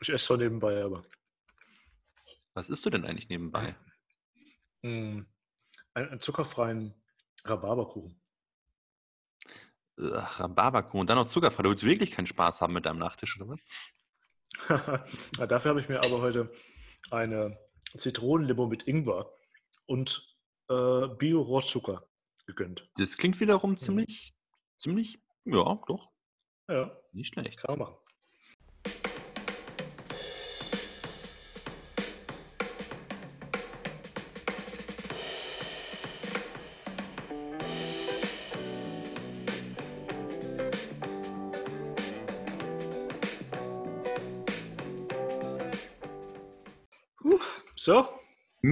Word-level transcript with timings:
Ich 0.00 0.08
esse 0.08 0.24
schon 0.24 0.40
nebenbei, 0.40 0.82
aber. 0.82 1.04
Was 2.54 2.70
isst 2.70 2.84
du 2.86 2.90
denn 2.90 3.04
eigentlich 3.04 3.28
nebenbei? 3.28 3.76
Mm, 4.82 5.22
einen, 5.94 6.20
zuckerfreien 6.20 6.94
Rhabarberkuchen. 7.44 8.20
Ach, 10.14 10.40
Rhabarberkuchen 10.40 11.00
und 11.00 11.10
dann 11.10 11.18
noch 11.18 11.26
zuckerfrei. 11.26 11.62
Du 11.62 11.68
willst 11.68 11.84
wirklich 11.84 12.10
keinen 12.12 12.26
Spaß 12.26 12.60
haben 12.62 12.72
mit 12.72 12.86
deinem 12.86 12.98
Nachtisch, 12.98 13.38
oder 13.38 13.50
was? 13.50 13.68
ja, 15.38 15.46
dafür 15.46 15.70
habe 15.70 15.80
ich 15.80 15.88
mir 15.88 16.02
aber 16.02 16.22
heute 16.22 16.50
eine 17.10 17.58
Zitronenlimo 17.96 18.66
mit 18.66 18.88
Ingwer 18.88 19.30
und 19.86 20.34
äh, 20.68 21.08
Bio-Rohrzucker 21.08 22.08
gegönnt. 22.46 22.88
Das 22.96 23.16
klingt 23.16 23.38
wiederum 23.40 23.76
ziemlich, 23.76 24.34
mhm. 24.34 24.78
ziemlich, 24.78 25.18
ja, 25.44 25.78
doch. 25.86 26.10
Ja. 26.68 26.96
Nicht 27.12 27.34
schlecht. 27.34 27.58
Kann 27.58 27.78
man 27.78 27.88
machen. 27.88 28.00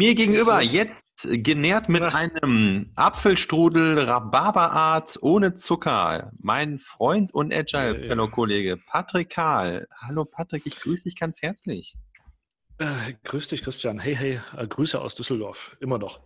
Mir 0.08 0.14
gegenüber 0.14 0.62
jetzt 0.62 1.04
genährt 1.22 1.90
mit 1.90 2.02
einem 2.02 2.92
Apfelstrudel 2.94 3.98
Rhabarberart 3.98 5.18
ohne 5.20 5.52
Zucker. 5.52 6.32
Mein 6.38 6.78
Freund 6.78 7.34
und 7.34 7.52
Agile-Fellow-Kollege 7.52 8.78
Patrick 8.78 9.28
Kahl. 9.28 9.86
Hallo 10.00 10.24
Patrick, 10.24 10.64
ich 10.64 10.80
grüße 10.80 11.10
dich 11.10 11.16
ganz 11.16 11.42
herzlich. 11.42 11.94
Äh, 12.78 13.16
grüß 13.22 13.48
dich, 13.48 13.62
Christian. 13.62 13.98
Hey, 13.98 14.16
hey, 14.16 14.40
äh, 14.56 14.66
Grüße 14.66 14.98
aus 14.98 15.14
Düsseldorf. 15.14 15.76
Immer 15.78 15.98
noch. 15.98 16.20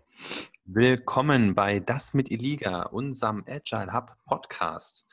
Willkommen 0.65 1.56
bei 1.56 1.81
Das 1.81 2.15
mit 2.15 2.31
Iliga, 2.31 2.83
unserem 2.83 3.43
Agile 3.49 3.93
Hub 3.93 4.12
Podcast. 4.27 5.09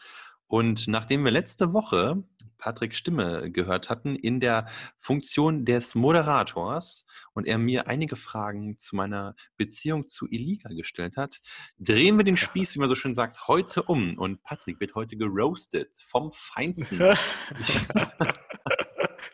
Und 0.46 0.88
nachdem 0.88 1.26
wir 1.26 1.32
letzte 1.32 1.74
Woche 1.74 2.24
Patricks 2.60 2.98
Stimme 2.98 3.52
gehört 3.52 3.90
hatten 3.90 4.16
in 4.16 4.40
der 4.40 4.68
Funktion 4.98 5.66
des 5.66 5.96
Moderators 5.96 7.06
und 7.34 7.48
er 7.48 7.58
mir 7.58 7.88
einige 7.88 8.16
Fragen 8.16 8.78
zu 8.78 8.96
meiner 8.96 9.36
Beziehung 9.58 10.08
zu 10.08 10.28
Eliga 10.30 10.70
gestellt 10.70 11.18
hat, 11.18 11.40
drehen 11.80 12.18
wir 12.18 12.24
den 12.24 12.38
Spieß, 12.38 12.76
wie 12.76 12.80
man 12.80 12.90
so 12.90 12.96
schön 12.96 13.16
sagt, 13.16 13.48
heute 13.48 13.82
um. 13.84 14.20
Und 14.20 14.44
Patrick 14.44 14.80
wird 14.80 14.94
heute 14.94 15.18
geroastet 15.18 15.98
vom 15.98 16.32
Feinsten. 16.32 17.00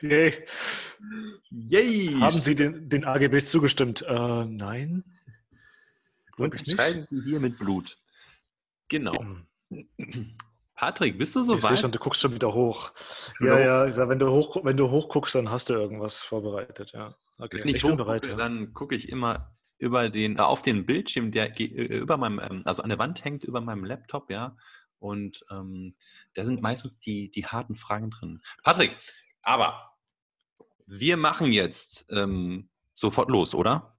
Yay. 0.01 0.45
Yay. 1.49 2.19
Haben 2.19 2.41
Sie 2.41 2.55
den, 2.55 2.89
den 2.89 3.05
AGBs 3.05 3.49
zugestimmt? 3.49 4.01
Äh, 4.03 4.45
nein. 4.45 5.03
Und 6.37 6.53
entscheiden 6.53 7.05
Sie 7.07 7.21
hier 7.21 7.39
mit 7.39 7.57
Blut. 7.57 7.97
Genau. 8.89 9.25
Patrick, 10.75 11.17
bist 11.17 11.35
du 11.35 11.43
so 11.43 11.55
ich 11.55 11.63
weit? 11.63 11.79
Schon, 11.79 11.91
du 11.91 11.99
guckst 11.99 12.21
schon 12.21 12.33
wieder 12.33 12.53
hoch. 12.53 12.91
Ja, 13.39 13.57
ja, 13.57 13.85
ich 13.85 13.95
sag, 13.95 14.09
wenn 14.09 14.19
du 14.19 14.29
hoch, 14.29 14.57
wenn 14.63 14.75
du 14.75 14.89
hochguckst, 14.89 15.35
dann 15.35 15.49
hast 15.49 15.69
du 15.69 15.73
irgendwas 15.73 16.21
vorbereitet, 16.21 16.91
ja. 16.91 17.15
Okay. 17.37 17.59
Wenn 17.59 17.69
ich, 17.69 17.77
ich 17.77 17.83
bin 17.83 17.95
bereit, 17.95 18.27
ja. 18.27 18.35
dann 18.35 18.73
gucke 18.73 18.95
ich 18.95 19.09
immer 19.09 19.55
über 19.77 20.09
den, 20.09 20.37
äh, 20.37 20.41
auf 20.41 20.61
den 20.61 20.85
Bildschirm, 20.85 21.31
der 21.31 21.59
äh, 21.59 21.65
über 21.65 22.17
meinem, 22.17 22.39
ähm, 22.39 22.61
also 22.65 22.83
an 22.83 22.89
der 22.89 22.99
Wand 22.99 23.23
hängt, 23.23 23.43
über 23.43 23.61
meinem 23.61 23.85
Laptop, 23.85 24.29
ja. 24.29 24.57
Und 24.99 25.45
ähm, 25.49 25.93
da 26.33 26.45
sind 26.45 26.61
meistens 26.61 26.97
die, 26.97 27.29
die 27.29 27.45
harten 27.45 27.75
Fragen 27.75 28.09
drin. 28.09 28.41
Patrick, 28.63 28.97
aber 29.41 29.93
wir 30.87 31.17
machen 31.17 31.51
jetzt 31.51 32.05
ähm, 32.09 32.69
sofort 32.93 33.29
los, 33.29 33.53
oder? 33.53 33.97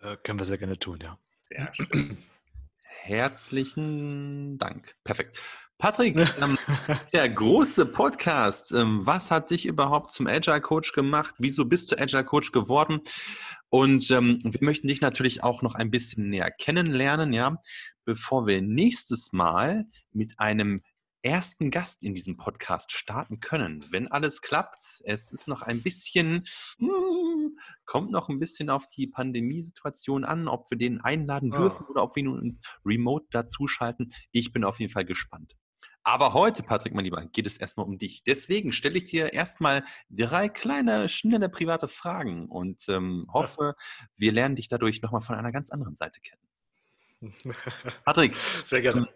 Äh, 0.00 0.16
können 0.16 0.38
wir 0.38 0.46
sehr 0.46 0.58
gerne 0.58 0.78
tun, 0.78 1.00
ja. 1.02 1.18
Sehr 1.44 1.72
schön. 1.74 2.18
Herzlichen 3.04 4.58
Dank. 4.58 4.94
Perfekt. 5.02 5.36
Patrick, 5.76 6.16
ähm, 6.40 6.56
der 7.12 7.28
große 7.28 7.86
Podcast. 7.86 8.70
Ähm, 8.70 9.04
was 9.04 9.32
hat 9.32 9.50
dich 9.50 9.66
überhaupt 9.66 10.12
zum 10.12 10.28
Agile 10.28 10.60
Coach 10.60 10.92
gemacht? 10.92 11.34
Wieso 11.38 11.64
bist 11.64 11.90
du 11.90 11.98
Agile 11.98 12.24
Coach 12.24 12.52
geworden? 12.52 13.00
Und 13.70 14.08
ähm, 14.12 14.38
wir 14.44 14.62
möchten 14.62 14.86
dich 14.86 15.00
natürlich 15.00 15.42
auch 15.42 15.62
noch 15.62 15.74
ein 15.74 15.90
bisschen 15.90 16.28
näher 16.28 16.52
kennenlernen, 16.52 17.32
ja, 17.32 17.56
bevor 18.04 18.46
wir 18.46 18.62
nächstes 18.62 19.32
Mal 19.32 19.86
mit 20.12 20.38
einem 20.38 20.80
ersten 21.22 21.72
Gast 21.72 22.04
in 22.04 22.14
diesem 22.14 22.36
Podcast 22.36 22.92
starten 22.92 23.40
können. 23.40 23.84
Wenn 23.90 24.06
alles 24.06 24.42
klappt, 24.42 25.00
es 25.04 25.32
ist 25.32 25.48
noch 25.48 25.62
ein 25.62 25.82
bisschen, 25.82 26.44
hm, 26.78 27.31
kommt 27.84 28.10
noch 28.10 28.28
ein 28.28 28.38
bisschen 28.38 28.70
auf 28.70 28.88
die 28.88 29.06
Pandemiesituation 29.06 30.24
an, 30.24 30.48
ob 30.48 30.70
wir 30.70 30.78
den 30.78 31.00
einladen 31.00 31.52
ah. 31.52 31.58
dürfen 31.58 31.86
oder 31.86 32.02
ob 32.02 32.16
wir 32.16 32.30
uns 32.30 32.60
remote 32.84 33.26
dazuschalten. 33.30 34.12
Ich 34.30 34.52
bin 34.52 34.64
auf 34.64 34.80
jeden 34.80 34.92
Fall 34.92 35.04
gespannt. 35.04 35.54
Aber 36.04 36.32
heute, 36.32 36.64
Patrick, 36.64 36.94
mein 36.94 37.04
Lieber, 37.04 37.24
geht 37.26 37.46
es 37.46 37.56
erstmal 37.56 37.86
um 37.86 37.96
dich. 37.96 38.24
Deswegen 38.24 38.72
stelle 38.72 38.98
ich 38.98 39.04
dir 39.04 39.32
erstmal 39.32 39.84
drei 40.10 40.48
kleine, 40.48 41.08
schnelle 41.08 41.48
private 41.48 41.86
Fragen 41.86 42.46
und 42.48 42.82
ähm, 42.88 43.26
hoffe, 43.32 43.74
wir 44.16 44.32
lernen 44.32 44.56
dich 44.56 44.66
dadurch 44.66 45.00
nochmal 45.00 45.20
von 45.20 45.36
einer 45.36 45.52
ganz 45.52 45.70
anderen 45.70 45.94
Seite 45.94 46.20
kennen. 46.20 46.42
Patrick, 48.04 48.34
sehr 48.64 48.82
gerne. 48.82 49.02
Ähm, 49.02 49.08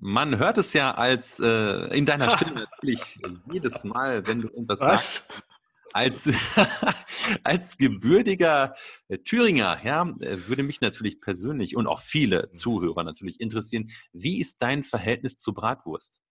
man 0.00 0.36
hört 0.36 0.58
es 0.58 0.72
ja 0.72 0.94
als 0.94 1.38
äh, 1.38 1.96
in 1.96 2.06
deiner 2.06 2.30
Stimme 2.30 2.54
natürlich 2.72 3.20
jedes 3.52 3.84
Mal, 3.84 4.26
wenn 4.26 4.40
du 4.40 4.48
irgendwas 4.48 4.80
Was? 4.80 5.14
sagst. 5.14 5.44
Als, 5.92 6.28
als 7.44 7.76
gebürtiger 7.76 8.74
äh, 9.08 9.18
Thüringer, 9.18 9.80
ja, 9.84 10.02
äh, 10.20 10.46
würde 10.48 10.62
mich 10.62 10.80
natürlich 10.80 11.20
persönlich 11.20 11.76
und 11.76 11.86
auch 11.86 12.00
viele 12.00 12.50
Zuhörer 12.50 13.04
natürlich 13.04 13.40
interessieren, 13.40 13.90
wie 14.12 14.40
ist 14.40 14.62
dein 14.62 14.84
Verhältnis 14.84 15.38
zur 15.38 15.54
Bratwurst? 15.54 16.22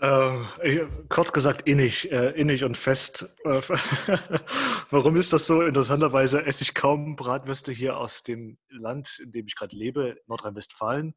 Äh, 0.00 0.86
kurz 1.08 1.32
gesagt 1.32 1.62
innig, 1.66 2.10
äh, 2.10 2.30
innig 2.30 2.64
und 2.64 2.76
fest. 2.76 3.34
Äh, 3.44 3.60
warum 4.90 5.16
ist 5.16 5.32
das 5.32 5.46
so? 5.46 5.62
Interessanterweise 5.62 6.44
esse 6.44 6.62
ich 6.62 6.74
kaum 6.74 7.16
Bratwürste 7.16 7.72
hier 7.72 7.96
aus 7.96 8.22
dem 8.22 8.58
Land, 8.68 9.20
in 9.22 9.30
dem 9.32 9.46
ich 9.46 9.54
gerade 9.54 9.74
lebe, 9.76 10.16
Nordrhein-Westfalen. 10.26 11.14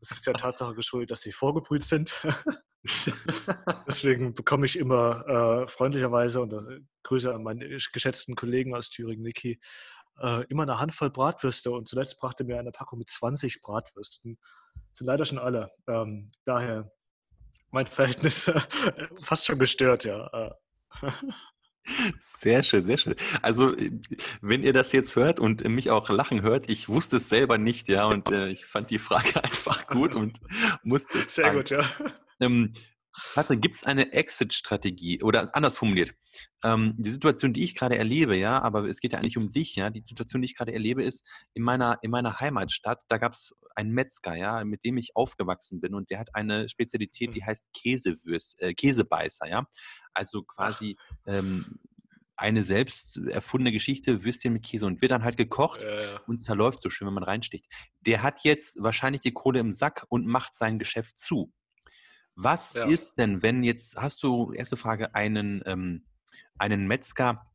Das 0.00 0.10
ist 0.10 0.26
der 0.26 0.34
Tatsache 0.34 0.74
geschuldet, 0.74 1.12
dass 1.12 1.22
sie 1.22 1.32
vorgebrüht 1.32 1.84
sind. 1.84 2.12
Deswegen 3.86 4.34
bekomme 4.34 4.66
ich 4.66 4.78
immer 4.78 5.26
äh, 5.64 5.68
freundlicherweise 5.68 6.40
und 6.40 6.52
äh, 6.52 6.80
Grüße 7.02 7.34
an 7.34 7.42
meinen 7.42 7.78
geschätzten 7.92 8.36
Kollegen 8.36 8.74
aus 8.74 8.90
Thüringen, 8.90 9.22
Niki, 9.22 9.60
äh, 10.20 10.44
immer 10.48 10.62
eine 10.62 10.78
Handvoll 10.78 11.10
Bratwürste 11.10 11.70
und 11.70 11.88
zuletzt 11.88 12.20
brachte 12.20 12.44
mir 12.44 12.58
eine 12.58 12.72
Packung 12.72 12.98
mit 12.98 13.10
20 13.10 13.60
Bratwürsten. 13.62 14.38
Sind 14.92 15.06
leider 15.06 15.24
schon 15.24 15.38
alle. 15.38 15.70
Ähm, 15.88 16.30
daher 16.44 16.90
mein 17.70 17.86
Verhältnis 17.86 18.50
fast 19.22 19.46
schon 19.46 19.58
gestört, 19.58 20.04
ja. 20.04 20.54
Sehr 22.20 22.62
schön, 22.62 22.84
sehr 22.84 22.98
schön. 22.98 23.14
Also, 23.42 23.74
wenn 24.40 24.62
ihr 24.62 24.72
das 24.72 24.92
jetzt 24.92 25.16
hört 25.16 25.40
und 25.40 25.64
mich 25.64 25.90
auch 25.90 26.08
lachen 26.10 26.42
hört, 26.42 26.68
ich 26.68 26.88
wusste 26.88 27.16
es 27.16 27.28
selber 27.28 27.56
nicht, 27.58 27.88
ja, 27.88 28.06
und 28.06 28.30
äh, 28.30 28.48
ich 28.48 28.66
fand 28.66 28.90
die 28.90 28.98
Frage 28.98 29.36
einfach 29.42 29.86
gut 29.86 30.14
und 30.14 30.38
musste 30.82 31.18
es. 31.18 31.34
Sehr 31.34 31.46
fragen. 31.46 31.58
gut, 31.58 31.70
ja. 31.70 31.84
Ähm, 32.40 32.72
Patrick, 33.34 33.60
gibt 33.60 33.76
es 33.76 33.84
eine 33.84 34.12
Exit-Strategie 34.12 35.22
oder 35.22 35.54
anders 35.54 35.76
formuliert? 35.76 36.14
Ähm, 36.62 36.94
die 36.98 37.10
Situation, 37.10 37.52
die 37.52 37.64
ich 37.64 37.74
gerade 37.74 37.96
erlebe, 37.96 38.36
ja, 38.36 38.60
aber 38.60 38.84
es 38.84 39.00
geht 39.00 39.12
ja 39.12 39.18
eigentlich 39.18 39.36
um 39.36 39.52
dich, 39.52 39.74
ja. 39.74 39.90
Die 39.90 40.02
Situation, 40.04 40.42
die 40.42 40.46
ich 40.46 40.56
gerade 40.56 40.72
erlebe, 40.72 41.02
ist 41.02 41.26
in 41.54 41.62
meiner, 41.62 41.98
in 42.02 42.10
meiner 42.10 42.38
Heimatstadt, 42.38 43.00
da 43.08 43.18
gab 43.18 43.32
es 43.32 43.54
einen 43.74 43.92
Metzger, 43.92 44.34
ja, 44.36 44.64
mit 44.64 44.84
dem 44.84 44.96
ich 44.98 45.16
aufgewachsen 45.16 45.80
bin 45.80 45.94
und 45.94 46.10
der 46.10 46.18
hat 46.18 46.34
eine 46.34 46.68
Spezialität, 46.68 47.34
die 47.34 47.40
hm. 47.40 47.46
heißt 47.46 47.64
Käsewürst, 47.72 48.60
äh, 48.60 48.74
Käsebeißer, 48.74 49.48
ja. 49.48 49.66
Also 50.14 50.42
quasi 50.42 50.96
ähm, 51.26 51.80
eine 52.36 52.62
selbst 52.62 53.16
erfundene 53.16 53.72
Geschichte, 53.72 54.24
Würstchen 54.24 54.52
mit 54.52 54.64
Käse 54.64 54.86
und 54.86 55.02
wird 55.02 55.10
dann 55.10 55.24
halt 55.24 55.36
gekocht 55.36 55.82
äh. 55.82 56.18
und 56.28 56.42
zerläuft 56.42 56.80
so 56.80 56.88
schön, 56.88 57.08
wenn 57.08 57.14
man 57.14 57.24
reinsticht. 57.24 57.66
Der 58.00 58.22
hat 58.22 58.44
jetzt 58.44 58.76
wahrscheinlich 58.80 59.22
die 59.22 59.32
Kohle 59.32 59.58
im 59.58 59.72
Sack 59.72 60.06
und 60.08 60.26
macht 60.26 60.56
sein 60.56 60.78
Geschäft 60.78 61.18
zu. 61.18 61.52
Was 62.40 62.74
ja. 62.74 62.84
ist 62.84 63.18
denn, 63.18 63.42
wenn 63.42 63.64
jetzt, 63.64 63.96
hast 63.96 64.22
du, 64.22 64.52
erste 64.52 64.76
Frage, 64.76 65.12
einen, 65.12 65.60
ähm, 65.66 66.06
einen 66.56 66.86
Metzger, 66.86 67.50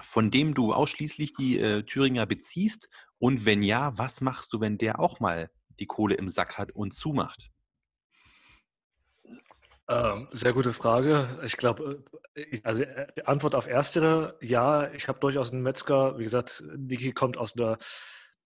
von 0.00 0.30
dem 0.30 0.54
du 0.54 0.72
ausschließlich 0.72 1.34
die 1.34 1.58
äh, 1.58 1.82
Thüringer 1.82 2.24
beziehst? 2.24 2.88
Und 3.18 3.44
wenn 3.44 3.62
ja, 3.62 3.92
was 3.98 4.22
machst 4.22 4.54
du, 4.54 4.60
wenn 4.60 4.78
der 4.78 5.00
auch 5.00 5.20
mal 5.20 5.50
die 5.78 5.84
Kohle 5.84 6.14
im 6.14 6.30
Sack 6.30 6.56
hat 6.56 6.72
und 6.72 6.94
zumacht? 6.94 7.50
Ähm, 9.86 10.28
sehr 10.30 10.54
gute 10.54 10.72
Frage. 10.72 11.38
Ich 11.44 11.58
glaube, 11.58 12.02
äh, 12.34 12.62
also 12.64 12.84
äh, 12.84 13.08
die 13.14 13.26
Antwort 13.26 13.54
auf 13.54 13.66
erstere, 13.66 14.38
ja, 14.40 14.90
ich 14.92 15.08
habe 15.08 15.20
durchaus 15.20 15.52
einen 15.52 15.60
Metzger. 15.60 16.18
Wie 16.18 16.24
gesagt, 16.24 16.64
Niki 16.78 17.12
kommt 17.12 17.36
aus 17.36 17.54
einer 17.54 17.76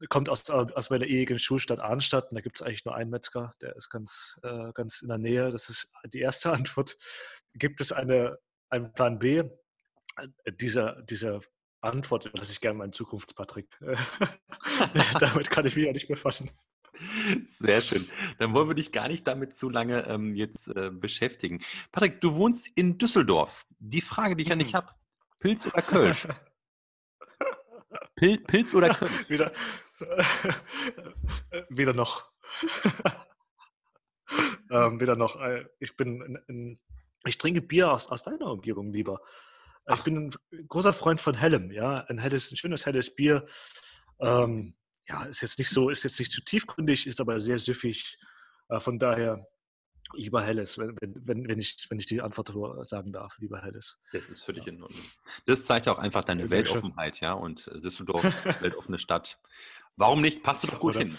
kommt 0.08 0.28
aus, 0.28 0.48
aus 0.50 0.90
meiner 0.90 1.06
ehemaligen 1.06 1.38
Schulstadt 1.38 1.80
Arnstadt 1.80 2.30
und 2.30 2.34
da 2.34 2.40
gibt 2.40 2.56
es 2.56 2.62
eigentlich 2.62 2.84
nur 2.84 2.94
einen 2.94 3.10
Metzger, 3.10 3.52
der 3.60 3.76
ist 3.76 3.88
ganz, 3.90 4.38
äh, 4.42 4.72
ganz 4.74 5.02
in 5.02 5.08
der 5.08 5.18
Nähe. 5.18 5.50
Das 5.50 5.68
ist 5.68 5.90
die 6.12 6.20
erste 6.20 6.52
Antwort. 6.52 6.96
Gibt 7.54 7.80
es 7.80 7.92
eine 7.92 8.38
einen 8.68 8.92
Plan 8.92 9.18
B. 9.18 9.44
Dieser, 10.60 11.02
dieser 11.02 11.40
Antwort 11.80 12.30
lasse 12.34 12.52
ich 12.52 12.60
gerne 12.60 12.78
meinen 12.78 12.92
Zukunftspatrick. 12.92 13.68
damit 15.20 15.50
kann 15.50 15.66
ich 15.66 15.76
mich 15.76 15.86
ja 15.86 15.92
nicht 15.92 16.08
befassen. 16.08 16.50
Sehr 17.44 17.82
schön. 17.82 18.08
Dann 18.38 18.54
wollen 18.54 18.68
wir 18.68 18.74
dich 18.74 18.90
gar 18.90 19.08
nicht 19.08 19.26
damit 19.26 19.54
zu 19.54 19.68
lange 19.68 20.06
ähm, 20.06 20.34
jetzt 20.34 20.68
äh, 20.68 20.90
beschäftigen. 20.90 21.62
Patrick, 21.92 22.22
du 22.22 22.34
wohnst 22.34 22.68
in 22.74 22.96
Düsseldorf. 22.96 23.66
Die 23.78 24.00
Frage, 24.00 24.34
die 24.34 24.44
ich 24.44 24.48
ja 24.48 24.56
nicht 24.56 24.72
mhm. 24.72 24.78
habe: 24.78 24.94
Pilz 25.40 25.66
oder 25.66 25.82
Kölsch? 25.82 26.26
Pil 28.16 28.38
Pilz 28.38 28.74
oder 28.74 28.94
Kölsch? 28.94 29.28
Wieder, 29.28 29.52
wieder 31.68 31.92
noch. 31.92 32.24
ähm, 34.70 35.00
wieder 35.00 35.16
noch. 35.16 35.40
Äh, 35.40 35.66
ich 35.78 35.96
bin, 35.96 36.20
in, 36.22 36.36
in, 36.48 36.80
ich 37.24 37.38
trinke 37.38 37.62
Bier 37.62 37.92
aus, 37.92 38.08
aus 38.08 38.22
deiner 38.22 38.46
Umgebung 38.46 38.92
lieber. 38.92 39.20
Ach. 39.86 39.98
Ich 39.98 40.04
bin 40.04 40.34
ein 40.52 40.68
großer 40.68 40.92
Freund 40.92 41.20
von 41.20 41.34
hellem, 41.34 41.70
ja. 41.70 42.00
Ein 42.08 42.18
helles, 42.18 42.50
ein 42.50 42.56
schönes 42.56 42.86
helles 42.86 43.14
Bier. 43.14 43.46
Ähm, 44.20 44.74
ja, 45.08 45.24
ist 45.24 45.42
jetzt 45.42 45.58
nicht 45.58 45.70
so, 45.70 45.90
ist 45.90 46.04
jetzt 46.04 46.18
nicht 46.18 46.32
zu 46.32 46.42
tiefgründig, 46.42 47.06
ist 47.06 47.20
aber 47.20 47.38
sehr 47.40 47.58
süffig. 47.58 48.18
Äh, 48.68 48.80
von 48.80 48.98
daher 48.98 49.46
lieber 50.14 50.42
helles, 50.42 50.78
wenn, 50.78 50.96
wenn, 51.00 51.48
wenn, 51.48 51.58
ich, 51.58 51.86
wenn 51.88 51.98
ich 51.98 52.06
die 52.06 52.20
Antwort 52.20 52.52
sagen 52.86 53.12
darf, 53.12 53.38
lieber 53.38 53.62
helles. 53.62 54.00
Das 54.12 54.28
ist 54.28 54.44
völlig 54.44 54.66
ja. 54.66 54.72
in 54.72 54.82
Ordnung. 54.82 55.04
Das 55.46 55.64
zeigt 55.64 55.88
auch 55.88 55.98
einfach 55.98 56.24
deine 56.24 56.50
Weltoffenheit, 56.50 57.20
ja. 57.20 57.32
Und 57.32 57.68
äh, 57.68 57.80
Düsseldorf, 57.80 58.24
weltoffene 58.62 58.98
Stadt. 58.98 59.38
Warum 59.96 60.20
nicht? 60.20 60.42
Passt 60.42 60.62
du 60.62 60.68
doch 60.68 60.80
gut 60.80 60.96
Oder? 60.96 61.06
hin. 61.06 61.18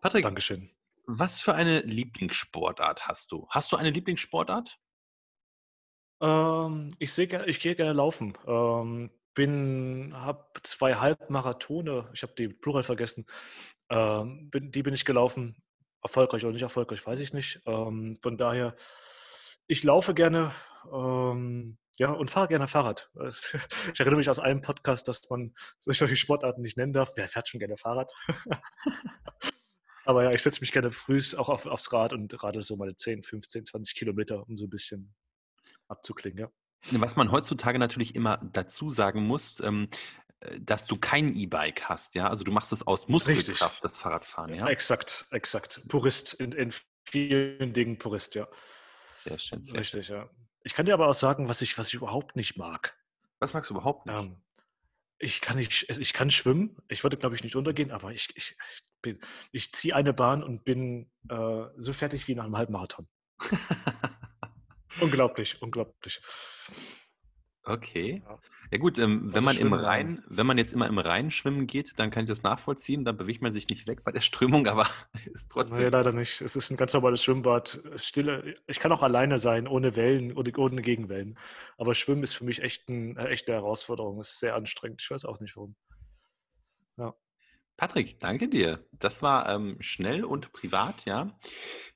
Patrick, 0.00 0.24
Dankeschön. 0.24 0.70
Was 1.06 1.40
für 1.40 1.54
eine 1.54 1.80
Lieblingssportart 1.80 3.06
hast 3.06 3.30
du? 3.30 3.46
Hast 3.50 3.70
du 3.70 3.76
eine 3.76 3.90
Lieblingssportart? 3.90 4.78
Ähm, 6.20 6.94
ich 6.98 7.16
ich 7.18 7.60
gehe 7.60 7.76
gerne 7.76 7.92
laufen. 7.92 8.36
Ähm, 8.46 9.10
bin, 9.34 10.12
habe 10.14 10.46
zwei 10.62 10.94
Halbmarathone, 10.94 12.10
ich 12.14 12.22
habe 12.22 12.32
die 12.36 12.48
Plural 12.48 12.82
vergessen, 12.82 13.26
ähm, 13.90 14.50
bin, 14.50 14.70
die 14.70 14.82
bin 14.82 14.94
ich 14.94 15.04
gelaufen. 15.04 15.62
Erfolgreich 16.02 16.44
oder 16.44 16.52
nicht 16.52 16.62
erfolgreich, 16.62 17.04
weiß 17.04 17.20
ich 17.20 17.32
nicht. 17.32 17.60
Ähm, 17.66 18.16
von 18.22 18.38
daher, 18.38 18.76
ich 19.66 19.82
laufe 19.84 20.14
gerne 20.14 20.52
ähm, 20.92 21.78
ja, 21.96 22.10
und 22.10 22.30
fahre 22.30 22.48
gerne 22.48 22.68
Fahrrad. 22.68 23.10
Ich 23.92 24.00
erinnere 24.00 24.18
mich 24.18 24.28
aus 24.28 24.38
einem 24.38 24.60
Podcast, 24.60 25.08
dass 25.08 25.28
man 25.30 25.54
solche 25.78 26.16
Sportarten 26.16 26.62
nicht 26.62 26.76
nennen 26.76 26.92
darf. 26.92 27.12
Wer 27.16 27.28
fährt 27.28 27.48
schon 27.48 27.60
gerne 27.60 27.76
Fahrrad? 27.76 28.12
Aber 30.04 30.22
ja, 30.22 30.32
ich 30.32 30.42
setze 30.42 30.60
mich 30.60 30.70
gerne 30.70 30.92
früh 30.92 31.20
auch 31.36 31.48
auf, 31.48 31.66
aufs 31.66 31.92
Rad 31.92 32.12
und 32.12 32.30
gerade 32.30 32.62
so 32.62 32.76
meine 32.76 32.94
10, 32.94 33.24
15, 33.24 33.64
20 33.64 33.96
Kilometer, 33.96 34.46
um 34.48 34.56
so 34.56 34.66
ein 34.66 34.70
bisschen 34.70 35.14
abzuklingen, 35.88 36.38
ja. 36.38 36.50
Was 36.92 37.16
man 37.16 37.32
heutzutage 37.32 37.78
natürlich 37.78 38.14
immer 38.14 38.38
dazu 38.52 38.90
sagen 38.90 39.24
muss, 39.26 39.58
ähm, 39.60 39.88
äh, 40.40 40.60
dass 40.60 40.86
du 40.86 40.96
kein 40.96 41.34
E-Bike 41.34 41.88
hast, 41.88 42.14
ja? 42.14 42.28
Also 42.28 42.44
du 42.44 42.52
machst 42.52 42.72
es 42.72 42.86
aus 42.86 43.08
Muskelkraft, 43.08 43.62
Richtig. 43.62 43.80
das 43.80 43.96
Fahrradfahren, 43.96 44.54
ja? 44.54 44.68
Exakt, 44.68 45.26
exakt. 45.30 45.82
Purist, 45.88 46.34
in, 46.34 46.52
in 46.52 46.72
vielen 47.08 47.72
Dingen 47.72 47.98
Purist, 47.98 48.34
ja. 48.36 48.46
Sehr 49.24 49.38
schön, 49.38 49.64
sehr 49.64 49.80
Richtig, 49.80 50.06
schön. 50.06 50.16
ja. 50.18 50.30
Ich 50.66 50.74
kann 50.74 50.84
dir 50.84 50.94
aber 50.94 51.06
auch 51.06 51.14
sagen, 51.14 51.48
was 51.48 51.62
ich, 51.62 51.78
was 51.78 51.86
ich 51.86 51.94
überhaupt 51.94 52.34
nicht 52.34 52.56
mag. 52.56 52.98
Was 53.38 53.54
magst 53.54 53.70
du 53.70 53.74
überhaupt 53.74 54.04
nicht? 54.04 54.18
Ähm, 54.18 54.42
ich 55.16 55.40
kann 55.40 55.58
nicht, 55.58 55.88
ich 55.88 56.12
kann 56.12 56.28
schwimmen. 56.32 56.76
Ich 56.88 57.04
würde, 57.04 57.16
glaube 57.16 57.36
ich, 57.36 57.44
nicht 57.44 57.54
untergehen, 57.54 57.92
aber 57.92 58.12
ich, 58.12 58.36
ich, 58.36 58.56
ich, 59.04 59.16
ich 59.52 59.72
ziehe 59.72 59.94
eine 59.94 60.12
Bahn 60.12 60.42
und 60.42 60.64
bin 60.64 61.08
äh, 61.28 61.66
so 61.76 61.92
fertig 61.92 62.26
wie 62.26 62.34
nach 62.34 62.46
einem 62.46 62.56
Halbmarathon. 62.56 63.06
unglaublich, 65.00 65.62
unglaublich. 65.62 66.20
Okay. 67.62 68.24
Ja. 68.26 68.40
Ja 68.70 68.78
gut, 68.78 68.98
ähm, 68.98 69.32
wenn 69.34 69.44
man 69.44 69.56
im 69.56 69.72
Rhein, 69.72 70.22
wenn 70.28 70.46
man 70.46 70.58
jetzt 70.58 70.72
immer 70.72 70.88
im 70.88 70.98
Rhein 70.98 71.30
schwimmen 71.30 71.66
geht, 71.66 71.98
dann 71.98 72.10
kann 72.10 72.24
ich 72.24 72.28
das 72.28 72.42
nachvollziehen. 72.42 73.04
Dann 73.04 73.16
bewegt 73.16 73.42
man 73.42 73.52
sich 73.52 73.68
nicht 73.68 73.86
weg 73.86 74.02
bei 74.04 74.12
der 74.12 74.20
Strömung, 74.20 74.66
aber 74.66 74.86
ist 75.32 75.50
trotzdem. 75.50 75.78
Nee, 75.78 75.88
leider 75.88 76.12
nicht. 76.12 76.40
Es 76.40 76.56
ist 76.56 76.70
ein 76.70 76.76
ganz 76.76 76.92
normales 76.92 77.22
Schwimmbad. 77.22 77.80
Stille. 77.96 78.56
Ich 78.66 78.80
kann 78.80 78.92
auch 78.92 79.02
alleine 79.02 79.38
sein, 79.38 79.68
ohne 79.68 79.96
Wellen 79.96 80.32
oder 80.32 80.56
ohne 80.58 80.82
Gegenwellen. 80.82 81.38
Aber 81.78 81.94
Schwimmen 81.94 82.22
ist 82.22 82.34
für 82.34 82.44
mich 82.44 82.62
echt, 82.62 82.88
ein, 82.88 83.16
äh, 83.16 83.28
echt 83.28 83.48
eine 83.48 83.56
Herausforderung. 83.56 84.18
Es 84.20 84.30
ist 84.30 84.40
sehr 84.40 84.54
anstrengend. 84.54 85.02
Ich 85.02 85.10
weiß 85.10 85.24
auch 85.24 85.40
nicht 85.40 85.56
warum. 85.56 85.76
Patrick, 87.76 88.18
danke 88.20 88.48
dir. 88.48 88.86
Das 88.92 89.22
war 89.22 89.48
ähm, 89.50 89.76
schnell 89.80 90.24
und 90.24 90.50
privat, 90.52 91.04
ja. 91.04 91.38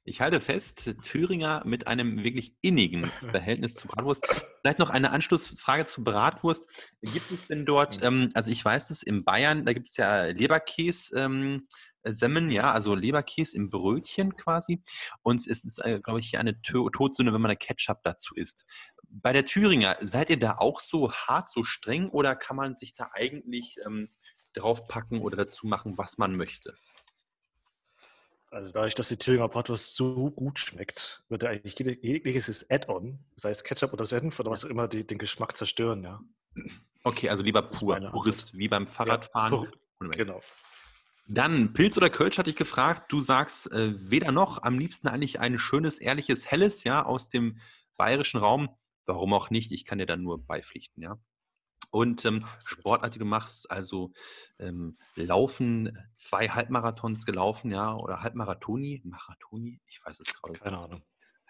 Ich 0.05 0.21
halte 0.21 0.41
fest, 0.41 0.95
Thüringer 1.03 1.63
mit 1.65 1.87
einem 1.87 2.23
wirklich 2.23 2.55
innigen 2.61 3.11
Verhältnis 3.31 3.75
zu 3.75 3.89
Bratwurst. 3.89 4.27
Vielleicht 4.61 4.79
noch 4.79 4.91
eine 4.91 5.11
Anschlussfrage 5.11 5.87
zu 5.87 6.05
Bratwurst. 6.05 6.69
Gibt 7.01 7.31
es 7.31 7.47
denn 7.47 7.65
dort, 7.65 8.03
ähm, 8.03 8.29
also 8.35 8.51
ich 8.51 8.63
weiß 8.63 8.91
es, 8.91 9.03
in 9.03 9.25
Bayern, 9.25 9.65
da 9.65 9.73
gibt 9.73 9.89
es 9.89 9.97
ja 9.97 10.25
Leberkäse. 10.25 11.19
Ähm, 11.19 11.67
Semmen, 12.03 12.51
ja, 12.51 12.73
also 12.73 12.95
Leberkäse 12.95 13.57
im 13.57 13.69
Brötchen 13.69 14.37
quasi. 14.37 14.83
Und 15.23 15.47
es 15.47 15.65
ist, 15.65 15.85
äh, 15.85 16.01
glaube 16.01 16.21
ich, 16.21 16.31
hier 16.31 16.41
eine 16.41 16.61
Todsünde, 16.63 17.33
wenn 17.35 17.43
man 17.43 17.51
da 17.51 17.55
Ketchup 17.55 17.99
dazu 18.05 18.35
isst. 18.35 18.65
Bei 19.07 19.33
der 19.33 19.45
Thüringer, 19.45 19.97
seid 20.01 20.31
ihr 20.31 20.39
da 20.39 20.57
auch 20.59 20.81
so 20.81 21.13
hart, 21.13 21.51
so 21.51 21.63
streng 21.63 22.09
oder 22.09 22.37
kann 22.37 22.57
man 22.57 22.75
sich 22.75 22.95
da 22.95 23.11
eigentlich 23.13 23.77
ähm, 23.85 24.09
draufpacken 24.55 25.21
oder 25.21 25.37
dazu 25.37 25.67
machen, 25.67 25.97
was 25.99 26.19
man 26.19 26.37
möchte? 26.37 26.77
Also 28.51 28.73
dadurch, 28.73 28.97
dass 28.97 29.09
die 29.09 29.17
Thüringer 29.17 29.49
Bratwurst 29.49 29.95
so 29.95 30.31
gut 30.33 30.59
schmeckt, 30.59 31.23
würde 31.29 31.49
eigentlich 31.49 31.79
jegliches 31.79 32.69
Add-on, 32.69 33.21
sei 33.37 33.51
es 33.51 33.63
Ketchup 33.63 33.93
oder 33.93 34.05
Senf 34.05 34.41
oder 34.41 34.51
was 34.51 34.65
auch 34.65 34.71
immer, 34.71 34.89
die, 34.89 35.07
den 35.07 35.19
Geschmack 35.19 35.57
zerstören, 35.57 36.03
ja. 36.03 36.21
Okay, 37.05 37.29
also 37.29 37.45
lieber 37.45 37.63
pur, 37.63 38.01
Purist, 38.11 38.59
wie 38.59 38.69
beim 38.69 38.89
Fahrradfahren. 38.89 39.71
Ja, 40.03 40.09
genau. 40.09 40.43
Dann 41.29 41.73
Pilz 41.73 41.97
oder 41.97 42.11
Kölsch 42.11 42.39
hatte 42.39 42.51
ich 42.51 42.57
gefragt. 42.57 43.13
Du 43.13 43.21
sagst 43.21 43.71
äh, 43.71 43.95
weder 44.11 44.33
noch, 44.33 44.65
am 44.65 44.81
liebsten 44.81 45.07
eigentlich 45.07 45.39
ein 45.39 45.59
schönes, 45.61 45.99
ehrliches, 45.99 46.51
helles, 46.51 46.83
ja, 46.83 47.05
aus 47.05 47.29
dem 47.29 47.59
bayerischen 47.97 48.41
Raum. 48.41 48.69
Warum 49.07 49.33
auch 49.33 49.51
nicht? 49.51 49.71
Ich 49.71 49.85
kann 49.85 49.99
dir 49.99 50.07
dann 50.07 50.23
nur 50.23 50.45
beipflichten, 50.45 51.05
ja. 51.05 51.21
Und 51.91 52.25
ähm, 52.25 52.47
Sportart, 52.65 53.15
die 53.15 53.19
du 53.19 53.25
machst, 53.25 53.71
also 53.71 54.13
ähm, 54.59 54.97
Laufen, 55.17 55.99
zwei 56.15 56.49
Halbmarathons 56.49 57.27
gelaufen, 57.27 57.73
ja, 57.73 57.95
oder 57.95 58.23
Halbmarathoni, 58.23 59.03
Marathoni, 59.05 59.81
ich 59.87 60.01
weiß 60.05 60.21
es 60.21 60.33
gerade. 60.33 60.59
Keine 60.59 60.79
Ahnung. 60.79 61.03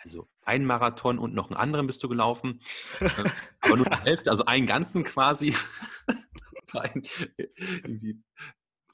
Also 0.03 0.31
ein 0.45 0.65
Marathon 0.65 1.19
und 1.19 1.35
noch 1.35 1.51
einen 1.51 1.59
anderen 1.59 1.87
bist 1.87 2.03
du 2.03 2.09
gelaufen. 2.09 2.63
Äh, 3.01 3.11
aber 3.61 3.77
nur 3.77 3.85
die 3.85 4.03
Hälfte, 4.03 4.31
also 4.31 4.47
einen 4.47 4.67
ganzen 4.67 5.05
quasi. 5.05 5.55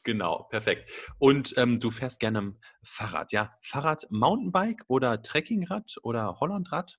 genau, 0.03 0.43
perfekt. 0.45 0.91
Und 1.19 1.55
ähm, 1.57 1.79
du 1.79 1.93
fährst 1.93 2.19
gerne 2.19 2.57
Fahrrad, 2.83 3.31
ja? 3.33 3.57
Fahrrad, 3.63 4.09
Mountainbike 4.11 4.83
oder 4.89 5.23
Trekkingrad 5.23 5.99
oder 6.03 6.41
Hollandrad? 6.41 6.99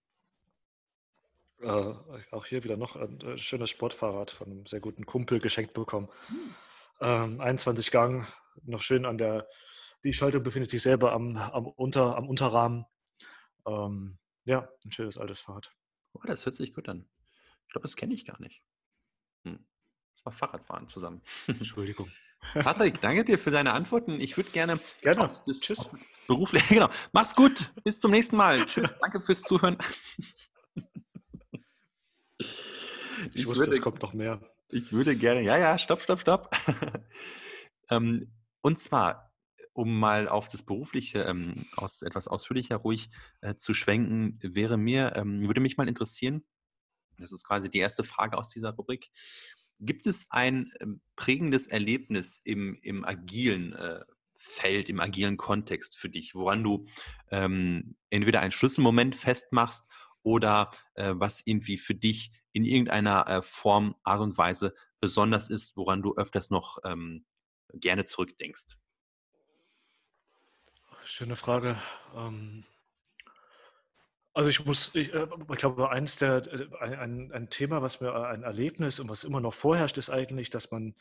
Äh, 1.62 1.94
auch 2.32 2.46
hier 2.46 2.64
wieder 2.64 2.78
noch 2.78 2.96
ein 2.96 3.20
äh, 3.22 3.38
schönes 3.38 3.70
Sportfahrrad 3.70 4.32
von 4.32 4.48
einem 4.48 4.66
sehr 4.66 4.80
guten 4.80 5.06
Kumpel 5.06 5.40
geschenkt 5.40 5.74
bekommen. 5.74 6.10
Hm. 6.28 6.56
Ähm, 7.00 7.42
21 7.42 7.92
Gang, 7.92 8.28
noch 8.64 8.82
schön 8.82 9.06
an 9.06 9.18
der, 9.18 9.48
die 10.04 10.14
Schaltung 10.14 10.44
befindet 10.44 10.72
sich 10.72 10.82
selber 10.82 11.14
am, 11.14 11.38
am, 11.38 11.68
Unter, 11.68 12.16
am 12.16 12.30
Unterrahmen. 12.30 12.86
Ähm, 13.66 14.18
ja, 14.46 14.70
ein 14.86 14.92
schönes 14.92 15.18
altes 15.18 15.40
Fahrrad. 15.40 15.72
Oh, 16.14 16.22
das 16.26 16.46
hört 16.46 16.58
sich 16.58 16.74
gut 16.74 16.90
an. 16.90 17.08
Ich 17.66 17.74
glaube, 17.74 17.88
das 17.88 17.96
kenne 17.96 18.14
ich 18.14 18.26
gar 18.26 18.40
nicht. 18.40 18.62
Hm. 19.44 19.66
Das 20.16 20.26
war 20.26 20.32
Fahrradfahren 20.32 20.88
zusammen. 20.88 21.22
Entschuldigung. 21.48 22.12
Patrick, 22.54 23.02
danke 23.02 23.26
dir 23.26 23.40
für 23.40 23.52
deine 23.52 23.74
Antworten. 23.74 24.22
Ich 24.22 24.38
würde 24.38 24.52
gerne. 24.52 24.80
Gerne. 25.02 25.32
Das, 25.46 25.60
Tschüss. 25.60 25.90
Beruflich. 26.28 26.64
Genau. 26.70 26.90
Mach's 27.12 27.36
gut. 27.36 27.72
Bis 27.84 28.00
zum 28.00 28.12
nächsten 28.12 28.36
Mal. 28.36 28.66
Tschüss. 28.66 28.96
Danke 29.02 29.20
fürs 29.20 29.42
Zuhören. 29.42 29.78
Ich, 32.38 33.36
ich 33.36 33.48
wusste, 33.48 33.66
würde, 33.66 33.78
es 33.78 33.82
kommt 33.82 34.02
noch 34.02 34.14
mehr. 34.14 34.42
Ich 34.70 34.92
würde 34.92 35.16
gerne, 35.16 35.42
ja, 35.42 35.58
ja, 35.58 35.78
stopp, 35.78 36.02
stopp, 36.02 36.22
stopp. 36.22 36.56
ähm, 37.90 38.32
und 38.62 38.80
zwar, 38.80 39.34
um 39.74 40.00
mal 40.00 40.28
auf 40.28 40.50
das 40.50 40.64
Berufliche 40.64 41.20
ähm, 41.20 41.66
aus, 41.76 42.02
etwas 42.02 42.28
ausführlicher 42.28 42.78
ruhig 42.78 43.10
äh, 43.42 43.56
zu 43.56 43.74
schwenken, 43.74 44.40
wäre 44.42 44.78
mir, 44.78 45.16
ähm, 45.16 45.46
würde 45.48 45.62
mich 45.62 45.78
mal 45.78 45.88
interessieren, 45.88 46.44
das 47.18 47.32
ist 47.32 47.46
quasi 47.46 47.70
die 47.70 47.80
erste 47.80 48.04
Frage 48.04 48.38
aus 48.38 48.50
dieser 48.50 48.72
Rubrik. 48.72 49.10
Gibt 49.80 50.08
es 50.08 50.26
ein 50.30 50.72
ähm, 50.80 51.02
prägendes 51.16 51.68
Erlebnis 51.68 52.42
im, 52.44 52.78
im 52.82 53.06
agilen 53.06 53.74
äh, 53.74 54.04
Feld, 54.36 54.90
im 54.90 55.00
agilen 55.00 55.38
Kontext 55.38 55.98
für 55.98 56.10
dich, 56.10 56.36
woran 56.36 56.64
du 56.64 56.88
ähm, 57.32 57.96
entweder 58.10 58.42
einen 58.42 58.52
Schlüsselmoment 58.52 59.16
festmachst 59.16 59.86
oder 60.28 60.70
äh, 60.96 61.14
was 61.16 61.42
irgendwie 61.46 61.78
für 61.78 61.96
dich 61.96 62.32
in 62.52 62.66
irgendeiner 62.66 63.30
äh, 63.30 63.42
Form, 63.42 63.96
Art 64.04 64.20
und 64.20 64.38
Weise 64.38 64.76
besonders 65.00 65.50
ist, 65.50 65.78
woran 65.78 66.02
du 66.02 66.16
öfters 66.16 66.50
noch 66.50 66.80
ähm, 66.84 67.26
gerne 67.74 68.04
zurückdenkst? 68.04 68.76
Schöne 71.06 71.38
Frage. 71.38 71.78
Ähm, 72.14 72.66
Also 74.34 74.50
ich 74.50 74.66
muss, 74.66 74.94
ich, 74.94 75.14
äh, 75.14 75.28
ich 75.50 75.58
glaube, 75.58 75.90
eins 75.92 76.18
der, 76.18 76.46
äh, 76.46 76.96
ein, 76.98 77.32
ein 77.32 77.50
Thema, 77.50 77.82
was 77.82 78.02
mir 78.02 78.14
ein 78.14 78.44
Erlebnis 78.44 79.00
und 79.00 79.10
was 79.10 79.24
immer 79.24 79.40
noch 79.40 79.54
vorherrscht, 79.54 79.98
ist 79.98 80.10
eigentlich, 80.10 80.50
dass 80.50 80.72
man 80.72 80.94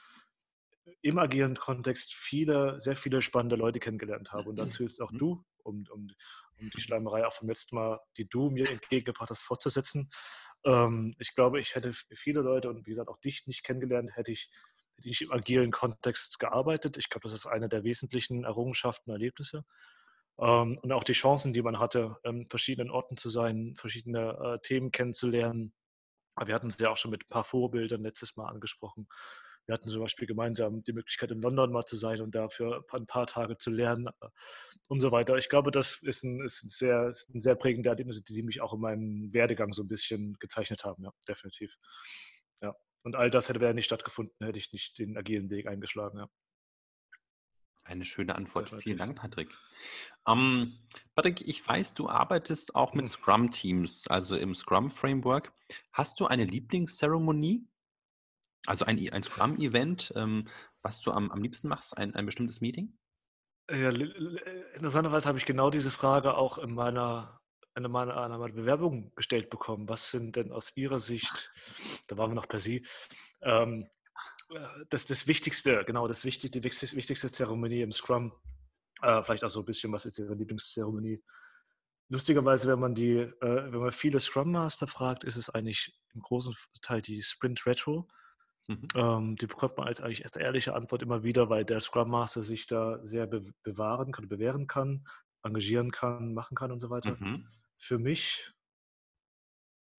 im 1.03 1.19
agilen 1.19 1.57
Kontext 1.57 2.15
viele, 2.15 2.81
sehr 2.81 2.95
viele 2.95 3.23
spannende 3.23 3.57
Leute 3.57 3.81
kennengelernt 3.81 4.33
habe. 4.33 4.49
Und 4.51 4.57
dazu 4.57 4.85
jetzt 4.85 5.03
auch 5.03 5.11
mhm. 5.11 5.19
du, 5.19 5.45
um, 5.65 5.85
um, 5.91 6.11
um 6.59 6.71
die 6.71 6.81
Schleimerei 6.81 7.27
auch 7.27 7.33
vom 7.33 7.49
letzten 7.49 7.77
Mal, 7.77 8.01
die 8.17 8.29
du 8.29 8.51
mir 8.51 8.71
entgegengebracht 8.71 9.31
hast, 9.31 9.43
fortzusetzen. 9.43 10.11
Ähm, 10.65 11.15
ich 11.19 11.35
glaube, 11.35 11.61
ich 11.61 11.75
hätte 11.75 11.93
viele 12.15 12.41
Leute 12.41 12.69
und 12.69 12.87
wie 12.87 12.91
gesagt 12.91 13.09
auch 13.09 13.19
dich 13.19 13.47
nicht 13.47 13.63
kennengelernt, 13.63 14.17
hätte 14.17 14.33
ich, 14.33 14.51
hätte 14.97 15.09
ich 15.09 15.23
im 15.23 15.33
agilen 15.33 15.71
Kontext 15.71 16.39
gearbeitet. 16.39 16.97
Ich 16.97 17.09
glaube, 17.09 17.25
das 17.25 17.33
ist 17.33 17.47
eine 17.47 17.69
der 17.69 17.85
wesentlichen 17.85 18.45
Errungenschaften 18.45 19.11
Erlebnisse. 19.11 19.65
Ähm, 20.39 20.79
und 20.83 20.93
auch 20.93 21.05
die 21.05 21.13
Chancen, 21.13 21.53
die 21.53 21.63
man 21.63 21.79
hatte, 21.79 22.17
in 22.25 22.47
verschiedenen 22.49 22.91
Orten 22.91 23.17
zu 23.17 23.31
sein, 23.31 23.75
verschiedene 23.77 24.57
äh, 24.57 24.59
Themen 24.61 24.93
kennenzulernen. 24.93 25.73
Wir 26.45 26.55
hatten 26.55 26.67
es 26.67 26.79
ja 26.79 26.91
auch 26.91 26.99
schon 26.99 27.11
mit 27.11 27.23
ein 27.23 27.29
paar 27.29 27.45
Vorbildern 27.45 28.03
letztes 28.03 28.37
Mal 28.37 28.49
angesprochen. 28.49 29.09
Wir 29.67 29.75
hatten 29.75 29.89
zum 29.89 30.01
Beispiel 30.01 30.29
gemeinsam 30.29 30.83
die 30.85 30.93
Möglichkeit, 30.93 31.33
in 31.33 31.43
London 31.43 31.73
mal 31.73 31.85
zu 31.85 31.97
sein 31.97 32.21
und 32.21 32.35
dafür 32.35 32.85
ein 32.93 33.07
paar 33.07 33.27
Tage 33.27 33.59
zu 33.59 33.71
lernen 33.71 34.07
äh, 34.07 34.29
und 34.87 35.01
so 35.01 35.11
weiter. 35.13 35.37
Ich 35.37 35.49
glaube, 35.49 35.71
das 35.71 36.01
ist 36.03 36.23
ein, 36.23 36.41
ist 36.45 36.63
ein 36.63 36.69
sehr, 36.69 37.09
ist 37.09 37.29
ein 37.35 37.41
sehr 37.41 37.57
prägender 37.57 37.91
Erlebnis, 37.91 38.23
die 38.23 38.43
mich 38.43 38.61
auch 38.61 38.73
in 38.75 38.81
meinem 38.81 39.33
Werdegang 39.33 39.73
so 39.73 39.83
ein 39.83 39.89
bisschen 39.89 40.37
gezeichnet 40.39 40.85
haben. 40.85 41.03
Ja, 41.05 41.11
definitiv. 41.29 41.75
Ja. 42.63 42.75
Und 43.03 43.17
all 43.17 43.31
das 43.31 43.49
hätte 43.49 43.61
wäre 43.61 43.75
nicht 43.75 43.87
stattgefunden, 43.87 44.35
hätte 44.41 44.59
ich 44.59 44.73
nicht 44.73 44.99
den 44.99 45.17
agilen 45.17 45.51
Weg 45.51 45.67
eingeschlagen. 45.67 46.19
Ja. 46.19 46.29
Eine 47.87 48.05
schöne 48.05 48.35
Antwort. 48.35 48.67
Definitiv. 48.67 48.85
Vielen 48.85 48.99
Dank, 48.99 49.17
Patrick. 49.17 49.55
Ähm, 50.27 50.79
Patrick, 51.15 51.47
ich 51.47 51.67
weiß, 51.67 51.95
du 51.95 52.09
arbeitest 52.09 52.75
auch 52.75 52.95
mit 52.95 53.05
mhm. 53.05 53.11
Scrum-Teams, 53.11 54.09
also 54.09 54.37
im 54.37 54.55
Scrum-Framework. 54.55 55.53
Hast 55.93 56.19
du 56.19 56.27
eine 56.27 56.45
Lieblingszeremonie? 56.45 57.67
Also 58.67 58.85
ein, 58.85 58.99
ein 59.13 59.23
Scrum-Event, 59.23 60.13
ähm, 60.17 60.49
was 60.83 61.01
du 61.01 61.13
am, 61.13 61.31
am 61.31 61.43
liebsten 61.43 61.69
machst, 61.69 61.97
ein, 61.97 62.15
ein 62.15 62.27
bestimmtes 62.27 62.61
Meeting? 62.61 62.99
Ja, 63.71 63.91
interessanterweise 63.91 65.29
habe 65.29 65.39
ich 65.39 65.47
genau 65.47 65.71
diese 65.71 65.91
Frage 65.91 66.35
auch 66.35 66.59
in 66.59 66.73
meiner, 66.73 67.41
in 67.75 67.83
meiner, 67.91 68.25
in 68.25 68.31
meiner 68.31 68.53
Bewerbung 68.53 69.13
gestellt 69.17 69.51
bekommen. 69.51 69.89
Was 69.89 70.11
sind 70.11 70.37
denn 70.37 70.53
aus 70.53 70.77
Ihrer 70.77 70.99
Sicht, 70.99 71.53
da 72.09 72.17
waren 72.17 72.31
wir 72.31 72.37
noch 72.37 72.49
per 72.49 72.61
Sie, 72.61 72.87
ähm, 73.43 73.89
das, 74.91 75.07
das 75.07 75.27
Wichtigste, 75.27 75.85
genau, 75.85 76.07
das 76.07 76.25
wichtig, 76.25 76.53
die 76.53 76.63
wichtigste 76.63 77.33
Zeremonie 77.33 77.83
im 77.83 77.93
Scrum? 77.93 78.33
Äh, 79.03 79.23
vielleicht 79.23 79.45
auch 79.45 79.51
so 79.51 79.61
ein 79.61 79.67
bisschen, 79.67 79.93
was 79.93 80.07
ist 80.07 80.19
Ihre 80.19 80.35
Lieblingszeremonie? 80.35 81.23
Lustigerweise, 82.09 82.69
wenn 82.69 82.79
man 82.79 82.95
die, 82.95 83.17
äh, 83.17 83.33
wenn 83.41 83.81
man 83.81 83.91
viele 83.91 84.21
Scrum 84.21 84.53
Master 84.53 84.87
fragt, 84.87 85.25
ist 85.25 85.37
es 85.37 85.51
eigentlich 85.51 85.99
im 86.15 86.21
großen 86.21 86.55
Teil 86.83 87.03
die 87.03 87.21
Sprint 87.21 87.67
Retro. 87.67 88.09
Mhm. 88.69 88.89
Ähm, 88.95 89.37
die 89.37 89.47
bekommt 89.47 89.77
man 89.77 89.87
als 89.87 90.01
eigentlich 90.01 90.23
erst 90.23 90.37
ehrliche 90.37 90.75
Antwort 90.75 91.03
immer 91.03 91.23
wieder, 91.23 91.49
weil 91.49 91.65
der 91.65 91.81
Scrum 91.81 92.11
Master 92.11 92.43
sich 92.43 92.67
da 92.67 92.99
sehr 93.05 93.27
be 93.27 93.45
bewahren 93.63 94.13
kann, 94.13 94.29
bewähren 94.29 94.67
kann, 94.67 95.07
engagieren 95.43 95.93
kann, 95.93 96.35
machen 96.35 96.57
kann 96.57 96.73
und 96.73 96.81
so 96.81 96.91
weiter. 96.91 97.17
Mhm. 97.19 97.47
Für 97.79 97.99
mich, 97.99 98.53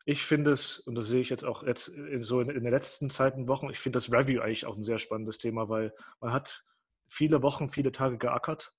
ich 0.06 0.24
finde 0.24 0.52
es, 0.52 0.80
und 0.80 0.96
das 0.96 1.08
sehe 1.08 1.22
ich 1.22 1.30
jetzt 1.30 1.46
auch 1.46 1.64
jetzt 1.64 1.88
in, 1.88 2.24
so 2.24 2.42
in, 2.42 2.50
in 2.50 2.64
den 2.64 2.72
letzten 2.72 3.10
Zeiten, 3.10 3.48
Wochen, 3.48 3.70
ich 3.70 3.80
finde 3.80 3.98
das 3.98 4.12
Review 4.12 4.42
eigentlich 4.42 4.66
auch 4.66 4.76
ein 4.76 4.84
sehr 4.84 5.00
spannendes 5.00 5.38
Thema, 5.38 5.70
weil 5.70 5.94
man 6.20 6.34
hat 6.34 6.66
viele 7.08 7.42
Wochen, 7.42 7.70
viele 7.70 7.94
Tage 7.94 8.18
geackert 8.18 8.74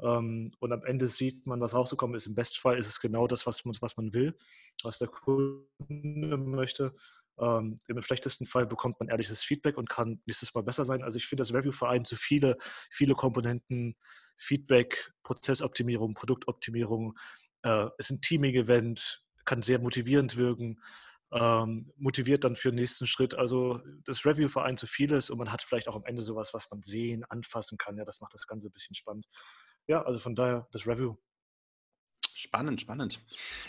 ähm, 0.00 0.52
und 0.60 0.72
am 0.72 0.84
Ende 0.84 1.08
sieht 1.08 1.46
man, 1.46 1.60
was 1.60 1.74
rausgekommen 1.74 2.16
ist. 2.16 2.26
Im 2.26 2.34
Bestfall 2.34 2.78
ist 2.78 2.88
es 2.88 3.00
genau 3.00 3.26
das, 3.26 3.46
was 3.46 3.64
man, 3.64 3.76
was 3.80 3.96
man 3.96 4.14
will, 4.14 4.38
was 4.82 4.98
der 4.98 5.08
Kunde 5.08 6.36
möchte. 6.36 6.94
Ähm, 7.40 7.76
Im 7.86 8.02
schlechtesten 8.02 8.46
Fall 8.46 8.66
bekommt 8.66 8.98
man 9.00 9.08
ehrliches 9.08 9.42
Feedback 9.42 9.76
und 9.76 9.88
kann 9.88 10.20
nächstes 10.26 10.54
Mal 10.54 10.62
besser 10.62 10.84
sein. 10.84 11.02
Also 11.02 11.16
ich 11.16 11.26
finde, 11.26 11.42
das 11.42 11.52
Review 11.52 11.72
vereint 11.72 12.06
zu 12.06 12.16
viele, 12.16 12.56
viele 12.90 13.14
Komponenten, 13.14 13.96
Feedback, 14.36 15.12
Prozessoptimierung, 15.22 16.14
Produktoptimierung. 16.14 17.18
Äh, 17.62 17.86
ist 17.98 18.10
ein 18.10 18.20
Teaming-Event, 18.20 19.22
kann 19.44 19.62
sehr 19.62 19.78
motivierend 19.78 20.36
wirken, 20.36 20.80
ähm, 21.32 21.92
motiviert 21.96 22.44
dann 22.44 22.56
für 22.56 22.70
den 22.70 22.76
nächsten 22.76 23.06
Schritt. 23.06 23.34
Also 23.34 23.80
das 24.04 24.24
Review 24.24 24.48
vereint 24.48 24.78
zu 24.78 24.86
vieles 24.86 25.30
und 25.30 25.38
man 25.38 25.52
hat 25.52 25.62
vielleicht 25.62 25.88
auch 25.88 25.96
am 25.96 26.04
Ende 26.04 26.22
sowas, 26.22 26.54
was 26.54 26.70
man 26.70 26.82
sehen, 26.82 27.24
anfassen 27.24 27.78
kann. 27.78 27.96
Ja, 27.96 28.04
das 28.04 28.20
macht 28.20 28.34
das 28.34 28.46
Ganze 28.46 28.68
ein 28.68 28.72
bisschen 28.72 28.94
spannend. 28.94 29.26
Ja, 29.86 30.02
also 30.02 30.18
von 30.18 30.34
daher 30.34 30.68
das 30.72 30.86
Review 30.86 31.16
Spannend, 32.38 32.80
spannend. 32.80 33.20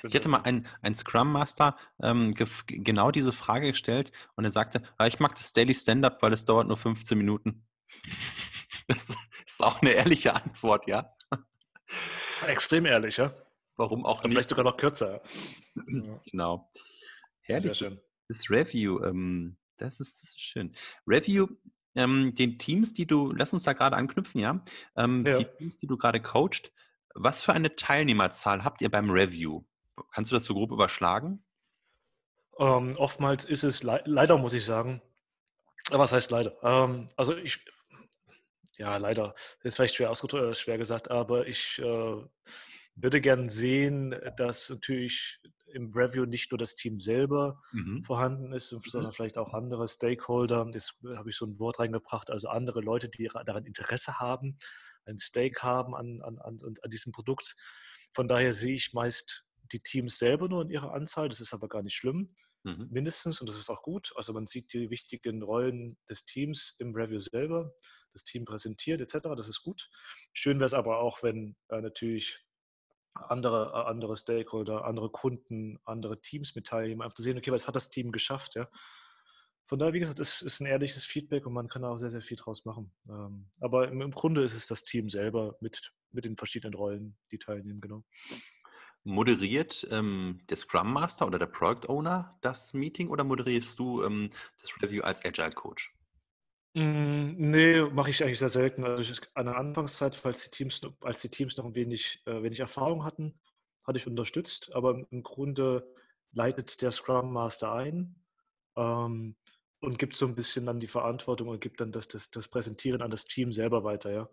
Ich 0.04 0.14
hätte 0.14 0.30
mal 0.30 0.42
einen, 0.42 0.68
einen 0.84 0.94
Scrum 0.94 1.32
Master 1.32 1.76
ähm, 2.04 2.36
genau 2.68 3.10
diese 3.10 3.32
Frage 3.32 3.72
gestellt 3.72 4.12
und 4.36 4.46
er 4.46 4.52
sagte, 4.52 4.84
ah, 5.00 5.08
ich 5.08 5.20
mag 5.20 5.34
das 5.34 5.54
Daily 5.54 5.74
Stand-up, 5.74 6.22
weil 6.22 6.34
es 6.34 6.46
dauert 6.46 6.68
nur 6.68 6.78
15 6.78 7.18
Minuten. 7.18 7.66
Das 8.88 9.16
ist 9.46 9.64
auch 9.64 9.84
eine 9.84 9.92
ehrliche 9.92 10.34
Antwort, 10.34 10.88
ja. 10.88 11.14
Extrem 12.48 12.88
ehrlich, 12.88 13.18
ja. 13.18 13.32
Warum 13.76 14.04
auch 14.04 14.24
nicht? 14.24 14.32
Vielleicht 14.32 14.50
sogar 14.50 14.66
noch 14.66 14.78
kürzer. 14.78 15.22
Genau. 15.76 16.72
Herrlich. 17.42 17.78
Schön. 17.78 18.02
Das 18.30 18.50
Review, 18.50 19.04
ähm, 19.04 19.58
das, 19.78 20.00
ist, 20.00 20.24
das 20.24 20.32
ist 20.32 20.42
schön. 20.42 20.76
Review, 21.06 21.50
ähm, 21.94 22.34
den 22.34 22.58
Teams, 22.58 22.94
die 22.94 23.06
du, 23.06 23.32
lass 23.32 23.54
uns 23.54 23.62
da 23.62 23.74
gerade 23.74 23.96
anknüpfen, 23.96 24.42
ja. 24.42 24.64
Ähm, 24.96 25.24
ja. 25.24 25.38
Die 25.38 25.46
Teams, 25.46 25.78
die 25.78 25.88
du 25.88 25.96
gerade 25.96 26.20
coacht, 26.20 26.72
was 27.16 27.44
für 27.44 27.54
eine 27.54 27.76
Teilnehmerzahl 27.76 28.64
habt 28.64 28.82
ihr 28.82 28.90
beim 28.90 29.10
Review? 29.10 29.64
Kannst 30.14 30.32
du 30.32 30.36
das 30.36 30.46
so 30.46 30.54
grob 30.54 30.72
überschlagen? 30.72 31.44
Ähm, 32.58 32.96
oftmals 32.98 33.46
ist 33.46 33.64
es 33.64 33.84
le 33.84 34.02
leider, 34.06 34.38
muss 34.38 34.54
ich 34.54 34.66
sagen. 34.66 35.02
Was 35.92 36.14
heißt 36.14 36.32
leider? 36.32 36.56
Ähm, 36.62 37.08
also 37.16 37.36
ich, 37.36 37.66
ja, 38.78 38.98
leider, 38.98 39.34
das 39.62 39.74
ist 39.74 39.76
vielleicht 39.76 39.96
schwer, 39.96 40.12
äh, 40.12 40.56
schwer 40.56 40.78
gesagt, 40.78 41.10
aber 41.10 41.48
ich 41.48 41.80
äh, 41.80 42.24
würde 42.96 43.22
gern 43.22 43.50
sehen, 43.50 44.16
dass 44.38 44.70
natürlich 44.70 45.40
im 45.74 45.92
Review 45.94 46.26
nicht 46.26 46.52
nur 46.52 46.58
das 46.58 46.76
Team 46.76 47.00
selber 47.00 47.62
mhm. 47.72 48.04
vorhanden 48.04 48.52
ist, 48.54 48.72
mhm. 48.72 48.82
sondern 48.84 49.14
vielleicht 49.14 49.38
auch 49.38 49.54
andere 49.54 49.88
Stakeholder. 49.88 50.70
Jetzt 50.74 50.96
habe 51.16 51.30
ich 51.30 51.38
so 51.38 51.46
ein 51.46 51.60
Wort 51.60 51.80
reingebracht, 51.80 52.30
also 52.30 52.50
andere 52.50 52.82
Leute, 52.82 53.10
die 53.10 53.30
daran 53.46 53.66
Interesse 53.66 54.20
haben, 54.20 54.58
ein 55.10 55.18
Stake 55.18 55.62
haben 55.64 55.96
an, 55.96 56.22
an, 56.22 56.40
an, 56.40 56.60
an 56.62 56.90
diesem 56.90 57.12
Produkt. 57.12 57.56
Von 58.14 58.28
daher 58.28 58.54
sehe 58.54 58.76
ich 58.76 58.94
meist 58.94 59.46
die 59.72 59.82
Teams 59.82 60.18
selber 60.18 60.48
nur 60.48 60.64
in 60.64 60.70
ihrer 60.70 60.94
Anzahl. 60.94 61.30
Das 61.30 61.42
ist 61.42 61.54
aber 61.54 61.68
gar 61.68 61.84
nicht 61.84 61.96
schlimm. 61.96 62.34
Mhm. 62.64 62.88
Mindestens, 62.92 63.40
und 63.40 63.48
das 63.48 63.58
ist 63.58 63.70
auch 63.70 63.82
gut. 63.82 64.12
Also 64.16 64.34
man 64.34 64.48
sieht 64.48 64.74
die 64.74 64.90
wichtigen 64.90 65.42
Rollen 65.44 65.98
des 66.10 66.26
Teams 66.26 66.76
im 66.80 66.94
Review 66.94 67.20
selber, 67.20 67.74
das 68.14 68.24
Team 68.24 68.46
präsentiert 68.46 69.02
etc. 69.02 69.30
Das 69.36 69.48
ist 69.48 69.62
gut. 69.62 69.90
Schön 70.34 70.60
wäre 70.60 70.66
es 70.66 70.74
aber 70.74 71.00
auch, 71.00 71.24
wenn 71.24 71.56
äh, 71.70 71.82
natürlich 71.82 72.40
andere, 73.14 73.72
äh, 73.74 73.90
andere 73.90 74.18
Stakeholder, 74.18 74.86
andere 74.86 75.10
Kunden, 75.10 75.80
andere 75.86 76.22
Teams 76.22 76.56
mit 76.56 76.68
teilnehmen, 76.68 77.02
einfach 77.02 77.16
zu 77.16 77.24
sehen, 77.24 77.38
okay, 77.38 77.52
was 77.52 77.68
hat 77.68 77.76
das 77.76 77.90
Team 77.90 78.12
geschafft, 78.12 78.56
ja. 78.56 78.70
Von 79.70 79.78
daher, 79.78 79.94
wie 79.94 80.00
gesagt, 80.00 80.20
es 80.20 80.42
ist 80.42 80.62
ein 80.62 80.66
ehrliches 80.66 81.06
Feedback 81.06 81.46
und 81.46 81.54
man 81.54 81.68
kann 81.68 81.84
auch 81.84 81.98
sehr, 81.98 82.10
sehr 82.10 82.24
viel 82.24 82.38
draus 82.38 82.66
machen. 82.66 82.92
Ähm, 83.08 83.52
aber 83.60 83.88
im, 83.88 84.10
Grunde 84.10 84.42
ist 84.44 84.56
es 84.56 84.66
das 84.66 84.84
Team 84.84 85.10
selber 85.10 85.58
mit, 85.60 85.94
mit 86.10 86.26
den 86.26 86.38
verschiedenen 86.38 86.74
Rollen, 86.74 87.16
die 87.30 87.38
teilnehmen, 87.38 87.80
genau. 87.80 88.04
Moderiert 89.04 89.88
ähm, 89.92 90.42
der 90.50 90.58
Scrum 90.58 90.92
Master 90.92 91.28
oder 91.28 91.38
der 91.38 91.46
Product 91.46 91.88
Owner 91.88 92.36
das 92.42 92.74
Meeting 92.74 93.10
oder 93.10 93.24
moderierst 93.24 93.78
du 93.78 94.02
ähm, 94.02 94.32
das 94.60 94.72
Review 94.82 95.04
als 95.04 95.24
Agile 95.24 95.52
Coach? 95.52 95.94
Mm, 96.74 97.34
nee, 97.38 97.80
mache 97.82 98.10
ich 98.10 98.24
eigentlich 98.24 98.40
sehr 98.40 98.50
selten. 98.50 98.84
Also 98.84 99.14
an 99.36 99.46
der 99.46 99.56
Anfangszeit, 99.56 100.16
falls 100.16 100.44
die 100.46 100.50
Teams, 100.50 100.82
als 101.02 101.22
die 101.22 101.30
Teams 101.30 101.58
noch 101.58 101.66
ein 101.66 101.76
wenig, 101.76 102.24
äh, 102.26 102.42
wenig 102.42 102.60
Erfahrung 102.60 103.04
hatten, 103.04 103.40
hatte 103.86 104.00
ich 104.00 104.08
unterstützt, 104.08 104.74
aber 104.74 105.06
im 105.12 105.22
Grunde 105.22 105.94
leitet 106.32 106.82
der 106.82 106.92
Scrum 106.92 107.32
Master 107.32 107.72
ein. 107.74 108.16
Ähm, 108.76 109.36
und 109.82 109.98
gibt 109.98 110.16
so 110.16 110.26
ein 110.26 110.36
bisschen 110.36 110.66
dann 110.66 110.80
die 110.80 110.88
Verantwortung 110.88 111.48
und 111.48 111.62
gibt 111.62 111.80
dann 111.80 111.92
das, 111.92 112.08
das, 112.08 112.30
das 112.32 112.48
Präsentieren 112.48 113.02
an 113.02 113.12
das 113.12 113.26
Team 113.26 113.54
selber 113.54 113.84
weiter, 113.84 114.12
ja. 114.12 114.30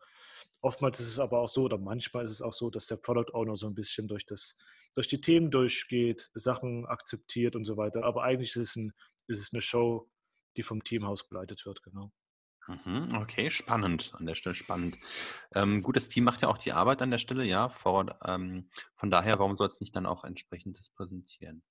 Oftmals 0.61 1.01
ist 1.01 1.09
es 1.09 1.19
aber 1.19 1.41
auch 1.41 1.49
so, 1.49 1.65
oder 1.65 1.79
manchmal 1.79 2.25
ist 2.25 2.31
es 2.31 2.43
auch 2.43 2.53
so, 2.53 2.71
dass 2.71 2.87
der 2.87 2.97
Product 2.97 3.33
Owner 3.35 3.57
so 3.57 3.67
ein 3.67 3.75
bisschen 3.75 4.09
durch, 4.09 4.27
das, 4.27 4.55
durch 4.95 5.09
die 5.09 5.21
Themen 5.21 5.51
durchgeht, 5.51 6.31
Sachen 6.35 6.87
akzeptiert 6.87 7.57
und 7.57 7.65
so 7.65 7.77
weiter. 7.77 8.05
Aber 8.05 8.23
eigentlich 8.25 8.57
ist 8.57 8.71
es, 8.71 8.77
ein, 8.77 8.93
ist 9.29 9.41
es 9.41 9.53
eine 9.53 9.63
Show, 9.63 10.11
die 10.57 10.63
vom 10.63 10.83
Teamhaus 10.83 11.29
geleitet 11.29 11.65
wird, 11.67 11.83
genau. 11.83 12.13
Mhm, 12.69 13.17
okay, 13.23 13.49
spannend, 13.51 14.13
an 14.15 14.27
der 14.27 14.35
Stelle 14.35 14.57
spannend. 14.57 14.99
Ähm, 15.55 15.83
gut, 15.83 15.95
das 15.95 16.09
Team 16.09 16.25
macht 16.25 16.43
ja 16.43 16.49
auch 16.49 16.59
die 16.59 16.73
Arbeit 16.73 17.01
an 17.01 17.13
der 17.13 17.19
Stelle, 17.19 17.45
ja, 17.45 17.69
vor, 17.69 18.19
ähm, 18.27 18.71
von 18.97 19.11
daher, 19.11 19.39
warum 19.39 19.55
soll 19.55 19.69
es 19.69 19.81
nicht 19.81 19.95
dann 19.95 20.07
auch 20.07 20.25
entsprechendes 20.25 20.91
präsentieren? 20.91 21.63